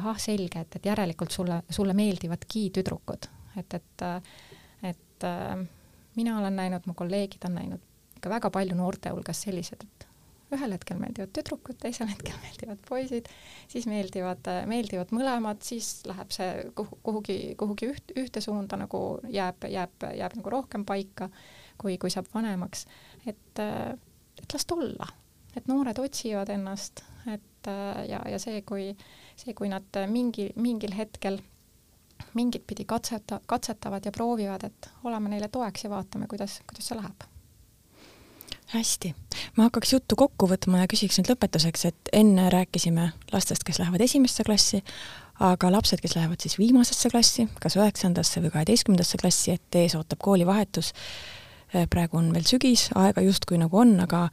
ahah, 0.00 0.18
selge, 0.20 0.64
et, 0.64 0.76
et 0.76 0.90
järelikult 0.92 1.34
sulle, 1.34 1.62
sulle 1.70 1.94
meeldivadki 1.96 2.68
tüdrukud, 2.74 3.28
et, 3.60 3.74
et, 3.78 4.06
et 4.92 5.26
äh, 5.28 5.56
mina 6.16 6.38
olen 6.38 6.56
näinud, 6.56 6.86
mu 6.86 6.94
kolleegid 6.98 7.44
on 7.48 7.58
näinud 7.60 7.90
ikka 8.16 8.30
väga 8.30 8.52
palju 8.54 8.78
noorte 8.78 9.10
hulgas 9.10 9.42
sellised, 9.42 9.82
et 9.82 10.06
ühel 10.52 10.74
hetkel 10.76 10.98
meeldivad 11.00 11.32
tüdrukud, 11.34 11.78
teisel 11.80 12.10
hetkel 12.10 12.36
meeldivad 12.44 12.82
poisid, 12.88 13.30
siis 13.72 13.88
meeldivad, 13.90 14.46
meeldivad 14.70 15.14
mõlemad, 15.16 15.62
siis 15.66 16.02
läheb 16.08 16.30
see 16.34 16.68
kuhu, 16.78 16.98
kuhugi, 17.06 17.38
kuhugi 17.60 17.88
üht, 17.92 18.14
ühte 18.20 18.42
suunda 18.44 18.78
nagu 18.80 19.02
jääb, 19.32 19.66
jääb, 19.72 20.06
jääb 20.18 20.36
nagu 20.38 20.54
rohkem 20.54 20.86
paika, 20.88 21.30
kui, 21.80 21.96
kui 21.98 22.12
saab 22.12 22.28
vanemaks. 22.34 22.86
et, 23.26 23.58
et 23.58 24.54
las 24.54 24.68
ta 24.68 24.76
olla, 24.78 25.08
et 25.56 25.66
noored 25.70 25.98
otsivad 25.98 26.52
ennast, 26.52 27.04
et 27.32 27.72
ja, 28.08 28.22
ja 28.28 28.38
see, 28.42 28.62
kui 28.66 28.92
see, 29.42 29.54
kui 29.58 29.68
nad 29.72 30.02
mingi, 30.06 30.50
mingil 30.56 30.94
hetkel 30.96 31.40
mingit 32.34 32.64
pidi 32.66 32.84
katseta, 32.84 33.40
katsetavad 33.46 34.04
ja 34.04 34.12
proovivad, 34.12 34.64
et 34.64 34.90
oleme 35.04 35.28
neile 35.28 35.48
toeks 35.48 35.84
ja 35.84 35.90
vaatame, 35.90 36.26
kuidas, 36.26 36.60
kuidas 36.68 36.88
see 36.88 36.98
läheb. 36.98 37.28
hästi, 38.72 39.10
ma 39.56 39.66
hakkaks 39.66 39.92
juttu 39.92 40.16
kokku 40.16 40.46
võtma 40.48 40.78
ja 40.80 40.88
küsiks 40.88 41.18
nüüd 41.18 41.28
lõpetuseks, 41.28 41.82
et 41.90 42.10
enne 42.16 42.46
rääkisime 42.50 43.10
lastest, 43.32 43.66
kes 43.68 43.82
lähevad 43.82 44.00
esimesse 44.00 44.46
klassi, 44.48 44.80
aga 45.44 45.72
lapsed, 45.74 46.00
kes 46.00 46.16
lähevad 46.16 46.40
siis 46.40 46.56
viimasesse 46.58 47.10
klassi, 47.12 47.48
kas 47.60 47.76
üheksandasse 47.76 48.40
või 48.40 48.54
kaheteistkümnendasse 48.54 49.20
klassi, 49.20 49.58
et 49.58 49.80
ees 49.82 49.96
ootab 49.98 50.22
koolivahetus, 50.24 50.94
praegu 51.90 52.18
on 52.20 52.30
veel 52.34 52.44
sügis, 52.48 52.90
aega 52.98 53.24
justkui 53.24 53.58
nagu 53.60 53.78
on, 53.80 53.96
aga 54.04 54.26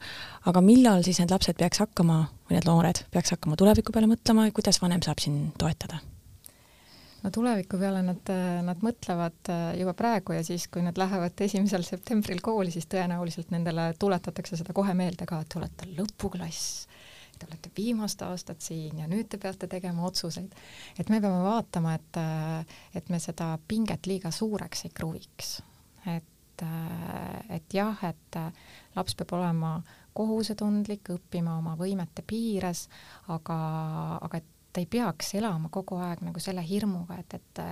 aga 0.50 0.62
millal 0.64 1.04
siis 1.06 1.20
need 1.22 1.32
lapsed 1.32 1.56
peaks 1.60 1.82
hakkama 1.82 2.22
või 2.48 2.58
need 2.58 2.68
noored 2.68 3.04
peaks 3.10 3.34
hakkama 3.36 3.56
tuleviku 3.60 3.92
peale 3.92 4.10
mõtlema 4.10 4.48
ja 4.48 4.56
kuidas 4.56 4.82
vanem 4.82 5.02
saab 5.06 5.22
siin 5.22 5.50
toetada? 5.58 6.00
no 7.22 7.30
tuleviku 7.30 7.78
peale 7.80 8.02
nad, 8.04 8.32
nad 8.64 8.84
mõtlevad 8.84 9.50
äh, 9.52 9.64
juba 9.80 9.94
praegu 9.96 10.36
ja 10.36 10.44
siis, 10.46 10.66
kui 10.72 10.84
nad 10.84 10.98
lähevad 10.98 11.40
esimesel 11.44 11.84
septembril 11.86 12.40
kooli, 12.44 12.72
siis 12.74 12.88
tõenäoliselt 12.90 13.52
nendele 13.54 13.90
tuletatakse 14.00 14.58
seda 14.60 14.74
kohe 14.76 14.94
meelde 14.96 15.28
ka, 15.28 15.42
et 15.42 15.50
te 15.52 15.60
olete 15.60 15.88
lõpuklass, 15.98 16.86
te 17.38 17.48
olete 17.48 17.72
viimast 17.76 18.22
aastat 18.24 18.64
siin 18.64 19.02
ja 19.02 19.08
nüüd 19.10 19.28
te 19.30 19.40
peate 19.42 19.68
tegema 19.70 20.06
otsuseid. 20.08 20.54
et 20.98 21.12
me 21.12 21.20
peame 21.20 21.44
vaatama, 21.44 21.94
et, 22.00 22.20
äh, 22.20 22.80
et 22.94 23.12
me 23.12 23.20
seda 23.20 23.52
pinget 23.68 24.08
liiga 24.08 24.32
suureks 24.34 24.86
ei 24.88 24.94
kruviks. 24.94 25.58
et, 26.06 26.29
äh, 26.62 27.56
et 27.56 27.74
jah, 27.74 27.98
et 28.08 28.38
laps 28.96 29.14
peab 29.18 29.32
olema 29.38 29.76
äh, 29.78 29.96
kohusetundlik, 30.16 31.12
õppima 31.14 31.56
oma 31.58 31.76
võimete 31.78 32.24
piires, 32.26 32.86
aga, 33.32 33.58
aga 34.20 34.40
et 34.40 34.48
ta 34.70 34.82
ei 34.82 34.86
peaks 34.86 35.32
elama 35.34 35.70
kogu 35.72 35.98
aeg 35.98 36.20
nagu 36.22 36.42
selle 36.42 36.62
hirmuga, 36.62 37.16
et, 37.18 37.34
et, 37.40 37.62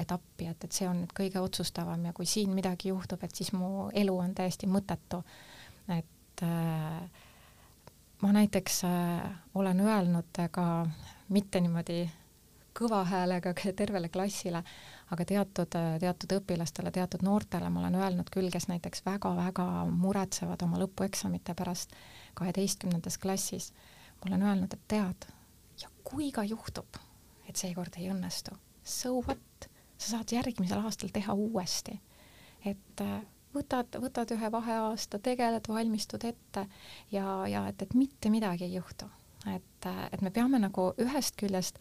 et 0.00 0.14
appi, 0.14 0.46
et, 0.48 0.64
et 0.64 0.72
see 0.72 0.88
on 0.88 1.02
nüüd 1.02 1.12
kõige 1.16 1.42
otsustavam 1.42 2.06
ja 2.08 2.14
kui 2.16 2.28
siin 2.28 2.54
midagi 2.56 2.88
juhtub, 2.88 3.20
et 3.24 3.36
siis 3.36 3.52
mu 3.52 3.90
elu 3.92 4.14
on 4.16 4.32
täiesti 4.36 4.68
mõttetu. 4.70 5.20
et 5.92 6.44
äh, 6.46 7.02
ma 8.22 8.32
näiteks 8.32 8.84
äh, 8.88 9.28
olen 9.54 9.80
öelnud 9.80 10.40
ka 10.50 10.66
mitte 11.28 11.60
niimoodi 11.60 12.06
kõva 12.72 13.04
häälega 13.04 13.52
tervele 13.80 14.08
klassile, 14.08 14.64
aga 15.12 15.24
teatud, 15.28 15.76
teatud 16.00 16.34
õpilastele, 16.38 16.92
teatud 16.94 17.24
noortele 17.26 17.68
ma 17.70 17.82
olen 17.82 17.98
öelnud 18.00 18.30
küll, 18.32 18.48
kes 18.52 18.68
näiteks 18.70 19.04
väga-väga 19.06 19.66
muretsevad 19.90 20.62
oma 20.64 20.80
lõpueksamite 20.80 21.54
pärast 21.58 21.92
kaheteistkümnendas 22.38 23.18
klassis, 23.20 23.72
ma 24.20 24.30
olen 24.30 24.46
öelnud, 24.48 24.72
et 24.72 24.86
tead, 24.88 25.26
ja 25.82 25.90
kui 26.04 26.30
ka 26.32 26.44
juhtub, 26.48 27.00
et 27.48 27.60
seekord 27.60 27.98
ei 28.00 28.08
õnnestu, 28.12 28.56
so 28.84 29.18
what, 29.20 29.68
sa 29.98 30.16
saad 30.16 30.32
järgmisel 30.32 30.80
aastal 30.80 31.12
teha 31.12 31.34
uuesti. 31.36 31.98
et 32.64 33.00
äh, 33.04 33.20
võtad, 33.54 33.98
võtad 34.00 34.32
ühe 34.32 34.52
vaheaasta, 34.52 35.18
tegeled, 35.18 35.68
valmistud 35.68 36.24
ette 36.24 36.66
ja, 37.12 37.42
ja 37.48 37.66
et, 37.68 37.82
et 37.82 37.94
mitte 37.94 38.30
midagi 38.30 38.64
ei 38.64 38.78
juhtu. 38.78 39.10
et, 39.46 39.86
äh, 39.86 40.06
et 40.12 40.22
me 40.22 40.30
peame 40.30 40.58
nagu 40.62 40.92
ühest 41.02 41.36
küljest 41.36 41.78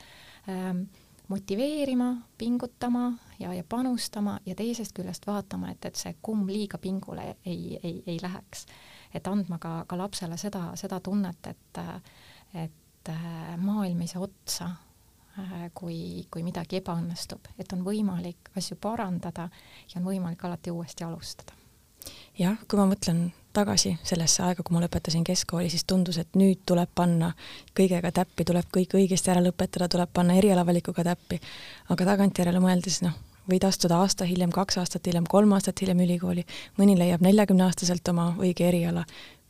ähm, 0.49 0.84
motiveerima, 1.32 2.15
pingutama 2.38 3.13
ja, 3.39 3.53
ja 3.53 3.63
panustama 3.69 4.39
ja 4.45 4.55
teisest 4.55 4.95
küljest 4.97 5.27
vaatama, 5.27 5.71
et, 5.71 5.86
et 5.86 5.95
see 5.99 6.13
kumm 6.21 6.49
liiga 6.49 6.77
pingule 6.82 7.36
ei, 7.45 7.79
ei, 7.84 8.03
ei 8.07 8.17
läheks. 8.21 8.65
et 9.13 9.27
andma 9.27 9.57
ka, 9.59 9.73
ka 9.88 9.97
lapsele 9.97 10.38
seda, 10.39 10.71
seda 10.79 10.99
tunnet, 11.03 11.47
et, 11.47 11.82
et 12.63 13.09
äh, 13.09 13.57
maailm 13.57 14.01
ei 14.01 14.07
saa 14.07 14.23
otsa, 14.23 14.69
äh, 15.39 15.65
kui, 15.73 16.27
kui 16.32 16.43
midagi 16.47 16.79
ebaõnnestub, 16.79 17.51
et 17.59 17.73
on 17.73 17.84
võimalik 17.88 18.53
asju 18.57 18.77
parandada 18.82 19.49
ja 19.93 19.99
on 19.99 20.07
võimalik 20.07 20.45
alati 20.47 20.71
uuesti 20.71 21.07
alustada. 21.07 21.57
jah, 22.39 22.59
kui 22.67 22.79
ma 22.79 22.88
mõtlen 22.91 23.29
tagasi 23.54 23.95
sellesse 24.04 24.43
aega, 24.45 24.64
kui 24.64 24.76
ma 24.76 24.84
lõpetasin 24.84 25.24
keskkooli, 25.28 25.70
siis 25.70 25.84
tundus, 25.88 26.18
et 26.22 26.38
nüüd 26.39 26.62
tuleb 26.66 26.89
panna 26.95 27.32
kõigega 27.78 28.12
täppi, 28.16 28.45
tuleb 28.47 28.70
kõik 28.74 28.95
õigesti 28.99 29.34
ära 29.34 29.43
lõpetada, 29.43 29.89
tuleb 29.91 30.14
panna 30.14 30.38
erialavalikuga 30.39 31.04
täppi. 31.04 31.39
aga 31.89 32.08
tagantjärele 32.14 32.60
mõeldes, 32.64 33.02
noh, 33.06 33.18
võid 33.49 33.66
astuda 33.68 33.99
aasta 34.02 34.26
hiljem, 34.26 34.52
kaks 34.52 34.78
aastat 34.78 35.08
hiljem, 35.08 35.28
kolm 35.30 35.54
aastat 35.54 35.82
hiljem 35.82 36.04
ülikooli, 36.06 36.45
mõni 36.78 36.97
leiab 36.97 37.22
neljakümneaastaselt 37.22 38.08
oma 38.14 38.32
õige 38.39 38.68
eriala 38.68 39.06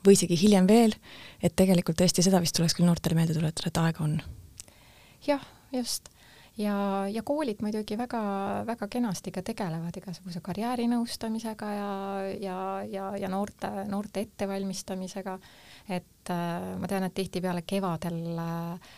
või 0.05 0.17
isegi 0.17 0.37
hiljem 0.41 0.67
veel, 0.67 0.95
et 1.43 1.55
tegelikult 1.55 1.99
tõesti 2.01 2.23
seda 2.25 2.41
vist 2.41 2.55
tuleks 2.57 2.73
küll 2.77 2.89
noortele 2.89 3.15
meelde 3.19 3.37
tuletada, 3.37 3.67
et 3.67 3.77
aega 3.77 4.03
on. 4.03 4.17
jah, 5.27 5.45
just 5.71 6.09
ja, 6.61 6.75
ja 7.11 7.23
koolid 7.25 7.61
muidugi 7.63 7.97
väga-väga 7.99 8.87
kenasti 8.91 9.33
ka 9.33 9.43
tegelevad 9.45 9.97
igasuguse 9.97 10.41
karjäärinõustamisega 10.45 11.71
ja, 11.75 11.91
ja, 12.41 12.57
ja, 12.89 13.05
ja 13.19 13.31
noorte, 13.31 13.69
noorte 13.89 14.23
ettevalmistamisega, 14.25 15.37
et 15.89 16.33
äh, 16.33 16.67
ma 16.81 16.89
tean, 16.91 17.07
et 17.07 17.15
tihtipeale 17.17 17.63
kevadel 17.67 18.21
äh, 18.43 18.93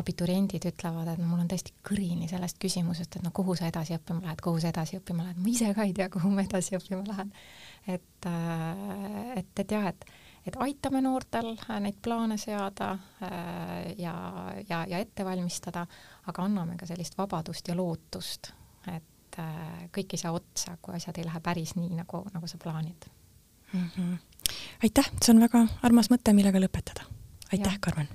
abituriendid 0.00 0.68
ütlevad, 0.70 1.12
et 1.12 1.22
no 1.22 1.30
mul 1.30 1.42
on 1.44 1.50
tõesti 1.50 1.74
kõrini 1.90 2.30
sellest 2.30 2.60
küsimusest, 2.62 3.18
et 3.18 3.26
no 3.26 3.34
kuhu 3.34 3.58
sa 3.58 3.70
edasi 3.72 3.98
õppima 3.98 4.24
lähed, 4.26 4.44
kuhu 4.44 4.62
sa 4.62 4.72
edasi 4.72 5.00
õppima 5.00 5.26
lähed, 5.26 5.42
ma 5.42 5.52
ise 5.52 5.74
ka 5.76 5.88
ei 5.88 5.96
tea, 5.96 6.08
kuhu 6.12 6.32
ma 6.32 6.46
edasi 6.46 6.78
õppima 6.78 7.04
lähen. 7.10 7.34
et 7.86 8.26
äh,, 8.26 9.36
et, 9.42 9.52
et 9.58 9.76
jah, 9.78 9.92
et 9.92 10.10
et 10.48 10.56
aitame 10.64 11.02
noortel 11.04 11.52
äh, 11.56 11.78
neid 11.82 11.98
plaane 12.04 12.38
seada 12.40 12.92
äh, 13.24 13.92
ja, 14.00 14.14
ja, 14.68 14.84
ja 14.88 15.00
ette 15.02 15.26
valmistada, 15.26 15.84
aga 16.28 16.44
anname 16.44 16.76
ka 16.80 16.86
sellist 16.88 17.18
vabadust 17.18 17.68
ja 17.68 17.76
lootust, 17.76 18.52
et 18.92 19.40
äh, 19.40 19.88
kõik 19.94 20.14
ei 20.14 20.22
saa 20.22 20.34
otsa, 20.36 20.76
kui 20.82 20.96
asjad 20.98 21.18
ei 21.18 21.26
lähe 21.28 21.40
päris 21.44 21.74
nii, 21.78 21.90
nagu, 21.98 22.22
nagu 22.34 22.50
sa 22.50 22.60
plaanid 22.62 23.08
mm. 23.72 23.90
-hmm. 23.96 24.16
aitäh, 24.82 25.10
see 25.22 25.34
on 25.34 25.40
väga 25.40 25.66
armas 25.82 26.10
mõte, 26.10 26.32
millega 26.32 26.60
lõpetada. 26.60 27.06
aitäh, 27.52 27.78
Karmen! 27.80 28.08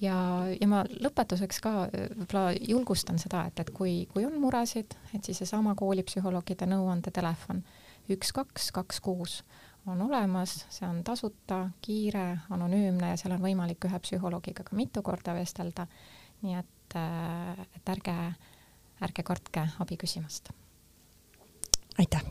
ja, 0.00 0.16
ja 0.60 0.68
ma 0.68 0.82
lõpetuseks 0.84 1.60
ka 1.62 1.74
võib-olla 1.92 2.52
julgustan 2.68 3.18
seda, 3.18 3.44
et, 3.46 3.60
et 3.60 3.70
kui, 3.70 4.06
kui 4.12 4.26
on 4.26 4.40
muresid, 4.40 4.96
et 5.14 5.24
siis 5.24 5.38
seesama 5.38 5.74
koolipsühholoogide 5.74 6.66
nõuandetelefon 6.66 7.62
üks, 8.10 8.32
kaks, 8.32 8.70
kaks, 8.72 9.00
kuus 9.00 9.42
on 9.86 10.02
olemas, 10.02 10.66
see 10.68 10.88
on 10.88 11.00
tasuta, 11.04 11.62
kiire, 11.82 12.38
anonüümne 12.50 13.12
ja 13.12 13.16
seal 13.20 13.34
on 13.36 13.44
võimalik 13.44 13.84
ühe 13.88 14.00
psühholoogiga 14.04 14.64
ka 14.66 14.76
mitu 14.76 15.02
korda 15.02 15.34
vestelda. 15.34 15.86
nii 16.42 16.56
et, 16.58 16.68
äh, 16.98 17.60
et 17.76 17.92
ärge, 17.92 18.16
ärge 19.02 19.22
kartke 19.26 19.68
abi 19.78 19.96
küsimast. 20.00 20.50
aitäh, 21.98 22.24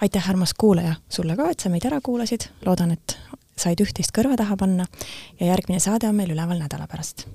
aitäh, 0.00 0.30
armas 0.30 0.54
kuulaja, 0.54 0.94
sulle 1.08 1.36
ka, 1.36 1.50
et 1.50 1.60
sa 1.60 1.68
meid 1.68 1.84
ära 1.84 2.00
kuulasid, 2.00 2.50
loodan, 2.66 2.92
et 2.94 3.18
said 3.56 3.80
üht-teist 3.82 4.14
kõrva 4.16 4.36
taha 4.38 4.56
panna. 4.56 4.86
Ja 5.40 5.52
järgmine 5.52 5.80
saade 5.80 6.08
on 6.08 6.16
meil 6.16 6.32
üleval 6.32 6.60
nädala 6.62 6.86
pärast 6.86 7.26